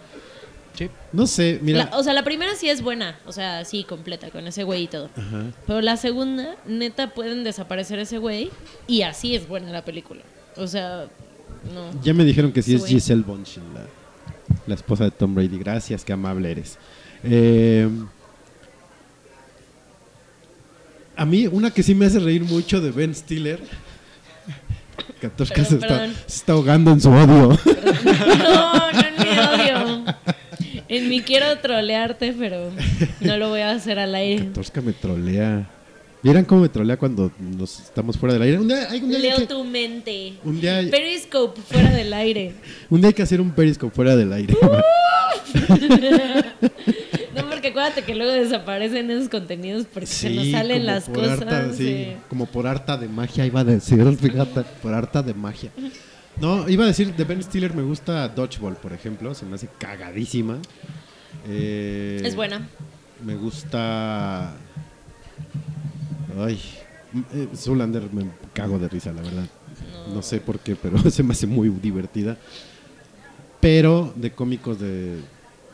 [0.75, 0.89] Sí.
[1.13, 1.89] No sé, mira.
[1.91, 4.85] La- o sea, la primera sí es buena, o sea, sí, completa, con ese güey
[4.85, 5.11] y todo.
[5.17, 5.45] Ajá.
[5.67, 8.51] Pero la segunda, neta, pueden desaparecer ese güey
[8.87, 10.23] y así es buena la película.
[10.57, 11.07] O sea,
[11.75, 11.91] no.
[12.03, 12.93] Ya me dijeron que sí es güey.
[12.95, 13.83] Giselle Bundchen, la,
[14.67, 15.59] la esposa de Tom Brady.
[15.59, 16.79] Gracias, qué amable eres.
[17.25, 17.89] Eh,
[21.21, 23.61] a mí, una que sí me hace reír mucho de Ben Stiller.
[25.21, 27.59] Katoshka Perdón, se está, se está ahogando en su odio.
[28.39, 30.05] No, no en mi odio.
[30.89, 32.71] En mi quiero trolearte, pero
[33.21, 34.47] no lo voy a hacer al aire.
[34.47, 35.69] Katoshka me trolea.
[36.23, 38.59] ¿Vieran cómo me trolea cuando nos estamos fuera del aire?
[38.59, 40.35] Un día, hay, un día hay Leo que, tu mente.
[40.43, 42.55] un día hay- Periscope fuera del aire.
[42.91, 44.55] un día hay que hacer un periscope fuera del aire.
[44.63, 44.71] No,
[47.61, 51.41] porque acuérdate que luego desaparecen esos contenidos porque se nos Sí, salen las cosas.
[51.43, 52.17] harta- sí, sí.
[52.29, 55.71] como por harta de magia iba a decir, fíjate, por harta de magia.
[56.41, 59.69] No, iba a decir, de Ben Stiller me gusta Dodgeball, por ejemplo, se me hace
[59.79, 60.59] cagadísima.
[61.47, 62.67] Eh, Es buena.
[63.25, 64.55] Me gusta...
[66.39, 66.59] Ay,
[67.35, 68.25] eh, Zoolander me
[68.55, 69.45] cago de risa, la verdad.
[70.15, 70.23] No.
[70.23, 72.37] sé por qué, pero se me hace muy divertida.
[73.61, 75.19] Pero de cómicos de,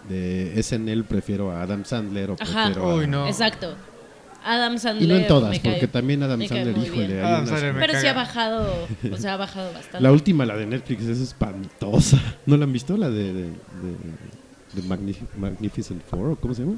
[0.09, 2.65] de SNL prefiero a Adam Sandler o Ajá.
[2.67, 3.27] prefiero a- Uy, no.
[3.27, 3.75] Exacto.
[4.45, 5.05] Adam Sandler.
[5.05, 7.19] Y no en todas, me cae- porque también Adam me cae Sandler, muy híjole, bien.
[7.19, 8.11] hay Adam unas- Sandler me Pero sí caga.
[8.11, 10.01] ha bajado, o sea, ha bajado bastante.
[10.01, 12.21] La última, la de Netflix, es espantosa.
[12.47, 12.97] ¿No la han visto?
[12.97, 13.53] La de, de, de-
[14.75, 16.77] de Magnifi- Magnificent Four, ¿o cómo se llama?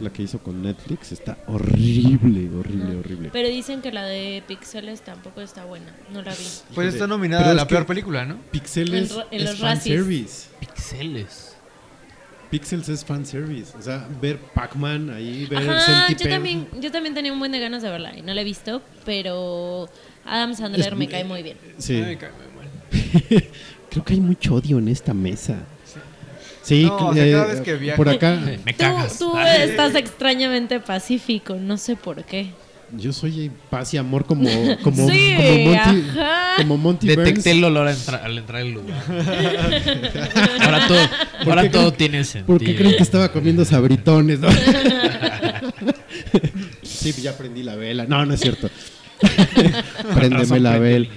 [0.00, 3.30] La que hizo con Netflix está horrible, horrible, horrible.
[3.32, 5.94] Pero dicen que la de Pixeles tampoco está buena.
[6.12, 6.44] No la vi.
[6.74, 8.36] Pues está nominada pero a es la que peor película, ¿no?
[8.50, 9.94] Pixeles En ro- en es los Razzies.
[9.96, 10.48] fanservice.
[10.58, 11.51] Pixeles.
[12.52, 13.74] Pixels es fanservice.
[13.78, 17.58] O sea, ver Pac-Man ahí, ver Ajá, yo también, yo también tenía un buen de
[17.58, 19.88] ganas de verla y no la he visto, pero
[20.26, 21.56] Adam Sandler Es- me cae muy bien.
[21.78, 21.94] Sí.
[21.96, 23.44] Ay, me cae muy mal.
[23.90, 25.56] Creo que hay mucho odio en esta mesa.
[26.62, 28.36] Sí, No, o sea, eh, cada vez que viajo- por acá.
[28.64, 29.18] Me Tú, cagas.
[29.18, 29.62] tú Ay.
[29.70, 32.50] estás extrañamente pacífico, no sé por qué.
[32.94, 34.48] Yo soy paz y amor como,
[34.82, 36.56] como, Sí, como Monty, ajá.
[36.58, 37.46] como Monty Detecté Burns.
[37.46, 39.02] el olor al, entra- al entrar al lugar.
[40.60, 40.98] ahora todo,
[41.46, 42.58] ahora todo creen- tiene sentido.
[42.58, 44.40] ¿Por qué creen que estaba comiendo sabritones?
[44.40, 44.48] no?
[46.82, 48.04] sí, ya prendí la vela.
[48.06, 48.68] No, no es cierto.
[50.14, 51.08] Préndeme la vela.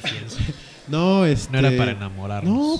[0.87, 1.51] No, este...
[1.51, 2.53] No era para enamorarnos.
[2.53, 2.79] No,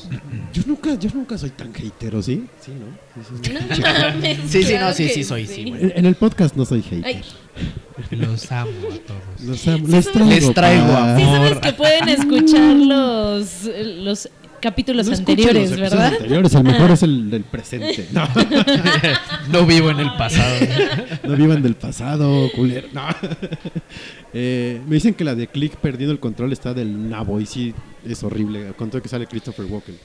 [0.53, 2.45] yo nunca, yo nunca soy tan hatero, ¿sí?
[2.61, 2.85] Sí, ¿no?
[3.23, 3.51] Sí, sí.
[3.51, 3.59] No
[4.47, 7.23] Sí, sí, claro no, sí, que sí soy, sí, en el podcast no soy hater.
[8.11, 9.41] Los amo a todos.
[9.45, 11.61] Los amo- les traigo, Les traigo sí sabes Amor.
[11.61, 13.69] que pueden escuchar los,
[14.03, 14.29] los
[14.61, 16.13] capítulos No anteriores, los ¿verdad?
[16.13, 18.07] anteriores, el mejor es el del presente.
[18.11, 18.27] No,
[19.51, 20.55] No vivo en el pasado.
[21.23, 22.87] no vivan del pasado, culero.
[22.93, 23.03] No.
[24.37, 27.73] Eh, me dicen que la de Click perdiendo el control está del nabo y sí
[28.05, 28.73] es horrible.
[28.73, 29.95] Con todo que sale Christopher Walken.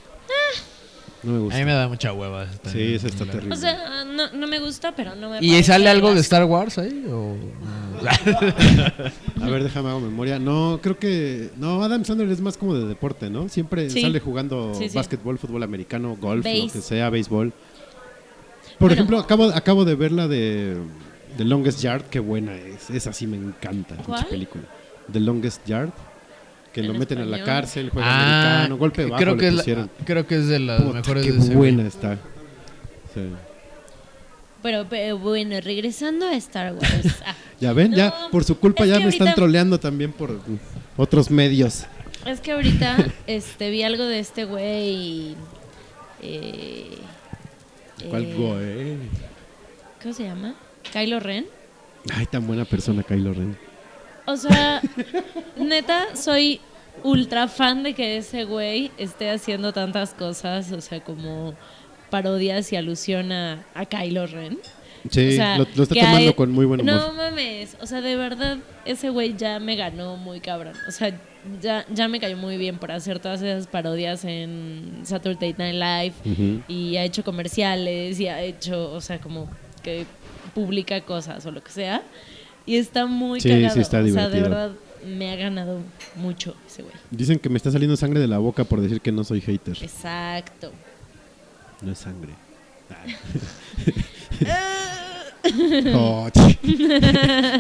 [1.23, 2.45] No me A mí me da mucha hueva.
[2.45, 3.55] esta- Sí, esa está terrible.
[3.55, 6.21] O sea, no, no me gusta, pero no me ¿Y sale algo de.
[6.21, 7.05] Star Wars ahí?
[7.11, 7.37] O...
[9.43, 10.39] A ver, déjame hago memoria.
[10.39, 11.51] No, creo que.
[11.57, 13.49] No, Adam Sandler es más como de deporte, ¿no?
[13.49, 14.01] Siempre Sí.
[14.03, 14.97] sale jugando Sí, sí.
[14.97, 17.53] básquetbol, fútbol americano, golf, lo que sea, béisbol.
[18.79, 18.95] Por Bueno.
[18.95, 20.79] ejemplo, acabo, acabo de ver la de
[21.37, 22.89] The Longest Yard, qué buena es.
[22.89, 24.25] Esa sí me encanta, ¿Cuál?
[24.27, 24.65] película.
[25.13, 25.91] The Longest Yard,
[26.73, 27.47] que ¿En lo meten a la español?
[27.47, 28.21] cárcel, juega Ah,
[28.55, 31.27] americano, golpe bajo creo le que, es la- creo que es de las Puta, mejores
[31.27, 32.15] qué de ese buena está.
[33.15, 33.21] Sí.
[34.63, 37.23] Pero, pero bueno, regresando a Star Wars.
[37.27, 40.41] Ah, Ya ven, ya por su culpa es ya me están troleando también por
[40.97, 41.87] otros medios.
[42.27, 45.35] es que ahorita este, vi algo de este güey.
[46.23, 46.99] Eh,
[48.09, 48.97] ¿Cuál eh, güey?
[50.03, 50.55] ¿Cómo se llama?
[50.93, 51.47] Kylo Ren.
[52.15, 53.57] Ay, tan buena persona Kylo Ren.
[54.27, 54.81] O sea,
[55.57, 56.61] neta, soy
[57.03, 61.55] ultra fan de que ese güey esté haciendo tantas cosas, o sea, como
[62.11, 64.59] parodias y alusión a, a Kylo Ren.
[65.11, 66.95] Sí, O sea, lo, lo está tomando hay- con muy buen humor.
[66.95, 70.75] No mames, o sea, de verdad, ese güey ya me ganó muy cabrón.
[70.87, 71.19] O sea,
[71.63, 75.75] ya, ya me cayó muy bien por hacer todas esas parodias en Saturday Night
[76.15, 79.49] Live y ha hecho comerciales y ha hecho, o sea, como
[79.83, 80.05] que
[80.55, 82.03] publica cosas o lo que sea.
[82.67, 83.75] Y está muy Sí, cagado.
[83.75, 84.43] sí, está o sea, de divertido.
[84.43, 84.71] verdad
[85.07, 85.81] me ha ganado
[86.17, 86.95] mucho ese güey.
[87.11, 89.77] Dicen que me está saliendo sangre de la boca por decir que no soy hater.
[89.83, 90.73] Exacto.
[91.83, 92.33] No es sangre.
[92.91, 93.05] Ah.
[95.95, 96.59] Oh, ch-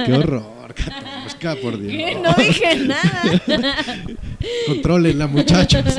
[0.04, 1.90] qué horror, Katushka, por Dios.
[1.92, 2.14] ¿Qué?
[2.14, 3.40] No dije nada.
[4.66, 5.84] Contrólenla, muchachos.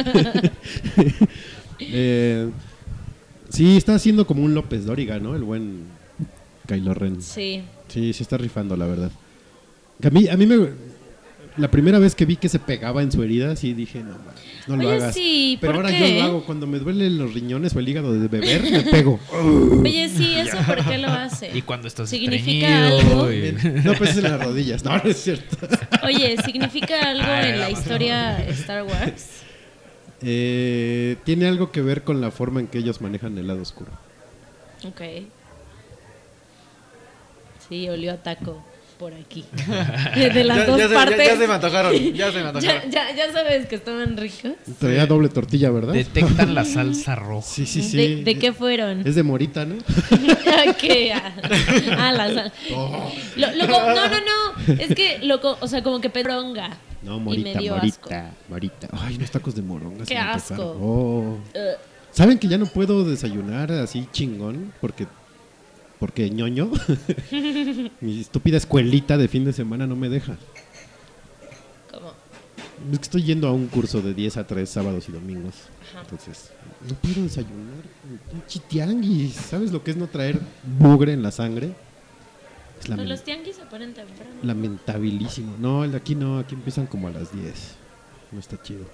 [1.84, 2.48] Eh,
[3.50, 5.36] sí, está haciendo como un López Dóriga, ¿no?
[5.36, 5.86] El buen
[6.68, 7.24] Kylo Ren.
[7.24, 7.64] Sí.
[7.92, 9.12] Sí, se está rifando, la verdad.
[10.04, 10.70] A mí, a mí me...
[11.58, 14.16] La primera vez que vi que se pegaba en su herida, sí dije, no,
[14.68, 15.14] no lo Oye, hagas.
[15.14, 16.14] sí, Pero ¿por ahora qué?
[16.14, 16.46] yo lo hago.
[16.46, 19.20] Cuando me duelen los riñones o el hígado de beber, me pego.
[19.84, 21.52] Oye, sí, ¿eso por qué lo hace?
[21.54, 23.30] Y cuando estás ¿Significa algo?
[23.30, 23.52] y-
[23.84, 24.86] No, pues es en las rodillas.
[24.86, 25.58] No, no es cierto.
[26.06, 27.80] Oye, ¿significa algo Ay, en la vamos.
[27.80, 29.26] historia Star Wars?
[30.22, 33.92] Eh, tiene algo que ver con la forma en que ellos manejan el lado oscuro.
[34.86, 35.02] Ok.
[37.72, 38.62] Sí, olió a taco
[39.00, 39.46] por aquí.
[40.16, 41.18] De las Ya- dos ya se- ya- partes.
[41.28, 42.92] ya se me antojaron, ya se me antojaron.
[42.92, 44.52] Ya, ya, ya sabes que estaban ricos.
[44.78, 45.94] Traía doble tortilla, ¿verdad?
[45.94, 47.48] Detectan la salsa roja.
[47.48, 47.96] Sí, sí, sí.
[47.98, 49.08] ¿De, de qué fueron?
[49.08, 49.76] Es de morita, ¿no?
[50.82, 51.14] ¿Qué?
[51.14, 51.34] Ah,
[51.98, 52.54] ah, la sal.
[53.38, 54.74] Lo- lo co- no, no, no.
[54.78, 56.72] Es que, loco, o sea, como que pedronga.
[57.02, 58.88] No, morita, morita, morita.
[58.92, 60.06] Ay, unos tacos de moronga.
[60.06, 60.78] Qué asco.
[60.80, 61.38] Oh.
[61.54, 61.72] Eh,
[62.12, 64.74] ¿Saben que ya no puedo desayunar así chingón?
[64.82, 65.08] Porque,
[66.02, 66.72] porque ñoño.
[68.02, 70.36] Mi estúpida escuelita de fin de semana no me deja.
[71.92, 72.14] ¿Cómo?
[72.92, 75.54] Es que estoy yendo a un curso de 10 a 3 sábados y domingos.
[75.92, 76.02] Ajá.
[76.02, 76.52] Entonces,
[76.90, 77.84] no puedo desayunar.
[78.32, 79.36] Pinche tianguis.
[79.36, 80.42] ¿Sabes lo que es no traer
[80.80, 81.76] mugre en la sangre?
[82.82, 84.32] Es los tianguis se ponen temprano.
[84.42, 85.56] lamentabilísimo.
[85.60, 86.40] No, el de aquí no.
[86.40, 87.76] Aquí empiezan como a las 10.
[88.32, 88.86] No está chido.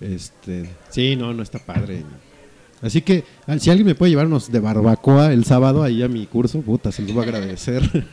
[0.00, 2.02] Este, sí, no, no está padre.
[2.84, 6.08] Así que, ah, si alguien me puede llevar unos de barbacoa el sábado ahí a
[6.08, 7.82] mi curso, puta, se los voy a agradecer.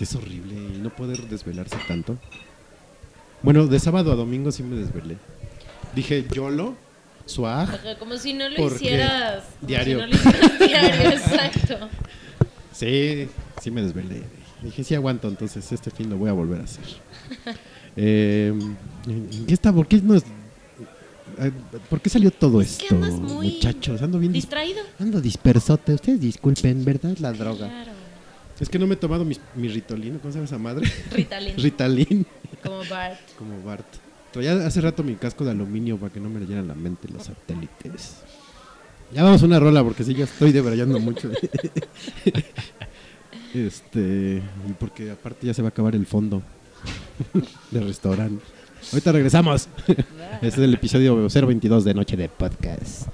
[0.00, 2.18] Es horrible y no poder desvelarse tanto.
[3.42, 5.16] Bueno, de sábado a domingo sí me desvelé.
[5.94, 6.74] Dije, YOLO.
[7.46, 9.44] Ajá, Como si no lo hicieras.
[9.60, 10.00] diario.
[10.00, 11.88] si no lo hicieras diario, exacto.
[12.72, 13.28] Sí,
[13.62, 14.22] sí me desvelé.
[14.60, 16.84] Dije, sí aguanto, entonces este fin lo voy a volver a hacer.
[17.94, 18.54] Eh,
[19.06, 19.70] ¿en qué está?
[19.70, 20.24] ¿Por qué, nos-
[21.88, 24.02] ¿Por qué salió todo Es que esto, andas muy muchachos?
[24.02, 24.80] Ando bien dis- Distraído.
[24.98, 25.94] Ando dispersote.
[25.94, 27.16] Ustedes disculpen, ¿verdad?
[27.20, 27.68] La droga.
[27.68, 27.92] Claro.
[28.60, 29.68] Es que no me he tomado mi, mi.
[29.80, 30.90] ¿Cómo se llama esa madre?
[31.10, 31.56] Ritalin.
[31.56, 32.26] Ritalin.
[32.62, 33.18] como Bart.
[33.38, 33.86] Como Bart.
[34.32, 37.24] Traía hace rato mi casco de aluminio para que no me leyeran la mente los
[37.24, 38.16] satélites.
[39.12, 41.30] Ya vamos a una rola porque sí, ya estoy debrayando mucho.
[43.54, 46.42] Este, y porque aparte ya se va a acabar el fondo
[47.70, 48.42] del restaurante.
[48.90, 49.68] Ahorita regresamos.
[50.42, 53.06] Este es el episodio 022 de Noche de Podcast.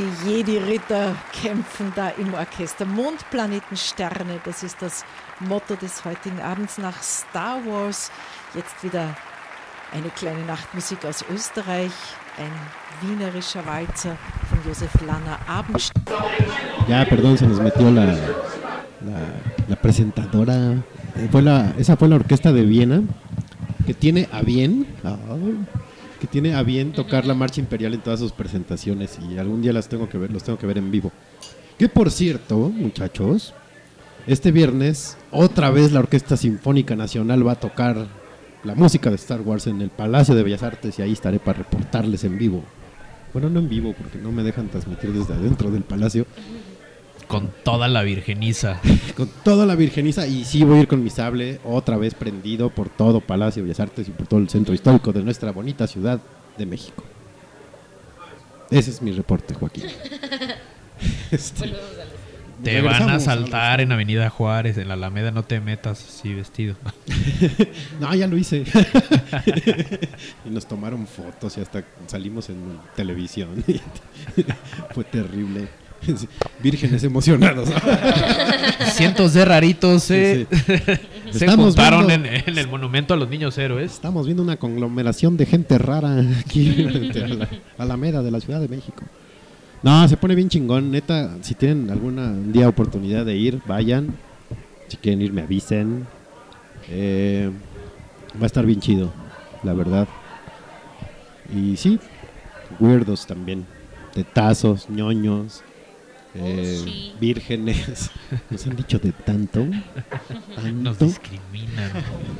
[0.00, 2.86] Die Jedi-Ritter kämpfen da im Orchester.
[2.86, 5.04] Mondplaneten Sterne, das ist das
[5.40, 8.10] Motto des heutigen Abends nach Star Wars.
[8.54, 9.14] Jetzt wieder
[9.92, 11.92] eine kleine Nachtmusik aus Österreich,
[12.38, 14.16] ein wienerischer Walzer
[14.48, 15.92] von Josef Lanner Abendst
[16.88, 18.16] Ya, perdón, se nos metió la, la,
[19.68, 20.54] la presentadora.
[21.16, 23.02] Eh, Fue la, esa fue la orquesta de Viena
[23.86, 25.56] que tiene a bien, ay,
[26.20, 29.72] que tiene a bien tocar la marcha imperial en todas sus presentaciones y algún día
[29.72, 31.10] las tengo que ver, los tengo que ver en vivo.
[31.78, 33.54] Que por cierto, muchachos,
[34.26, 38.06] este viernes otra vez la Orquesta Sinfónica Nacional va a tocar
[38.62, 41.58] la música de Star Wars en el Palacio de Bellas Artes y ahí estaré para
[41.58, 42.62] reportarles en vivo.
[43.32, 46.26] Bueno, no en vivo porque no me dejan transmitir desde adentro del palacio.
[47.30, 48.80] Con toda la virgeniza.
[49.16, 52.70] Con toda la virgeniza y sí voy a ir con mi sable otra vez prendido
[52.70, 55.86] por todo Palacio de Bellas Artes y por todo el centro histórico de nuestra bonita
[55.86, 56.20] ciudad
[56.58, 57.04] de México.
[58.68, 59.84] Ese es mi reporte, Joaquín.
[61.30, 61.72] Este,
[62.62, 66.74] Te van a saltar en Avenida Juárez, en la Alameda, no te metas así vestido.
[68.00, 68.64] No, ya lo hice.
[70.44, 73.64] y nos tomaron fotos y hasta salimos en televisión.
[74.92, 75.68] Fue terrible.
[76.62, 77.68] Vírgenes emocionados.
[78.92, 80.46] Cientos de raritos, eh.
[80.50, 80.58] sí.
[81.38, 83.92] Se juntaron viendo- en, en el monumento a los niños héroes.
[83.92, 86.86] Estamos viendo una conglomeración de gente rara aquí
[87.18, 87.48] a la
[87.78, 89.02] Alameda de la Ciudad de México.
[89.82, 90.90] No, se pone bien chingón.
[90.90, 94.14] Neta, si tienen alguna un día oportunidad de ir, vayan.
[94.88, 96.06] Si quieren ir, me avisen.
[96.88, 97.50] Eh,
[98.36, 99.12] va a estar bien chido,
[99.62, 100.08] la verdad.
[101.54, 101.98] Y sí,
[102.80, 103.64] weirdos también.
[104.14, 105.62] Tetazos, ñoños,
[106.34, 107.12] eh, sí.
[107.20, 108.10] vírgenes.
[108.50, 109.64] Nos han dicho de tanto.
[110.74, 111.04] Nos tanto.
[111.06, 111.90] discriminan.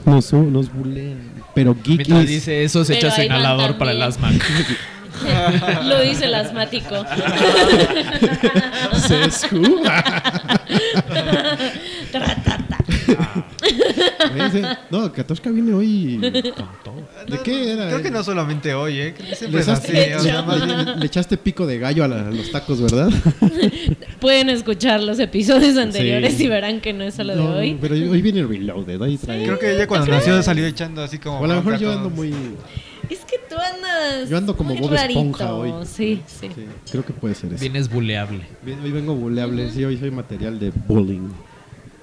[0.05, 1.19] Nos, nos bulean.
[1.55, 4.31] Pero geek Mientras dice eso, se Pero echa inhalador para el asma.
[5.85, 7.05] Lo dice el asmático.
[9.51, 9.83] Who?
[14.47, 16.17] Ese- no, Katoshka viene hoy.
[16.19, 16.53] ¿De
[17.45, 17.89] qué era?
[17.89, 19.15] Creo que no solamente hoy, ¿eh?
[19.17, 19.93] Creo que siempre así.
[20.17, 22.81] O sea, más bien- le, le echaste pico de gallo a, la- a los tacos,
[22.81, 23.11] ¿verdad?
[24.21, 26.45] Pueden escuchar los episodios anteriores Sí.
[26.45, 27.79] y verán que no es solo No, de hoy.
[27.81, 29.01] Pero hoy viene reloaded.
[29.01, 29.45] Hoy trae.
[29.45, 31.41] Creo que ella cuando nació salió echando así como.
[31.41, 32.33] O a lo mejor yo ando muy.
[33.09, 34.29] Es que tú andas.
[34.29, 35.73] Yo ando como muy Bob Esponja hoy.
[35.85, 36.49] Sí, sí.
[36.55, 37.61] Sí, creo que puede ser eso.
[37.61, 38.43] Vienes buleable.
[38.65, 41.29] Hoy vengo buleable, sí, hoy soy material de bullying.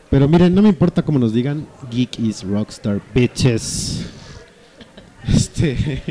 [0.09, 4.05] Pero miren, no me importa cómo nos digan, Geek is Rockstar Bitches.
[5.27, 6.01] Este.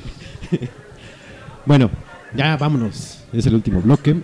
[1.67, 1.91] bueno,
[2.35, 3.21] ya vámonos.
[3.33, 4.23] Es el último bloque.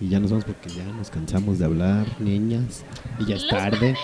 [0.00, 2.84] Y ya nos vamos porque ya nos cansamos de hablar, niñas.
[3.18, 3.96] Y ya es tarde.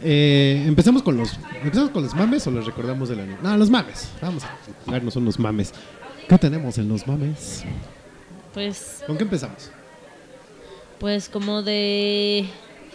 [0.00, 3.70] Eh, empezamos con los empezamos con los mames o los recordamos de la No, los
[3.70, 4.10] mames.
[4.20, 5.72] Vamos a darnos unos mames.
[6.28, 7.64] ¿Qué tenemos en los mames?
[8.52, 9.70] Pues, ¿Con qué empezamos?
[10.98, 12.46] pues como de.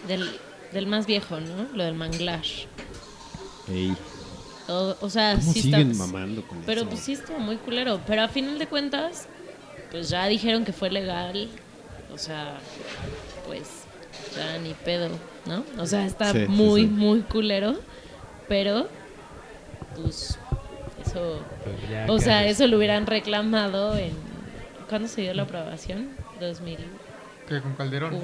[0.06, 0.28] Del,
[0.74, 1.68] del más viejo, ¿no?
[1.74, 2.42] Lo del manglar.
[3.68, 3.94] Ey,
[4.68, 6.04] O, o sea, ¿Cómo sí siguen está.
[6.06, 6.90] mamando con Pero eso?
[6.90, 8.00] pues sí estuvo muy culero.
[8.06, 9.26] Pero a final de cuentas,
[9.90, 11.48] pues ya dijeron que fue legal.
[12.12, 12.58] O sea,
[13.46, 13.68] pues
[14.36, 15.08] ya ni pedo,
[15.46, 15.64] ¿no?
[15.78, 16.86] O sea, está Sí, muy, sí.
[16.86, 17.74] muy culero.
[18.48, 18.88] Pero,
[19.96, 20.38] pues,
[21.04, 21.40] eso.
[21.64, 24.12] Pues O ¿qué sea, eso lo hubieran reclamado en.
[24.88, 26.10] ¿Cuándo se dio la aprobación?
[26.40, 26.84] 2001.
[27.48, 28.18] ¿Qué, con Calderón?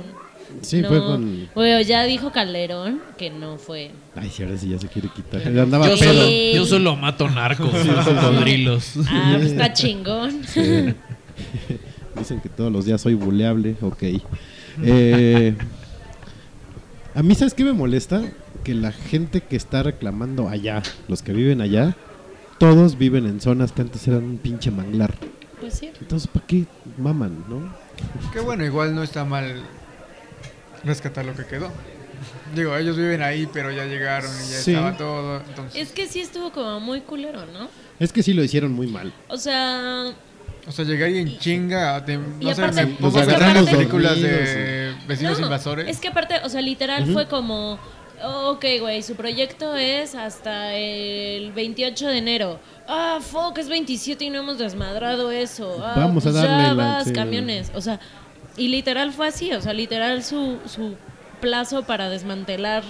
[0.62, 1.48] Sí, no, fue con.
[1.54, 3.90] Bueno, ya dijo Calderón que no fue.
[4.14, 5.40] Ay, sí, ahora sí ya se quiere quitar.
[5.46, 6.12] Andaba Yo pedo.
[6.12, 6.52] solo, Sí.
[6.54, 8.92] yo solo mato narcos, no cocodrilos.
[9.08, 10.42] Ah, pues está chingón.
[10.46, 10.94] Sí.
[12.18, 13.76] Dicen que todos los días soy buleable.
[13.80, 14.02] Ok.
[14.82, 15.54] Eh,
[17.14, 18.22] a mí, ¿sabes qué me molesta?
[18.64, 21.96] Que la gente que está reclamando allá, los que viven allá,
[22.58, 25.14] todos viven en zonas que antes eran un pinche manglar.
[25.60, 25.90] Pues sí.
[26.00, 26.66] Entonces, ¿para qué
[26.98, 27.72] maman, no?
[28.32, 29.62] Que bueno, igual no está mal
[30.84, 31.70] rescatar lo que quedó.
[32.54, 34.72] Digo, ellos viven ahí, pero ya llegaron y ya Sí.
[34.72, 35.40] estaba todo.
[35.48, 37.68] Entonces, Es que sí estuvo como muy culero, ¿no?
[37.98, 39.12] Es que sí lo hicieron muy mal.
[39.28, 40.06] O sea,
[40.66, 44.86] o sea, llegar y en chinga, de, no sé, me pongo a las películas de
[44.90, 45.88] dormidos vecinos no, invasores.
[45.88, 47.78] es que aparte, o sea, literal fue como,
[48.22, 52.60] oh, ok, güey, su proyecto es hasta el 28 de enero.
[52.88, 55.78] Ah, fuck, es 27 y no hemos desmadrado eso.
[55.82, 57.12] Ah, Vamos a pues ya darle la- vas, sí.
[57.12, 57.70] camiones.
[57.74, 58.00] O sea,
[58.56, 60.94] y literal fue así, o sea, literal su, su
[61.40, 62.82] plazo para desmantelar,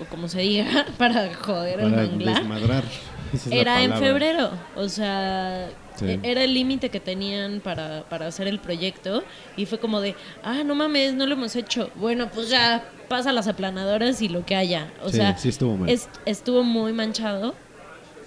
[0.00, 2.34] o como se diga, para joder el Para manglar.
[2.36, 2.84] desmadrar.
[3.32, 6.06] Esa Era en febrero, o sea, Sí.
[6.06, 9.24] e- era el límite que tenían para, para hacer el proyecto
[9.56, 10.14] y fue como de,
[10.44, 11.90] ah, no mames, no lo hemos hecho.
[11.96, 14.92] Bueno, pues ya pasa las aplanadoras y lo que haya.
[15.02, 15.88] O Sí, sea, sí estuvo mal.
[15.90, 17.54] es- estuvo muy manchado,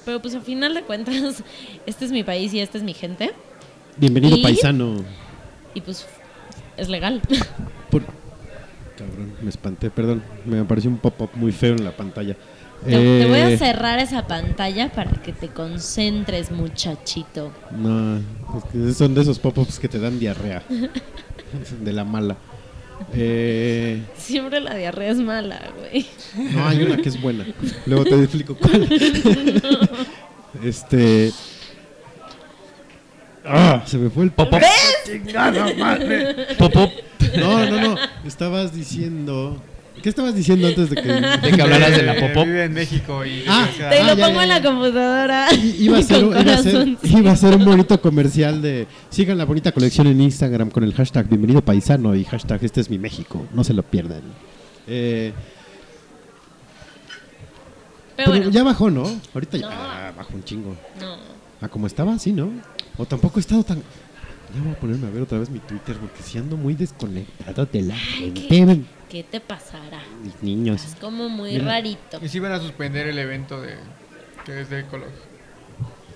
[0.03, 1.43] pero pues a final de cuentas,
[1.85, 3.31] este es mi país y esta es mi gente
[3.97, 4.43] Bienvenido, ¿Y?
[4.43, 5.03] paisano.
[5.73, 6.05] y pues
[6.81, 7.21] es legal.
[7.89, 8.03] Por-
[8.97, 10.21] Cabrón, me espanté, perdón.
[10.45, 12.35] Me apareció un pop-up muy feo en la pantalla.
[12.85, 17.51] Te, te voy a Eh, cerrar esa pantalla para que te concentres, muchachito.
[17.77, 18.23] No, es
[18.71, 20.63] que son de esos pop-ups que te dan diarrea.
[21.81, 22.37] de la mala.
[23.13, 26.05] Eh, Siempre la diarrea es mala, güey.
[26.53, 27.45] no, hay una que es buena.
[27.87, 28.87] Luego te explico cuál.
[30.63, 31.31] este.
[33.53, 34.59] Ah, se me fue el pop-up.
[35.05, 36.55] ¡Chingada madre!
[36.57, 36.91] Pop, pop,
[37.37, 37.95] No, no, no.
[38.25, 39.61] Estabas diciendo.
[40.01, 41.01] ¿Qué estabas diciendo antes de que.?
[41.11, 42.45] de que hablaras de la popop.
[42.45, 45.47] Vive en México y Ah, sea, Te Ah, lo ya, pongo ya, en la computadora.
[45.53, 47.17] I- Iba a, ser, iba, a ser, corazoncito.
[47.19, 50.93] iba a ser un bonito comercial de sigan la bonita colección en Instagram con el
[50.95, 54.21] hashtag bienvenido paisano y hashtag este es mi México, no se lo pierdan.
[54.87, 55.33] Eh,
[58.17, 59.03] Pero pero bueno, ya bajó, ¿no?
[59.33, 59.73] Ahorita ya No.
[59.75, 60.75] ah, bajó un chingo.
[60.99, 61.15] no.
[61.61, 62.49] Ah, como estaba, sí, ¿no?
[63.01, 63.79] O tampoco he estado tan...
[63.79, 67.65] Ya voy a ponerme a ver otra vez mi Twitter porque si ando muy desconectado
[67.65, 70.01] de la gente, ¿Qué, qué te pasará?
[70.23, 70.85] mis niños.
[70.85, 71.65] Es como muy Mira.
[71.65, 72.19] rarito.
[72.21, 73.75] Y si van a suspender el evento de
[74.45, 75.05] que es de ecolo-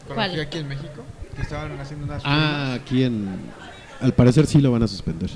[0.05, 0.31] ¿Cuál?
[0.31, 1.03] ecología aquí en México.
[1.35, 3.39] Que estaban haciendo unas Ah, aquí en...
[4.01, 5.31] Al parecer sí lo van a suspender.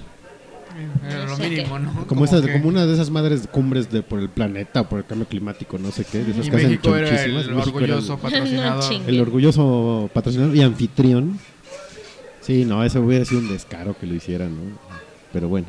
[1.28, 1.80] Lo mínimo.
[1.80, 2.08] ¿no?
[2.08, 5.06] Como, esa- que- como una de esas madres cumbres de por el planeta, por el
[5.06, 7.96] cambio climático, no sé qué, de esas Y que hacen México era el México era
[7.98, 8.94] orgulloso No patrocinador.
[9.08, 11.40] el orgulloso patrocinador y anfitrión.
[12.42, 14.78] Sí, no, eso hubiera sido un descaro que lo hicieran, ¿no?
[15.34, 15.68] Pero bueno.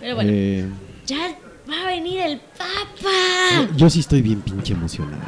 [0.00, 0.66] Pero bueno, Eh,
[1.06, 1.34] ya
[1.70, 3.68] va a venir el Papa.
[3.76, 5.22] yo sí estoy bien pinche emocionado.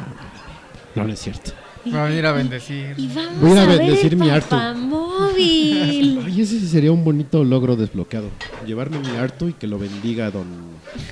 [0.95, 1.51] No, no es cierto.
[1.93, 2.93] Va a venir a bendecir.
[2.97, 4.49] Y vamos Voy a ir a ver bendecir el mi Artu.
[4.49, 6.21] papamóvil.
[6.25, 8.29] Ay, ese sí sería un bonito logro desbloqueado.
[8.65, 10.47] Llevarme mi harto y que lo bendiga don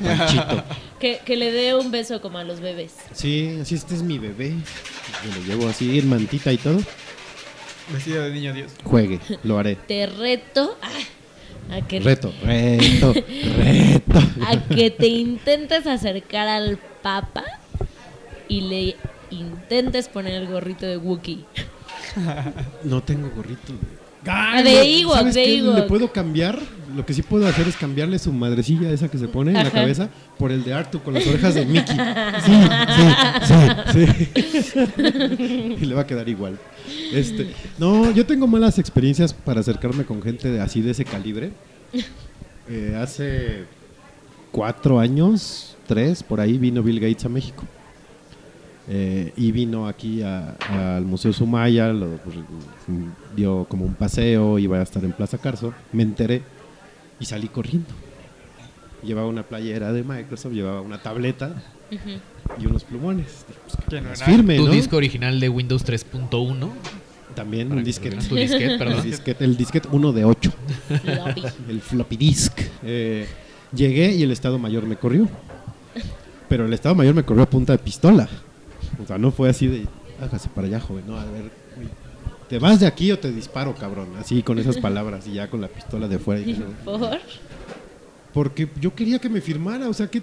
[0.04, 0.64] Panchito.
[1.00, 2.94] que, que le dé un beso como a los bebés.
[3.14, 4.50] Sí, así este es mi bebé.
[5.26, 6.80] Yo lo llevo así en mantita y todo.
[7.91, 8.72] Vestido de niño Dios.
[8.84, 9.76] Juegue, lo haré.
[9.76, 14.20] Te reto a, a que, Reto, reto, reto.
[14.48, 17.44] a que te intentes acercar al Papa
[18.48, 18.95] y le
[19.39, 21.45] intentes poner el gorrito de Wookiee.
[22.84, 23.73] No tengo gorrito.
[24.27, 25.57] Ah, de Ewok, ¿Sabes de qué?
[25.57, 25.76] Ewok.
[25.76, 26.60] Le puedo cambiar.
[26.95, 29.72] Lo que sí puedo hacer es cambiarle su madrecilla esa que se pone en la
[29.72, 31.97] cabeza por el de Artu con las orejas de Mickey.
[32.45, 32.53] Sí,
[33.47, 34.05] sí,
[34.45, 35.77] sí, sí.
[35.81, 36.60] y le va a quedar igual.
[37.11, 41.51] Este, no, yo tengo malas experiencias para acercarme con gente de, así de ese calibre.
[42.69, 43.65] Eh, hace
[44.51, 47.64] cuatro años, tres, por ahí vino Bill Gates a México.
[48.89, 52.35] Eh, y vino aquí al Museo Sumaya, lo, pues,
[53.35, 56.41] dio como un paseo, iba a estar en Plaza Carso, me enteré
[57.19, 57.88] y salí corriendo.
[59.03, 61.61] Llevaba una playera de Microsoft, llevaba una tableta
[62.60, 63.45] y unos plumones.
[63.65, 64.72] Pues, Que no era firme, tu ¿no?
[64.72, 66.69] disco original de Windows 3.1.
[67.35, 68.18] También un que disquete.
[68.27, 68.99] tu disquete, perdón.
[68.99, 70.51] El disquete, el disquete 1 de 8.
[71.03, 71.43] Floppy.
[71.69, 72.60] el floppy disk.
[72.84, 73.27] Eh,
[73.73, 75.27] llegué y el Estado Mayor me corrió.
[76.47, 78.30] Pero el Estado Mayor me corrió a punta de pistola.
[79.02, 79.88] O sea, no fue así de,
[80.22, 81.06] hágase para allá, joven.
[81.07, 81.88] No, a ver, güey,
[82.49, 84.10] ¿te vas de aquí o te disparo, cabrón?
[84.20, 86.41] Así con esas palabras y ya con la pistola de fuera.
[86.41, 86.53] Y.
[86.86, 87.20] Por.
[88.34, 90.22] porque yo quería que me firmara, o sea que...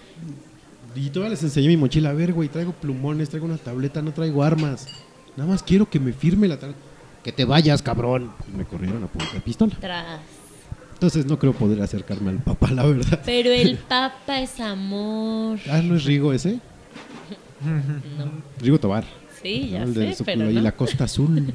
[0.95, 2.11] Y todavía les enseñé mi mochila.
[2.11, 4.89] A ver, güey, traigo plumones, traigo una tableta, no traigo armas.
[5.37, 6.81] Nada más quiero que me firme la tableta.
[7.23, 8.33] Que te vayas, cabrón.
[8.53, 9.77] Y me corrieron a punta de pistola.
[9.81, 10.21] Tras.
[11.01, 13.23] Entonces no creo poder acercarme al papá, la verdad.
[13.25, 15.59] Pero el Papa es amor.
[15.71, 16.61] Ah, ¿no es Rigo ese?
[17.61, 18.31] No.
[18.61, 19.05] Rigo Tobar.
[19.43, 21.55] Sí, ya sé, pero y la Costa Azul.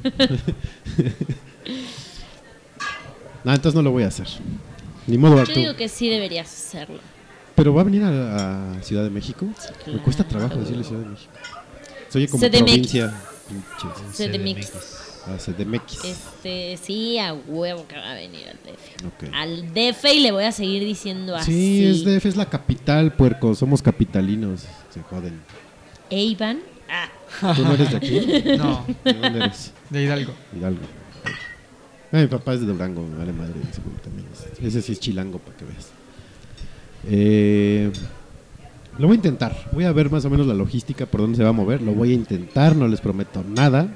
[3.44, 4.26] no, entonces no lo voy a hacer.
[5.06, 5.60] Ni modo, Yo Arturo.
[5.60, 6.98] digo que sí deberías hacerlo.
[7.54, 9.46] Pero va a venir a, a Ciudad de México.
[9.46, 9.54] Me
[9.84, 10.02] claro.
[10.02, 11.32] cuesta trabajo decirle Ciudad de México.
[12.08, 12.62] Soy como CDMX.
[12.62, 13.14] provincia.
[13.48, 14.16] Pinches.
[14.16, 14.72] CDMX.
[15.28, 16.04] Ah, CDMX.
[16.04, 19.06] Este, sí, a huevo que va a venir al DF.
[19.06, 19.24] Ok.
[19.32, 21.52] Al DF y le voy a seguir diciendo así.
[21.52, 23.54] Sí, es DF, es la capital, puerco.
[23.54, 24.64] Somos capitalinos.
[24.90, 25.40] Se joden.
[26.10, 26.58] Eivan.
[26.88, 28.20] Ah, ¿Tú no eres de aquí?
[28.58, 29.72] No, ¿De dónde eres?
[29.90, 30.32] de Hidalgo.
[30.56, 30.80] Hidalgo.
[32.12, 33.54] Ah, mi papá es de Durango, me vale madre.
[34.02, 35.88] También es- ese sí es chilango, para que veas.
[37.08, 37.90] Eh,
[38.98, 39.68] lo voy a intentar.
[39.72, 41.82] Voy a ver más o menos la logística, por dónde se va a mover.
[41.82, 43.88] Lo voy a intentar, no les prometo nada.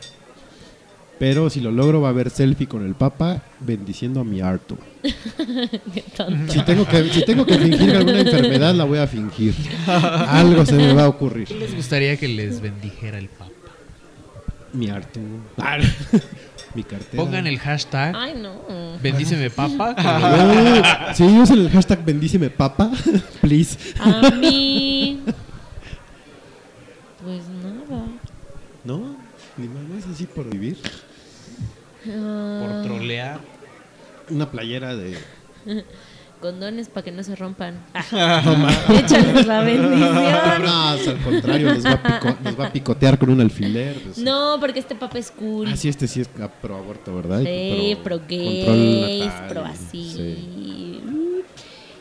[1.20, 4.40] Pero si lo logro, va a haber selfie con el Papa bendiciendo a mi
[6.16, 6.50] tonto.
[6.50, 9.54] Si tengo, que, si tengo que fingir alguna enfermedad, la voy a fingir.
[9.86, 11.50] Algo se me va a ocurrir.
[11.50, 13.50] ¿Les gustaría que les bendijera el Papa?
[14.72, 15.20] Mi Artu.
[15.58, 15.76] Ah,
[16.74, 17.22] mi cartera.
[17.22, 18.96] Pongan el hashtag Ay, no.
[19.02, 19.94] bendíceme Papa.
[19.98, 22.90] Ah, Sí, usen el hashtag bendíceme papa,
[23.42, 23.76] please.
[24.00, 25.20] A mí.
[27.22, 28.06] Pues nada.
[28.84, 29.16] No,
[29.58, 30.78] ni más así por vivir.
[32.08, 33.40] Ah, Por trolear.
[34.30, 35.16] Una playera de.
[36.40, 37.74] Condones para que no se rompan.
[38.12, 40.62] No, ma- Échales la bendición.
[40.62, 44.00] No, al contrario, los va, a pico- los va a picotear con un alfiler.
[44.02, 44.16] pues.
[44.18, 45.68] No, porque este papa es cool.
[45.70, 47.42] Ah, sí, este sí es ah, pro aborto, ¿verdad?
[47.44, 50.10] Sí, pro control gays, natal, pro sí.
[50.14, 51.00] así.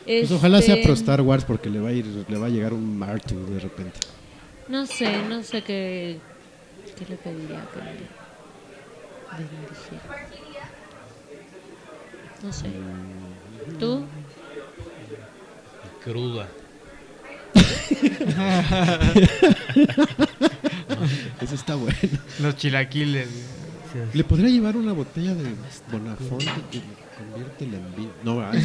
[0.06, 2.50] Pues ojalá sea Este, pro Star Wars porque le va a ir, le va a
[2.50, 4.00] llegar un Martu de repente.
[4.68, 6.16] No sé, no sé qué,
[6.98, 8.19] qué le pediría que
[9.36, 10.02] bendijera.
[12.42, 12.66] No sé.
[13.78, 14.04] ¿Tú?
[16.02, 16.48] Cruda.
[21.40, 21.96] Eso está bueno.
[22.40, 23.28] Los chilaquiles.
[24.14, 25.54] Le podría llevar una botella de
[25.90, 28.10] Bonafonte que me convierte en vino.
[28.22, 28.52] No, no.
[28.52, 28.58] No,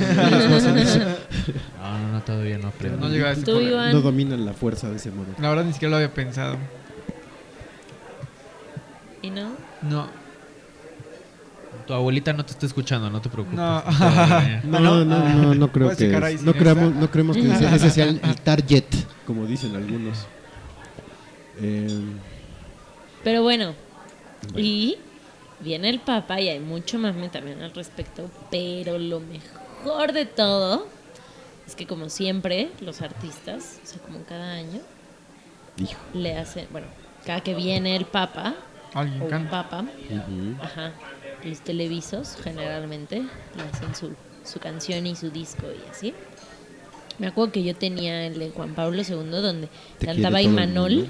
[2.00, 2.98] no, no, todavía no aprendo.
[2.98, 3.52] No llega a ese.
[3.52, 5.28] No dominan la fuerza de ese modo.
[5.40, 6.58] La verdad ni siquiera lo había pensado.
[9.22, 9.52] ¿Y no?
[9.82, 10.08] No.
[11.88, 13.57] Tu abuelita no te está escuchando, no te preocupes.
[13.57, 13.82] No.
[13.84, 14.62] Todavía.
[14.66, 15.30] No, no, ¿no?
[15.30, 16.44] no, no, creo que no está.
[16.44, 18.86] no creemos que ese, ese sea el, el target,
[19.26, 20.26] como dicen algunos.
[21.62, 21.88] Eh,
[23.24, 23.74] Pero bueno,
[24.56, 24.98] y
[25.60, 30.88] viene el Papa y hay mucho más también al respecto, pero lo mejor de todo
[31.68, 34.82] es que como siempre, los artistas, o sea, como cada año,
[35.78, 35.99] Hijo.
[36.14, 36.88] le hacen, bueno,
[37.26, 38.56] cada que viene el papa,
[38.94, 39.49] Alguien o un canta.
[39.64, 39.86] papa,
[40.62, 40.91] ajá,
[41.45, 43.17] los televisos generalmente
[43.55, 44.11] le hacen su,
[44.43, 46.13] su canción y su disco y así.
[47.19, 49.69] Me acuerdo que yo tenía el de Juan Pablo II donde
[49.99, 51.07] Te cantaba Imanol.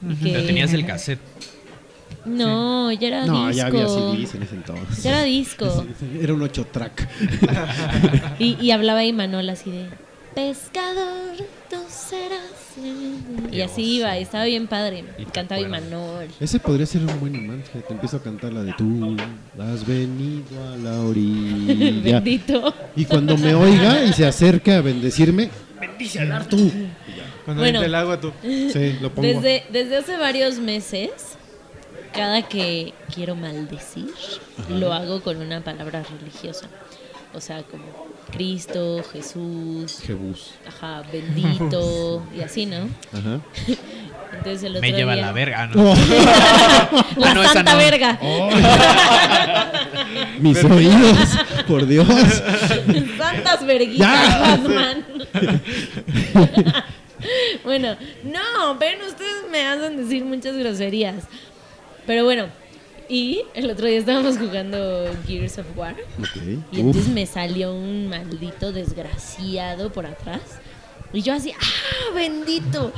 [0.00, 1.20] que- Pero tenías el cassette.
[2.24, 3.56] No, ya era No, disco.
[3.56, 5.02] ya había CDs en ese entonces.
[5.02, 5.86] Ya era disco.
[6.20, 7.08] Era un 8 track.
[8.38, 9.86] Y, y hablaba Imanol así de
[10.38, 11.34] Pescador,
[11.68, 12.76] tú serás.
[12.76, 13.52] el-".
[13.52, 15.02] Y así iba, y estaba bien padre.
[15.18, 15.82] Y Cantaba acuerdas.
[15.82, 16.28] Imanol.
[16.38, 17.64] Ese podría ser un buen imán.
[17.72, 19.16] Te empiezo a cantar la de tú
[19.58, 22.20] has venido a la orilla.
[22.20, 22.72] Bendito.
[22.94, 25.50] Y cuando me oiga y se acerque a bendecirme,
[25.80, 26.70] bendice al tú.
[27.44, 27.82] Cuando Bueno.
[27.82, 28.30] el agua tú.
[28.40, 29.26] Sí, lo pongo.
[29.26, 31.10] Desde, desde hace varios meses,
[32.14, 34.14] cada que quiero maldecir,
[34.70, 36.68] lo hago con una palabra religiosa.
[37.34, 37.84] O sea, como
[38.32, 40.52] Cristo, Jesús, Jebús.
[40.66, 42.88] ajá, bendito, y así, ¿no?
[43.12, 43.40] Ajá.
[44.32, 45.84] Entonces el otro Me lleva día- la verga, ¿no?
[47.16, 47.78] La Ah, no, santa no.
[47.78, 48.18] verga.
[50.40, 51.18] Mis oídos,
[51.66, 52.06] por Dios.
[53.18, 54.40] Santas verguitas.
[54.40, 55.04] Batman.
[57.64, 61.24] bueno, no, ven, ustedes me hacen decir muchas groserías.
[62.06, 62.46] Pero bueno,
[63.08, 65.96] y el otro día estábamos jugando Gears of War.
[66.18, 66.42] Ok.
[66.44, 66.78] Y Uf.
[66.78, 70.40] entonces me salió un maldito desgraciado por atrás.
[71.12, 72.92] Y yo así, ¡ah, bendito!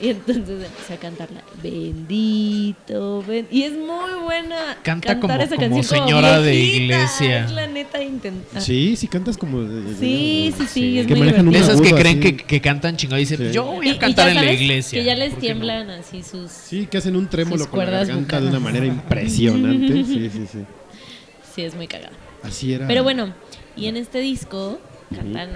[0.00, 3.46] Y entonces empecé a cantarla, bendito, ben-".
[3.50, 7.44] Y es muy buena Canta cantar como- esa como canción señora de viejita, iglesia.
[7.44, 8.60] Es la neta intentar.
[8.60, 9.62] Sí, sí cantas como.
[9.62, 12.60] de- Sí, sí, sí, es que muy manejan un De esas que creen que, que
[12.60, 13.52] cantan chingón y dicen, Sí.
[13.52, 14.98] yo voy a y cantar en la iglesia.
[14.98, 15.54] Que ya les ¿Por qué no?
[15.54, 16.50] tiemblan así sus...
[16.50, 20.04] Sí, que hacen un trémolo con la cuerdas garganta de una manera impresionante.
[20.04, 20.58] Sí, sí, sí.
[21.54, 22.10] Sí, es muy cagada.
[22.42, 22.88] Así era.
[22.88, 23.32] Pero bueno,
[23.76, 24.80] y en este disco
[25.14, 25.46] canta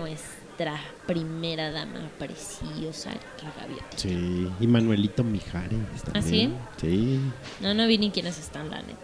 [0.59, 3.11] nuestra primera dama preciosa,
[3.43, 3.97] la gaviota.
[3.97, 6.57] Sí, y Manuelito Mijares también.
[6.81, 7.21] Sí.
[7.61, 8.99] No, no vi ni quiénes están, la neta.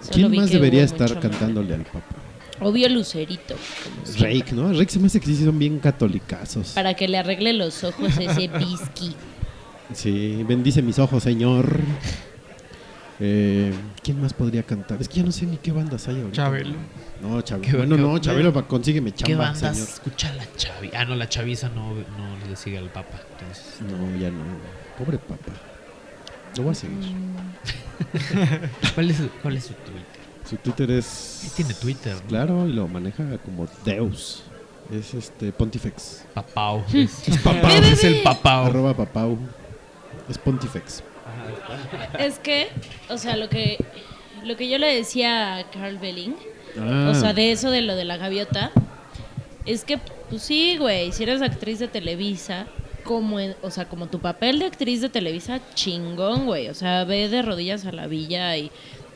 [0.00, 2.16] Solo ¿Quién más debería estar cantándole al Papa?
[2.60, 3.56] Obvio Lucerito.
[4.18, 4.72] Rake, ¿no?
[4.72, 6.70] Rake se me hace que sí son bien catolicazos.
[6.70, 9.14] Para que le arregle los ojos ese whisky.
[9.92, 11.80] Sí, bendice mis ojos, señor.
[13.22, 13.70] Eh,
[14.02, 14.98] ¿Quién más podría cantar?
[14.98, 16.32] Es que ya no sé ni qué bandas hay ahorita.
[16.32, 16.72] Chabelo.
[17.20, 17.78] No, ¿Qué- Chabelo.
[17.78, 19.88] Bueno, qué- no, Chabelo, pa- consígueme ¿Qué chamba, bandas señor.
[19.90, 20.90] escucha la chavi?
[20.94, 23.20] Ah, no, la chaviza no, no le sigue al papa.
[23.38, 24.42] Entonces, No, ya no.
[24.98, 25.52] Pobre Papa.
[26.56, 26.98] Lo voy a seguir.
[28.94, 30.02] ¿cuál es, su- ¿cuál es su Twitter?
[30.48, 31.52] Su Twitter Sí es.
[31.54, 32.28] tiene Twitter, ¿no?
[32.28, 34.42] Claro, y lo maneja como Deus.
[34.92, 36.24] Es este Pontifex.
[36.34, 36.84] Papau.
[36.92, 38.66] Es, es papau, es el papau.
[38.66, 39.38] Arroba papau.
[40.28, 41.02] Es Pontifex.
[42.18, 42.68] Es que,
[43.08, 43.78] o sea, lo que,
[44.44, 46.34] lo que yo le decía a Carl Belling,
[46.78, 48.70] Ah, o sea, de eso de lo de la gaviota,
[49.66, 49.98] es que,
[50.28, 52.66] pues sí, güey, si eres actriz de Televisa,
[53.04, 56.68] como, en- o sea, como tu papel de actriz de Televisa, chingón, güey.
[56.68, 58.70] O sea, ve de rodillas a la villa y,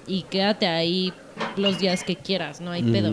[0.06, 1.12] y quédate ahí
[1.56, 3.12] los días que quieras, no hay pedo.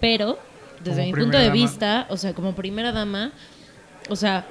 [0.00, 0.38] Pero,
[0.84, 1.54] desde Como mi punto de dama.
[1.54, 3.32] vista, o sea, como primera dama,
[4.08, 4.46] o sea,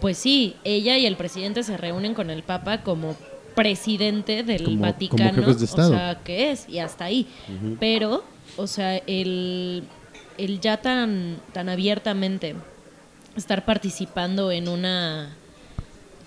[0.00, 3.16] pues sí, ella y el presidente se reúnen con el Papa como
[3.62, 5.90] presidente del Como- como Vaticano, jefes de Estado.
[5.90, 7.26] o sea, que es, y hasta ahí.
[7.80, 8.24] Pero,
[8.56, 9.82] o sea, el,
[10.38, 12.54] el ya tan, tan abiertamente
[13.36, 15.34] estar participando en una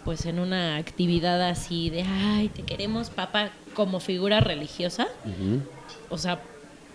[0.06, 5.08] pues en una actividad así de ay te queremos papa como figura religiosa
[6.10, 6.42] o sea,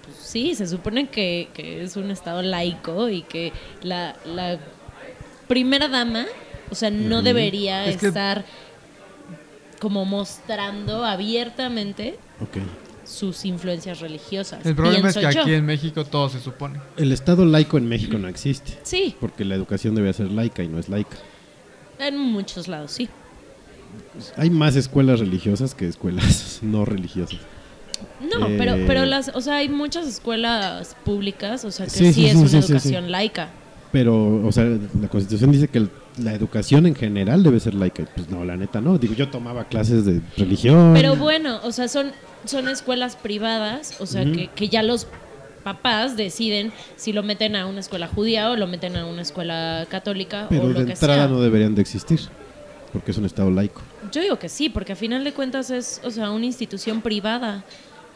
[0.02, 3.52] pues sí, se supone que, que es un estado laico y que
[3.82, 4.58] la, la
[5.46, 6.26] primera dama,
[6.70, 8.44] o sea, no debería Es que- estar
[9.80, 12.18] como mostrando abiertamente
[13.04, 14.64] sus influencias religiosas.
[14.66, 15.28] El problema es que yo.
[15.42, 16.80] aquí en México todo se supone.
[16.96, 18.78] El Estado laico en México no existe.
[18.82, 21.16] Sí, Porque la educación debe ser laica y no es laica.
[21.98, 23.08] en muchos lados, sí.
[24.36, 27.38] Hay más escuelas religiosas que escuelas no religiosas.
[28.20, 32.06] No, Eh, pero, pero las, o sea, hay muchas escuelas públicas, o sea, que Sí,
[32.08, 33.10] sí, sí, es sí, una sí, sí, educación sí.
[33.10, 33.48] laica.
[33.92, 38.04] Pero, o sea, la Constitución dice que el- la educación en general debe ser laica.
[38.14, 38.98] Pues no, la neta no.
[38.98, 40.92] Digo, yo tomaba clases de religión.
[40.94, 42.12] Pero bueno, o sea, son,
[42.46, 45.06] son escuelas privadas, o sea, que, que ya los
[45.62, 49.84] papás deciden si lo meten a una escuela judía o lo meten a una escuela
[49.90, 51.28] católica Pero o lo de que entrada sea.
[51.28, 52.20] no deberían de existir.
[52.92, 53.82] Porque es un Estado laico.
[54.12, 57.64] Yo digo que sí, porque a final de cuentas es, o sea, una institución privada.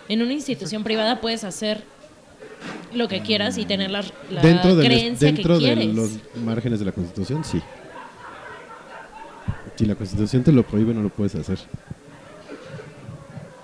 [0.09, 1.83] En una institución privada puedes hacer
[2.95, 5.95] lo que quieras y tener la, la dentro de, creencia dentro que de quieres.
[5.95, 6.11] los
[6.45, 7.61] márgenes de la Constitución, sí.
[9.77, 11.59] Si la Constitución te lo prohíbe, no lo puedes hacer.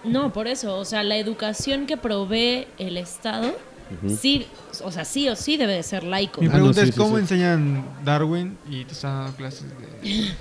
[0.04, 3.54] No, por eso, o sea, la educación que provee el Estado
[4.20, 4.46] sí,
[4.82, 6.40] o sea, sí o sí debe de ser laico.
[6.40, 7.22] Mi Ah, pregunta no, sí, es cómo sí.
[7.22, 9.64] enseñan Darwin y te están dando clases
[10.02, 10.32] de...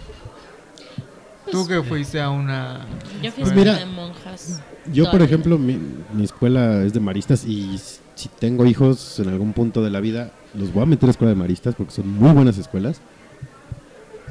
[1.51, 2.85] Tú que fuiste a una...
[3.21, 4.61] Yo fui a Pues de monjas.
[4.91, 5.79] Yo, por ejemplo, mi,
[6.13, 7.79] mi escuela es de maristas y
[8.15, 11.29] si tengo hijos en algún punto de la vida, los voy a meter a escuela
[11.29, 13.01] de maristas porque son muy buenas escuelas.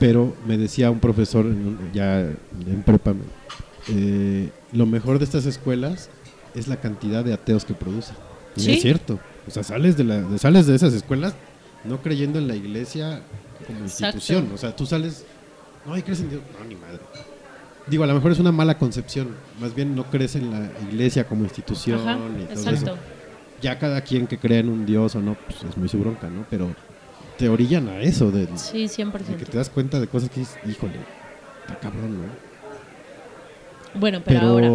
[0.01, 1.47] Pero me decía un profesor
[1.93, 3.15] ya en prepa,
[3.89, 6.11] eh, lo mejor de estas escuelas
[6.55, 8.16] es la cantidad de ateos que producen.
[8.56, 8.73] Y Sí.
[8.73, 9.20] es cierto.
[9.47, 11.35] O sea, sales de, la, de- sales de esas escuelas
[11.85, 13.23] no creyendo en la iglesia
[13.66, 14.16] como Exacto.
[14.16, 14.51] institución.
[14.55, 15.24] O sea, tú sales,
[15.86, 16.43] no, ¿y crees en Dios?
[16.59, 16.98] No, ni madre.
[17.86, 19.28] Digo, a lo mejor es una mala concepción.
[19.61, 22.93] Más bien no crees en la iglesia como institución Ajá, y todo exacto.
[22.93, 22.97] eso.
[23.60, 26.28] Ya cada quien que crea en un Dios o no, pues es muy su bronca,
[26.28, 26.44] ¿no?
[26.51, 26.74] Pero
[27.39, 29.39] te orillan a eso, de, de Sí, 100%.
[29.39, 30.94] que te das cuenta de cosas que dices, híjole,
[31.66, 32.55] está cabrón, ¿no?
[34.01, 34.70] Bueno, pero, Pero, ahora,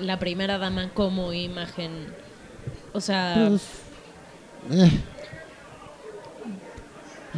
[0.00, 1.90] la primera dama como imagen.
[2.92, 3.62] O sea, pues,
[4.70, 4.90] eh,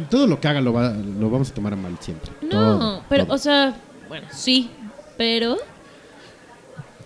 [0.09, 2.31] todo lo que haga lo, va- lo vamos a tomar a mal siempre.
[2.41, 3.35] no, Todo, pero, todo.
[3.35, 3.75] o sea,
[4.07, 4.69] bueno, sí,
[5.17, 5.57] pero.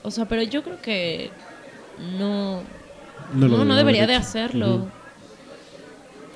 [0.04, 1.32] O sea, pero yo creo que
[2.20, 2.62] no.
[3.34, 4.88] No No, lo no, debe debería de hacerlo.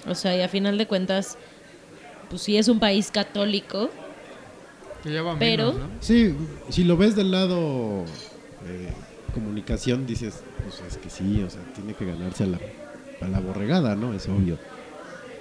[0.08, 1.38] O sea, y a final de cuentas,
[2.30, 3.90] pues sí es un país católico,
[5.04, 5.88] Pero- menos, ¿no?
[6.00, 6.34] Sí,
[6.70, 8.04] si lo ves del lado
[8.68, 8.90] eh,
[9.34, 12.60] comunicación, dices, pues es que sí, o sea, tiene que ganarse a la,
[13.22, 14.14] a la borregada, ¿no?
[14.14, 14.58] Es obvio.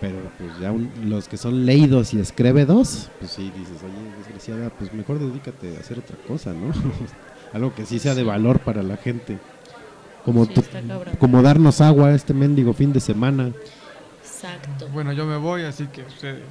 [0.00, 4.68] Pero pues ya un- los que son leídos y escrébedos, pues sí, dices, oye, desgraciada,
[4.70, 6.72] pues mejor dedícate a hacer otra cosa, ¿no?
[7.54, 9.38] Algo que sí sea de valor para la gente.
[10.26, 10.52] Como, Sí,
[11.18, 13.52] como darnos agua este mendigo fin de semana.
[14.22, 14.88] exacto.
[14.92, 16.42] Bueno, yo me voy, así que ustedes...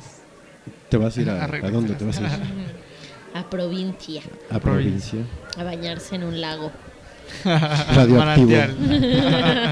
[0.89, 1.73] ¿Te vas a ir a, ¿a Arreglen.
[1.73, 2.29] dónde te vas a ir?
[3.35, 5.19] A provincia, A provincia.
[5.57, 6.71] a bañarse en un lago.
[7.43, 8.49] Radioactivo.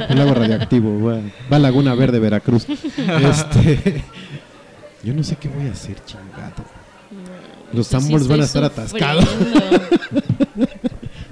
[0.10, 1.20] Un lago radioactivo, va,
[1.50, 2.66] va a Laguna Verde, Veracruz.
[2.68, 4.04] Este,
[5.02, 6.66] yo no sé qué voy a hacer, chingado.
[7.72, 9.30] Los Pues sí Sanborns van a estar atascados.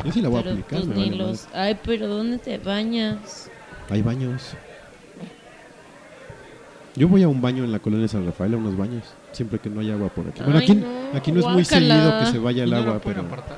[0.04, 0.80] Yo sí la voy a aplicar.
[0.80, 1.48] pues me vale los...
[1.54, 3.50] Ay, pero ¿dónde te bañas?
[3.90, 4.54] Hay baños.
[6.96, 9.70] Yo voy a un baño en la colonia San Rafael, a unos baños, siempre que
[9.70, 10.42] no hay agua por aquí.
[10.44, 10.88] Bueno, Ay, aquí no,
[11.18, 11.96] aquí no es muy guácala.
[11.96, 13.58] seguido que se vaya el ¿No lo agua, pero apartar?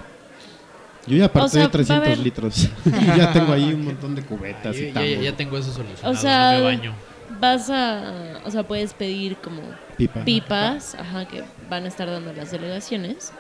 [1.07, 2.70] yo ya aparté O sea, va a 300 haber- litros.
[3.18, 5.24] ya tengo ahí un montón de cubetas Ya, y ya- tambos.
[5.24, 6.14] ya tengo eso solucionado.
[6.14, 6.94] O sea, no me baño.
[7.41, 8.40] vas a...
[8.45, 9.61] O sea, puedes pedir como
[9.98, 10.24] Pipa.
[10.24, 13.34] pipas, ajá, que van a estar dando las delegaciones.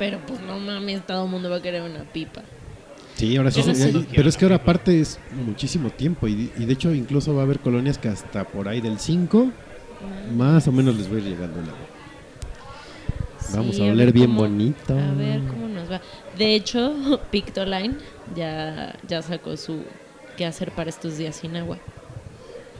[0.00, 2.42] Pero pues no mames, todo el mundo va a querer una pipa.
[3.16, 3.60] Sí, ahora sí.
[3.60, 7.42] Y- pero es que ahora aparte es muchísimo tiempo y, y de hecho incluso va
[7.42, 9.50] a haber colonias que hasta por ahí del 5
[10.34, 11.86] más o menos les voy a ir llegando el agua.
[13.52, 14.94] Vamos Sí, a oler bien cómo- bonito.
[14.98, 16.00] A ver cómo nos va.
[16.38, 16.94] De hecho,
[17.30, 17.96] Pictoline
[18.34, 19.82] ya, ya sacó su
[20.36, 21.76] qué hacer para estos días sin agua.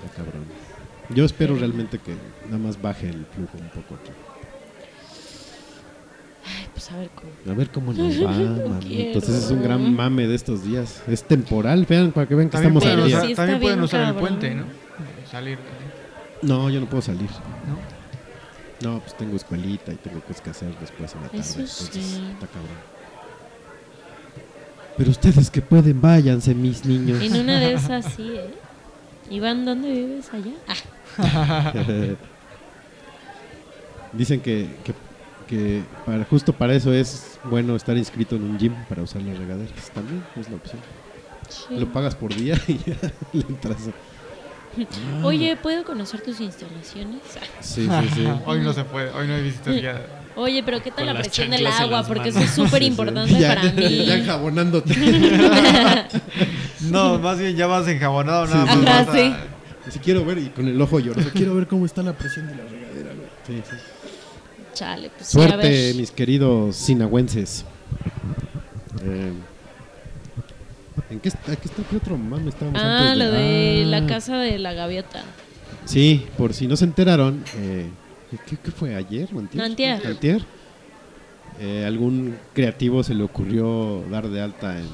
[0.05, 0.45] Está cabrón.
[1.11, 2.15] Yo espero realmente que
[2.47, 4.11] nada más baje el flujo un poco aquí.
[6.81, 7.53] Pues a ver cómo.
[7.53, 8.31] A ver cómo nos va,
[8.69, 8.85] mamitos.
[8.87, 9.19] quiero.
[9.19, 11.03] Ese es un gran mame de estos días.
[11.07, 13.21] Es temporal, vean, para que vean que También estamos pueden al día.
[13.21, 14.65] Sí, también pueden usar el puente, ¿no?
[15.31, 15.59] Salir.
[16.41, 17.29] No, yo no puedo salir.
[18.81, 18.91] ¿no?
[18.93, 21.41] No, pues tengo escuelita y tengo cosas que hacer después en la tarde.
[21.43, 22.29] Eso entonces sí.
[22.33, 22.79] está cabrón.
[24.97, 27.23] Pero ustedes que pueden, váyanse, mis niños.
[27.23, 28.55] En una de esas sí, ¿eh?
[29.29, 30.55] Iván, ¿dónde vives allá?
[31.19, 31.75] Ah,
[34.13, 34.93] Dicen que, que,
[35.51, 39.37] que para, justo para eso es bueno estar inscrito en un gym para usar las
[39.37, 39.91] regaderas.
[39.93, 40.81] También es la opción.
[41.49, 41.77] sí.
[41.77, 42.95] Lo pagas por día y ya
[43.33, 43.77] le entras.
[45.25, 47.21] Oye, ¿puedo conocer tus instalaciones?
[47.61, 48.29] Sí, sí, sí.
[48.47, 50.03] hoy no se puede, hoy no hay visitas guiadas.
[50.37, 52.05] Oye, pero ¿qué tal Con la presión del agua?
[52.07, 52.87] Porque eso es súper Sí, sí.
[52.87, 54.07] importante para ya- mí.
[54.07, 54.95] Ya enjabonándote.
[56.91, 58.79] No, más bien ya vas enjabonado nada sí.
[58.79, 58.87] más.
[58.89, 59.35] Ajá, vas a- sí.
[59.91, 62.55] Si quiero ver y con el ojo lloroso, quiero ver cómo está la presión de
[62.55, 63.11] la regadera.
[63.15, 63.29] güey.
[63.47, 63.77] Sí, sí.
[64.81, 65.95] Chale, pues sí, a Suerte, ver.
[65.95, 67.67] mis queridos sinagüenses.
[69.05, 69.33] Eh,
[71.11, 74.07] ¿En qué, está, qué, está- qué otro mame estábamos Ah, antes lo de Ah, la
[74.07, 75.23] casa de la gaviota.
[75.85, 77.91] Sí, por si no se enteraron, eh,
[78.49, 79.63] ¿qué, qué fue ayer o antier?
[79.65, 80.07] Antier.
[80.07, 80.43] Antier.
[81.61, 84.87] Eh, algún creativo se le ocurrió dar de alta en,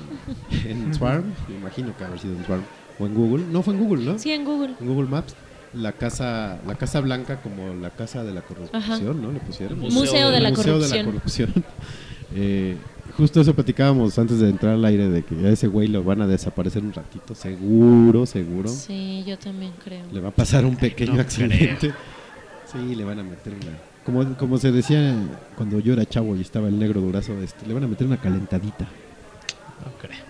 [0.68, 2.62] en Swarm, me imagino que haber sido en Swarm
[2.98, 3.44] o en Google.
[3.52, 4.18] No fue en Google, ¿no?
[4.18, 4.74] Sí, en Google.
[4.80, 5.36] En Google Maps,
[5.76, 9.32] la casa, la casa blanca como la casa de la corrupción, ¿no?
[9.32, 9.78] Le pusieron.
[9.78, 11.52] Museo de la Museo de la corrupción.
[12.34, 12.76] Eh,
[13.16, 16.22] justo eso platicábamos antes de entrar al aire de que a ese güey lo van
[16.22, 18.68] a desaparecer un ratito, seguro, seguro.
[18.68, 20.04] Sí, yo también creo.
[20.12, 21.94] Le va a pasar un pequeño no accidente.
[22.70, 23.78] Sí, le van a meter una.
[24.04, 25.14] Como, como se decía
[25.56, 28.20] cuando yo era chavo y estaba el negro durazo, este, le van a meter una
[28.20, 28.84] calentadita.
[28.84, 30.25] No creo.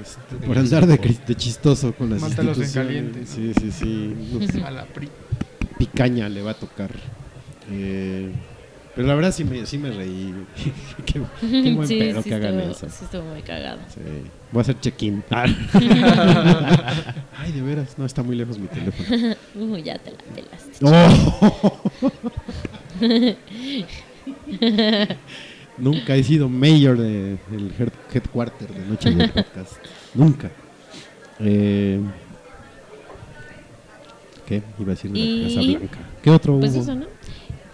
[0.00, 0.98] Este, por andar de,
[1.36, 3.12] chistoso con las Mátalos en instituciones.
[3.12, 4.14] caliente, Sí, sí, sí.
[4.32, 5.08] Unos- A la pri.
[5.78, 6.90] picaña le va a tocar.
[7.70, 8.30] Eh,
[8.94, 10.32] pero la verdad sí me, sí me reí.
[11.06, 12.96] qué, qué buen sí, pedo sí que hagan estuvo, eso.
[12.96, 13.80] sí estuvo muy cagado.
[13.92, 14.00] Sí.
[14.52, 15.24] Voy a hacer check-in.
[15.30, 15.52] Ay,
[17.52, 19.34] de veras, no está muy lejos mi teléfono.
[19.56, 20.78] Uh, ya te la pelaste.
[20.82, 21.80] Oh.
[25.78, 29.72] Nunca he sido mayor del de, head, headquarter de Noche del Podcast.
[30.14, 30.50] Nunca.
[31.40, 32.00] Eh,
[34.46, 34.62] ¿Qué?
[34.78, 35.98] Iba a decir de Y- Casa Blanca.
[36.22, 36.82] ¿Qué otro Pues hubo?
[36.82, 37.06] eso, ¿no?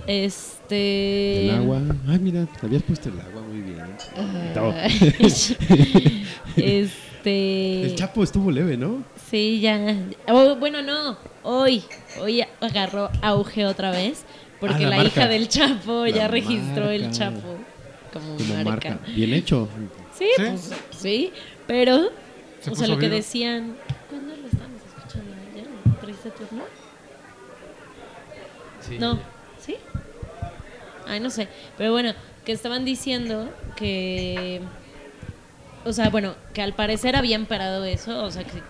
[0.06, 1.44] Este.
[1.44, 1.80] El agua.
[2.08, 3.82] Ay, mira, te habías puesto el agua muy bien.
[4.54, 4.74] No.
[6.56, 7.82] este.
[7.84, 9.02] El Chapo estuvo leve, ¿no?
[9.30, 9.96] Sí, ya.
[10.28, 11.16] Oh, bueno, no.
[11.42, 11.82] Hoy.
[12.20, 14.24] Hoy agarró auge otra vez.
[14.58, 17.10] Porque Ah, la hija del Chapo La ya registró el.
[17.10, 17.56] Chapo
[18.12, 18.90] como, Como marca.
[18.90, 19.06] marca.
[19.14, 19.68] Bien hecho.
[20.16, 20.42] Sí, ¿Sí?
[20.42, 21.32] pues sí.
[21.66, 22.10] Pero,
[22.60, 23.16] Se o sea, lo que vivo.
[23.16, 23.76] decían.
[24.08, 25.32] ¿Cuándo lo estábamos escuchando?
[25.52, 25.68] ¿Ayer?
[25.86, 26.62] ¿En ¿Triste turno?
[28.86, 28.98] Sí.
[28.98, 29.18] No,
[29.60, 29.76] ¿sí?
[31.06, 31.48] Ay, no sé.
[31.76, 32.12] Pero bueno,
[32.44, 34.60] que estaban diciendo que.
[35.84, 38.22] O sea, bueno, que al parecer habían parado eso.
[38.24, 38.60] O sea, que,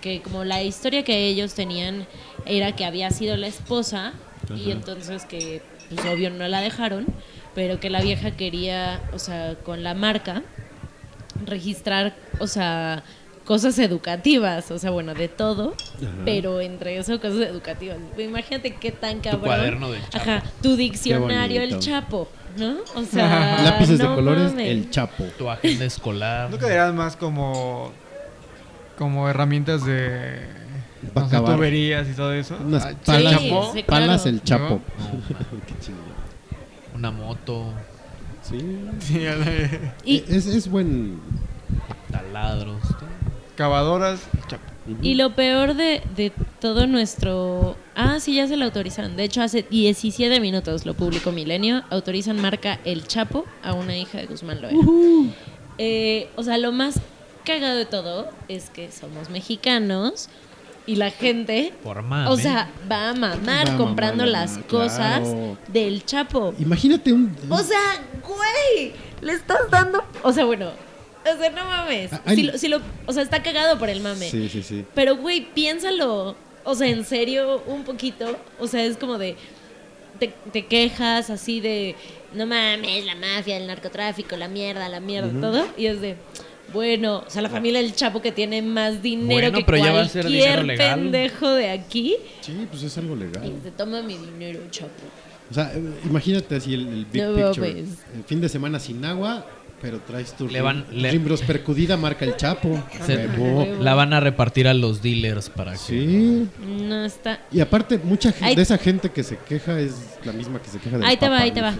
[0.00, 2.06] que como la historia que ellos tenían
[2.46, 4.12] era que había sido la esposa.
[4.56, 7.06] Y entonces que, pues obvio, no la dejaron.
[7.54, 10.42] Pero que la vieja quería, o sea, con la marca,
[11.46, 13.02] registrar, o sea,
[13.44, 15.74] cosas educativas, o sea, bueno, de todo,
[16.24, 17.98] pero entre eso cosas educativas.
[18.18, 19.42] Imagínate qué tan cabrón.
[19.42, 20.30] cuaderno del Chapo.
[20.30, 22.76] Ajá, tu diccionario el Chapo, ¿no?
[22.94, 24.68] O sea, Lápices de colores, mames.
[24.68, 25.24] el Chapo.
[25.36, 26.50] Tu agenda escolar.
[26.50, 27.92] ¿No quedarían más como
[28.96, 30.38] como herramientas de
[31.14, 32.56] no sé, tuberías y todo eso?
[32.64, 34.36] Unas Ah, palas, sí, palas claro.
[34.36, 34.80] el Chapo.
[34.98, 35.60] ¿No?
[35.66, 36.21] Qué chingón.
[36.94, 37.66] Una moto,
[38.42, 38.58] Sí.
[38.98, 41.20] Sí, a la- Y, es, es buen.
[42.10, 42.80] taladros.
[43.56, 44.62] Cavadoras, chapo.
[45.00, 47.76] y lo peor de, de todo nuestro...
[47.94, 49.14] Ah, sí, ya se lo autorizaron.
[49.16, 51.82] De hecho, hace 17 minutos lo publicó Milenio.
[51.90, 54.78] Autorizan marca El Chapo a una hija de Guzmán Loera.
[55.78, 56.98] Eh, o sea, lo más
[57.44, 60.28] cagado de todo es que somos mexicanos
[60.86, 62.28] y la gente, Por mame.
[62.28, 64.66] o sea, va a mamar Va a comprando mamar, las claro.
[64.68, 65.28] cosas
[65.68, 66.54] del Chapo.
[66.58, 67.36] Imagínate un.
[67.48, 70.02] O sea, güey, le estás dando.
[70.22, 70.70] O sea, bueno,
[71.24, 72.12] o sea, no mames.
[72.12, 72.36] Ah, ay.
[72.36, 74.28] Si lo, si lo- o sea, está cagado por el mame.
[74.28, 74.84] Sí, sí, sí.
[74.94, 76.34] Pero, güey, piénsalo.
[76.64, 78.36] O sea, en serio, un poquito.
[78.58, 79.36] O sea, es como de.
[80.18, 81.96] Te, te quejas así de.
[82.34, 85.66] No mames, la mafia, el narcotráfico, la mierda, la mierda, todo.
[85.76, 86.16] Y es de.
[86.72, 89.92] Bueno, o sea, la familia del Chapo que tiene más dinero Bueno, que pero ya
[89.92, 91.00] va a ser dinero cualquier legal.
[91.00, 92.16] pendejo de aquí.
[92.40, 93.52] Sí, pues es algo Y legal.
[93.62, 94.90] se toma mi dinero, Chapo.
[95.50, 95.72] O sea,
[96.04, 97.68] imagínate así el, el Big No Picture.
[97.74, 97.88] mames.
[98.16, 99.44] El fin de semana sin agua,
[99.82, 102.82] pero traes tu Le van- le- percudida, marca el Chapo.
[103.06, 103.28] Se-.
[103.80, 105.78] La van a repartir a los dealers para que.
[105.78, 106.48] Sí.
[106.60, 107.40] No está.
[107.52, 109.94] Y aparte, mucha gente Ahí- de esa gente que se queja es
[110.24, 111.74] la misma que se queja de Ahí te va, ahí te va.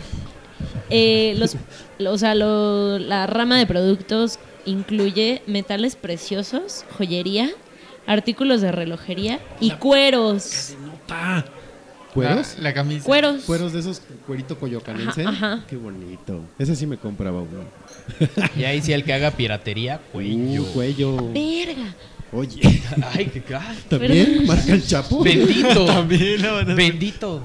[0.91, 1.57] Eh, los,
[1.99, 7.51] lo- o sea, lo- la rama de productos incluye metales preciosos, joyería,
[8.07, 10.75] artículos de relojería y cueros.
[12.15, 12.57] ¿Cueros?
[12.59, 13.05] La, la camisa.
[13.07, 13.45] Cueros.
[13.45, 15.23] Cueros de esos cuerito coyocanense.
[15.23, 15.65] Ajá, ajá.
[15.67, 16.41] Qué bonito.
[16.59, 17.65] Ese sí me compraba uno.
[18.57, 20.63] Y ahí sí el que haga piratería, cuello.
[20.63, 21.17] Uh, cuello.
[21.33, 21.95] Verga.
[22.33, 22.61] Oye,
[23.15, 25.23] Ay, qué ca- ¿también marca el Chapo?
[25.23, 25.85] Bendito.
[25.87, 27.43] También la van a- Bendito.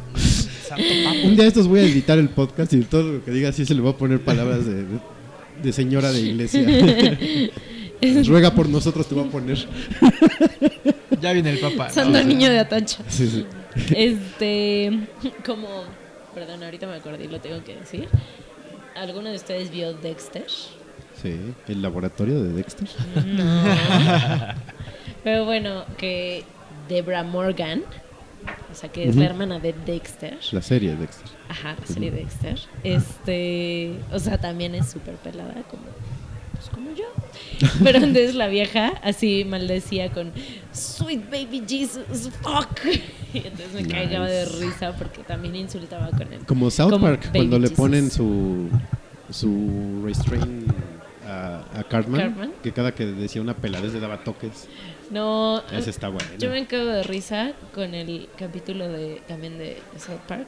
[0.68, 1.18] Santo papo.
[1.28, 3.66] Un día de estos voy a editar el podcast y todo lo que diga así
[3.66, 5.00] se le va a poner palabras de, de-
[5.62, 6.64] de señora de iglesia.
[8.28, 9.58] Ruega por nosotros te va a poner.
[11.20, 11.88] Ya viene el papá.
[11.88, 11.94] ¿no?
[11.94, 13.00] Santo niño de Atacha.
[13.08, 13.46] Sí, sí.
[13.96, 15.08] Este,
[15.44, 15.68] como,
[16.36, 18.08] perdón, ahorita me acordé y lo tengo que decir.
[18.96, 20.46] ¿Alguno de ustedes vio Dexter?
[20.48, 22.88] Sí, el laboratorio de Dexter.
[23.26, 23.64] No.
[25.24, 26.44] Pero bueno, que
[26.88, 27.82] Debra Morgan,
[28.72, 30.38] o sea, que es la hermana de Dexter.
[30.52, 31.28] La serie de Dexter.
[31.50, 32.60] Ajá, la serie Dexter.
[32.84, 35.84] Este, o sea, también es súper pelada como
[36.54, 37.06] pues como yo.
[37.84, 40.32] Pero entonces la vieja así maldecía con
[40.74, 42.80] Sweet baby Jesus, fuck.
[43.34, 43.94] Y entonces me Nice.
[43.94, 46.40] cagaba de risa porque también insultaba con él.
[46.48, 48.70] Como South Como Park, Baby cuando le ponen su
[49.30, 50.72] su restraint
[51.28, 52.54] a, a Cartman, Cartman.
[52.64, 54.68] que cada que decía una peladez le daba toques.
[55.10, 56.30] No, Ese está bueno.
[56.38, 60.48] yo me cago de risa con el capítulo de también de South Park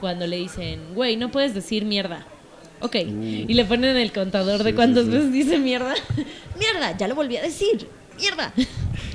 [0.00, 2.26] cuando le dicen, güey, no puedes decir mierda.
[2.80, 3.10] Ok, Uh.
[3.48, 5.16] y le ponen el contador de cuántas sí, sí.
[5.16, 5.94] veces dice mierda.
[6.58, 7.88] mierda, ya lo volví a decir.
[8.18, 8.52] Mierda.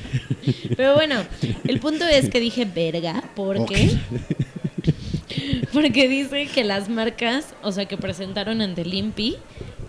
[0.76, 1.24] Pero bueno,
[1.66, 3.92] el punto es que dije verga porque
[5.74, 9.38] porque dice que las marcas, o sea, que presentaron ante Limpy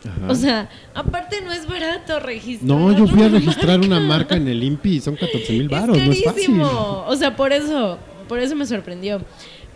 [0.09, 0.33] Ajá.
[0.33, 2.69] O sea, aparte no es barato registrar.
[2.69, 4.07] No, yo fui a registrar una marca.
[4.09, 6.61] marca en el INPI y son 14 mil Es baros, no es fácil.
[6.63, 7.99] O sea, por eso,
[8.29, 9.21] por eso me sorprendió.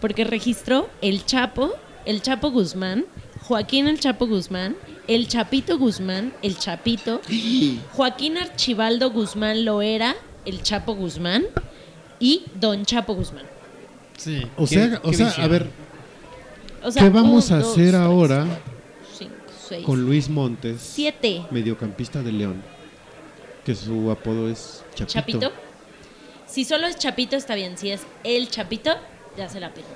[0.00, 1.72] Porque registró el Chapo,
[2.04, 3.04] el Chapo Guzmán,
[3.42, 4.76] Joaquín el Chapo Guzmán,
[5.08, 7.20] el Chapito Guzmán, el Chapito,
[7.92, 10.14] Joaquín Archibaldo Guzmán Loera,
[10.46, 11.44] el Chapo Guzmán
[12.18, 13.44] y Don Chapo Guzmán.
[14.16, 14.42] Sí.
[14.56, 15.68] O ¿Qué- sea, o sea, a ver,
[16.82, 18.46] O sea, ¿qué vamos un, a dos, hacer tres, ahora
[19.68, 21.42] seis, con Luis Montes, siete.
[21.50, 22.62] mediocampista de León?
[23.64, 25.12] Que su apodo es Chapito.
[25.40, 25.52] Chapito.
[26.46, 28.90] Si solo es Chapito está bien, si es el Chapito,
[29.36, 29.86] ya se la pena.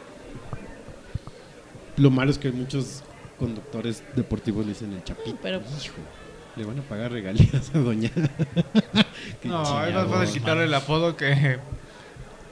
[1.96, 3.02] Lo malo es que muchos
[3.38, 5.36] conductores deportivos le dicen el Chapito.
[5.42, 5.94] Pero- Hijo,
[6.56, 8.10] le van a pagar regalías a doña.
[9.42, 11.58] Qué No, es más fácil quitarle el apodo que...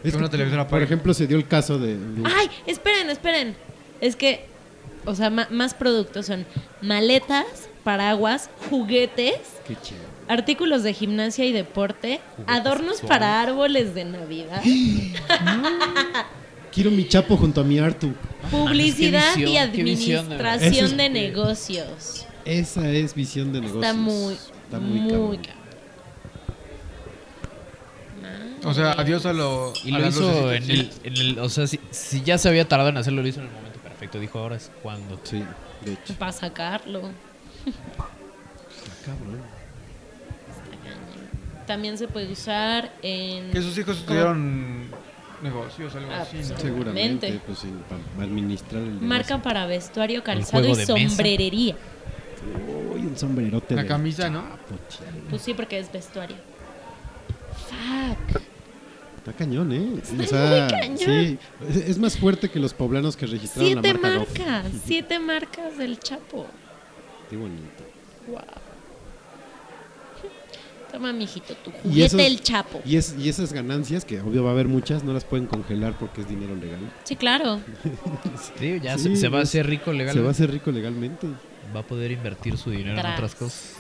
[0.05, 0.85] Es una que, televisora Por paga.
[0.85, 3.57] ejemplo, se dio el caso de- Ay, esperen, esperen.
[4.01, 4.47] Es que,
[5.07, 6.45] o sea, más productos son
[6.83, 7.47] maletas,
[7.85, 9.35] paraguas, juguetes,
[9.67, 10.01] Qué chido.
[10.29, 14.63] artículos de gimnasia y deporte, adornos para árboles de Navidad,
[16.73, 18.13] Quiero mi chapo junto a mi Artu.
[18.51, 22.27] publicidad qué y visión, administración es- de negocios.
[22.45, 23.83] Esa es visión de negocios.
[23.85, 25.37] Está muy, Está muy, cabrón.
[25.39, 25.57] cabrón.
[28.65, 29.73] O sea, adiós a lo...
[29.85, 31.39] Y a lo hizo en el, en el.
[31.39, 33.76] O sea, si, si ya se había tardado en hacerlo, lo hizo en el momento
[33.97, 34.21] perfecto.
[34.21, 35.19] Dijo, ahora es cuando.
[35.23, 35.43] Sí,
[35.85, 36.15] de hecho.
[36.15, 37.11] Para sacarlo.
[37.67, 39.41] Está cabrón.
[41.67, 43.51] También se puede usar en...
[43.51, 44.89] Que sus hijos estudiaron
[45.43, 46.45] negocios, algo así.
[46.45, 49.09] Seguramente, pues sí, para administrar el negocio.
[49.09, 51.75] Marca para vestuario, calzado y sombrerería.
[52.95, 53.75] Uy, un sombrerote.
[53.75, 54.43] La camisa, ¿no?
[54.89, 55.07] Chapo.
[55.29, 56.37] Pues sí, porque es vestuario.
[57.69, 58.41] Fuck.
[59.27, 59.95] Está cañón, ¿eh?
[60.01, 60.99] Está o sea, muy cañón.
[60.99, 61.39] sí.
[61.85, 64.27] Es, más fuerte que los poblanos que registraron Siete la marca Dove.
[64.39, 66.47] marcas, siete marcas del Chapo.
[67.29, 67.83] Qué bonito.
[68.29, 68.41] Wow.
[70.93, 72.81] Toma, mijito, tu Y juguete esos- el Chapo.
[72.85, 75.99] Y, es, y esas ganancias, que obvio va a haber muchas, no las pueden congelar
[75.99, 76.79] porque es dinero legal.
[77.03, 77.61] Sí, claro.
[78.61, 80.15] Sí, ya Sí, se, se va a hacer rico legal.
[80.15, 81.27] Se va a hacer rico legalmente.
[81.75, 83.07] Va a poder invertir su dinero Tras.
[83.07, 83.73] en otras cosas.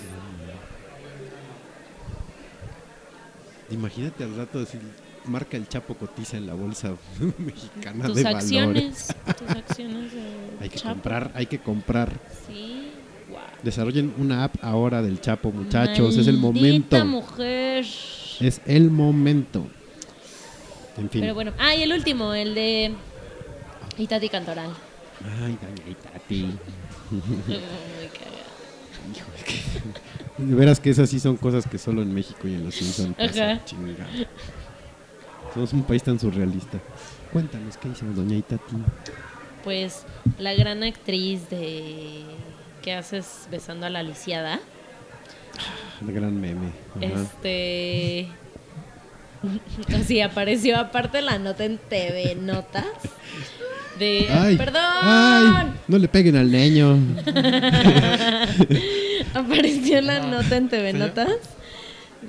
[3.71, 4.81] Imagínate al rato decir,
[5.27, 6.95] marca el Chapo cotiza en la bolsa
[7.39, 9.15] mexicana Tus de acciones.
[9.25, 9.39] valores.
[9.39, 10.25] Tus acciones del
[10.61, 10.89] Hay que Chapo.
[10.95, 12.21] comprar, hay que comprar.
[12.47, 12.89] Sí.
[13.29, 13.39] Wow.
[13.63, 16.17] Desarrollen una app ahora del Chapo, muchachos.
[16.17, 17.05] es el Maldita momento.
[17.07, 17.85] mujer.
[18.41, 19.67] Es el momento.
[20.97, 21.21] En fin.
[21.23, 21.53] Pero bueno.
[21.59, 22.95] Ah, y el último, el de
[23.99, 24.71] Itati Cantoral.
[25.43, 26.47] Ay, doña Itati.
[29.13, 32.65] Híjole, que- De veras que esas sí son cosas que solo en México y en
[32.65, 33.61] los Simpsons pasan, Ajá.
[35.57, 36.79] Somos un país tan surrealista.
[37.33, 38.77] Cuéntanos, ¿qué hizo doña Itati?
[39.65, 40.05] Pues
[40.39, 42.25] la gran actriz de
[42.83, 44.61] ¿Qué haces besando a la lisiada?
[46.03, 46.73] El gran meme.
[46.95, 47.23] Ajá.
[47.23, 48.29] Este.
[49.99, 52.85] Así apareció aparte la nota en TV Notas.
[53.99, 54.29] De.
[54.31, 54.83] Ay, ¡Perdón!
[54.85, 56.99] ay, no le peguen al niño.
[59.33, 60.93] apareció la nota en TV.
[60.93, 61.56] Notas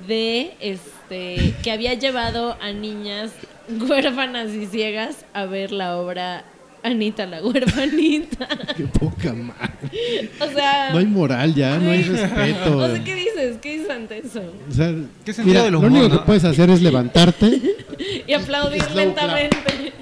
[0.08, 3.30] de este que había llevado a niñas
[3.68, 6.44] huérfanas y ciegas a ver la obra
[6.82, 8.48] Anita la huérfanita.
[8.76, 10.30] Qué poca madre.
[10.40, 12.78] o sea, No hay moral ya, no hay respeto.
[12.78, 13.58] o sea, ¿qué dices?
[13.60, 14.42] ¿Qué dices ante eso?
[14.68, 14.94] O sea,
[15.24, 16.18] ¿Qué sentido mira, del lo único no?
[16.20, 17.60] que puedes hacer es levantarte.
[18.28, 19.92] Y aplaudir Slow lentamente.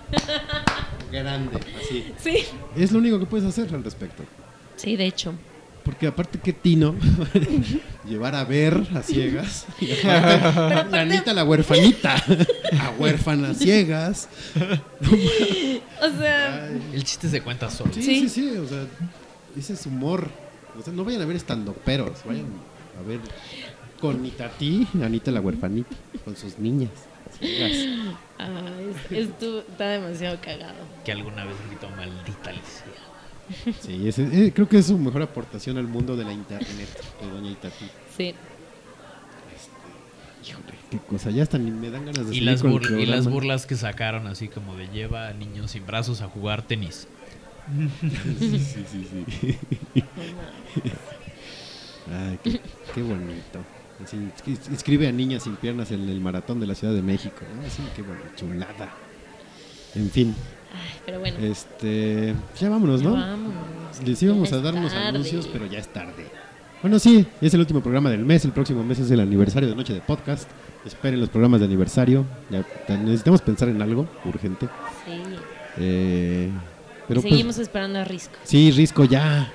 [1.10, 2.04] Grande, así.
[2.18, 2.38] Sí.
[2.76, 4.22] Es lo único que puedes hacer al respecto.
[4.76, 5.32] Sí, de hecho.
[5.86, 6.94] Porque aparte que Tino
[8.08, 9.64] llevar a ver a ciegas.
[9.80, 12.16] Y aparte, la Anita la huerfanita.
[12.80, 14.28] A huérfanas ciegas.
[16.02, 17.92] O sea, El chiste se cuenta solo.
[17.94, 18.20] Sí, Sí.
[18.22, 18.84] sí, sí, o sea,
[19.56, 20.28] ese es humor.
[20.78, 22.46] O sea, no vayan a ver estando peros, vayan
[22.98, 23.20] a ver
[24.00, 25.94] con Itati, Anita la huerfanita,
[26.24, 26.90] con sus niñas.
[27.38, 27.72] ciegas.
[28.38, 30.74] ay, es- esto está demasiado cagado.
[31.04, 32.84] Que alguna vez gritó maldita Alicia.
[33.80, 36.88] Sí, ese- eh, creo que es su mejor aportación al mundo de la internet,
[37.20, 37.86] de Doña Itati.
[38.16, 38.34] Sí.
[40.48, 43.00] Híjole, qué cosa, ya hasta ni me dan ganas de Y las, con el bur-
[43.02, 46.62] y las burlas que sacaron, así como de lleva a niños sin brazos a jugar
[46.62, 47.08] tenis.
[48.38, 49.06] Sí, sí, sí,
[49.40, 49.58] sí.
[52.12, 52.60] Ay, qué,
[52.94, 53.60] qué bonito.
[54.70, 57.40] Inscribe a niñas sin piernas en el maratón de la Ciudad de México.
[57.60, 57.66] ¿no?
[57.66, 58.94] Así, qué bonito, chulada.
[59.94, 60.34] En fin,
[60.72, 61.38] Ay, pero bueno.
[61.38, 63.14] este, ya vámonos, ya ¿no?
[63.14, 64.02] vámonos.
[64.04, 65.06] Les íbamos Ya a es dar unos tarde.
[65.08, 66.26] anuncios, pero ya es tarde.
[66.82, 68.44] Bueno, sí, es el último programa del mes.
[68.44, 70.48] El próximo mes es el aniversario de Noche de Podcast.
[70.84, 72.24] Esperen los programas de aniversario.
[72.50, 74.68] Ya, ya necesitamos pensar en algo urgente.
[75.04, 75.20] Sí.
[75.78, 76.50] Eh,
[77.08, 78.34] pero pues, seguimos esperando a Risco.
[78.44, 79.50] sí, Risco, ya.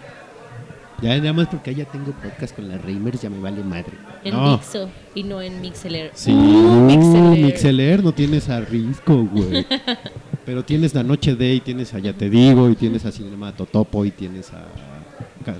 [1.02, 3.94] Ya nada más porque ya tengo podcast con las Reimers, ya me vale madre.
[4.24, 4.52] En No.
[4.54, 6.12] Mixo y no en Mixeler.
[6.14, 7.46] Sí, Uh, Mixeler.
[7.46, 9.66] Mixeler no tienes a Risco, güey.
[10.52, 13.56] Pero tienes la Noche de y tienes a Ya Te Digo, y tienes a Cinema
[13.56, 14.65] Totopo, y tienes a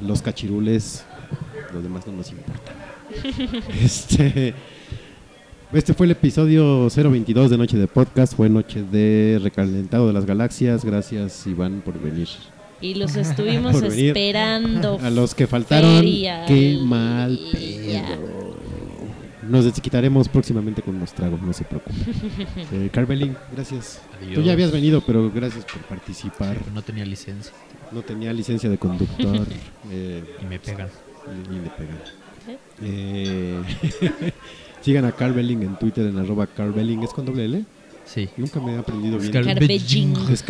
[0.06, 1.06] Los Cachirules.
[1.74, 2.76] Los demás no nos importan.
[3.82, 4.54] Este,
[5.72, 8.36] este fue el episodio 022 de Noche de Podcast.
[8.36, 10.84] Fue Noche de Recalentado de las Galaxias.
[10.84, 12.28] Gracias, Iván, por venir.
[12.82, 15.00] Y los estuvimos esperando.
[15.02, 18.41] A los que faltaron, qué mal pedo.
[19.52, 21.98] Nos desquitaremos próximamente con unos tragos, no se preocupen.
[22.72, 24.02] Eh, Carvelin, gracias.
[24.18, 24.36] Adiós.
[24.36, 26.58] Tú ya habías venido, pero gracias por participar.
[26.74, 27.52] No tenía licencia.
[27.92, 29.46] No tenía licencia de conductor.
[29.92, 30.88] eh, Y me pegan.
[31.28, 32.00] y, y le pegan.
[32.82, 33.62] Eh,
[34.82, 37.04] sigan a Carvelin en Twitter en arroba Carvelin.
[37.04, 37.66] ¿Es con doble L?
[38.06, 38.30] Sí.
[38.38, 39.34] Nunca me he aprendido bien.
[39.34, 40.16] Carpejing.
[40.32, 40.44] Es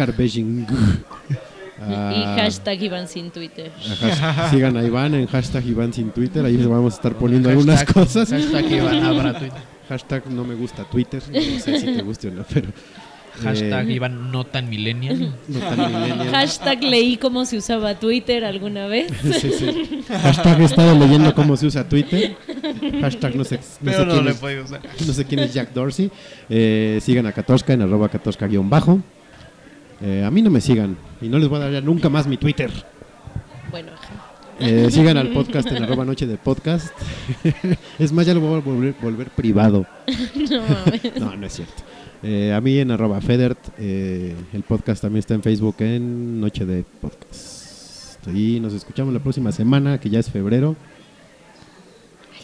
[1.85, 2.21] Carvelin.
[2.21, 3.71] Y Ah, hashtag Iván sin Twitter.
[4.03, 6.45] Ajá, Sigan a Iván en hashtag Iván sin Twitter.
[6.45, 8.29] Ahí les vamos a estar poniendo algunas Hashtag- cosas.
[8.29, 9.61] hashtag Iván abra Twitter.
[9.89, 11.21] Hashtag no me gusta Twitter.
[11.29, 12.69] No sé si te guste o no, pero.
[13.43, 15.33] Hashtag eh, Iván no tan millennial.
[15.47, 16.29] no tan millennial.
[16.31, 19.07] Hashtag leí cómo se usaba Twitter alguna vez.
[19.23, 20.03] Sí, sí.
[20.09, 22.35] Hashtag he estado leyendo cómo se usa Twitter.
[23.01, 24.81] Hashtag no sé, no sé quién es- usar.
[25.07, 26.11] no sé quién es Jack Dorsey.
[26.49, 28.99] Eh, sigan a Katoshka en arroba Katoshka guion bajo.
[30.01, 32.27] Eh, a mí no me sigan y no les voy a dar ya nunca más
[32.27, 32.71] mi Twitter.
[33.69, 33.91] Bueno.
[34.59, 36.89] Eh, sigan al podcast en arroba noche de podcast.
[37.99, 39.87] es más, ya lo voy a volver, volver privado.
[40.35, 41.19] no mames.
[41.19, 41.83] No, no es cierto.
[42.23, 43.57] Eh, a mí en arroba Federt.
[43.79, 48.27] eh, el podcast también está en Facebook en Noche de Podcast.
[48.35, 50.75] Y nos escuchamos la próxima semana, que ya es febrero.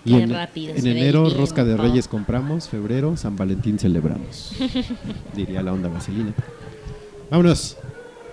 [0.04, 1.78] Y Qué en, rápido en enero Rosca de.
[1.78, 4.54] Reyes compramos, febrero San Valentín celebramos.
[5.36, 6.34] Diría la onda vaselina.
[7.30, 7.78] Vámonos.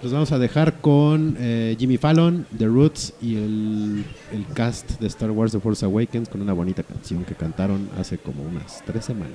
[0.05, 5.07] Los vamos a dejar con eh, Jimmy Fallon, The Roots y el, el cast de
[5.07, 9.07] Star Wars The Force Awakens con una bonita canción que cantaron hace como unas tres
[9.07, 9.33] semanas.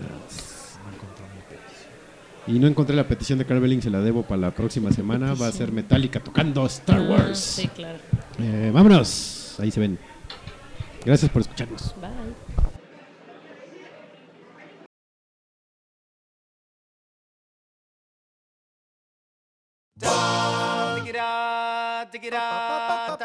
[2.45, 5.33] Y no encontré la petición de Carveling, se la debo para la próxima semana.
[5.33, 7.39] Va a ser Metallica tocando Star Ah, Wars.
[7.39, 7.97] sí, claro.
[8.37, 9.55] Eh, vámonos.
[9.59, 9.97] Ahí se ven.
[11.03, 11.95] Gracias por escucharnos.
[11.99, 12.09] Bye.
[22.19, 23.19] take it out.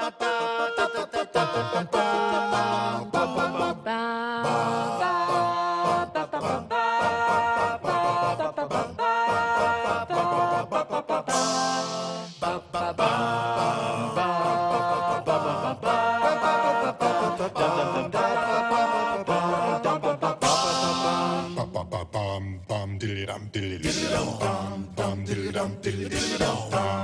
[22.12, 27.03] Bum bum diddly dum diddly dum bum bum diddly dum diddly dum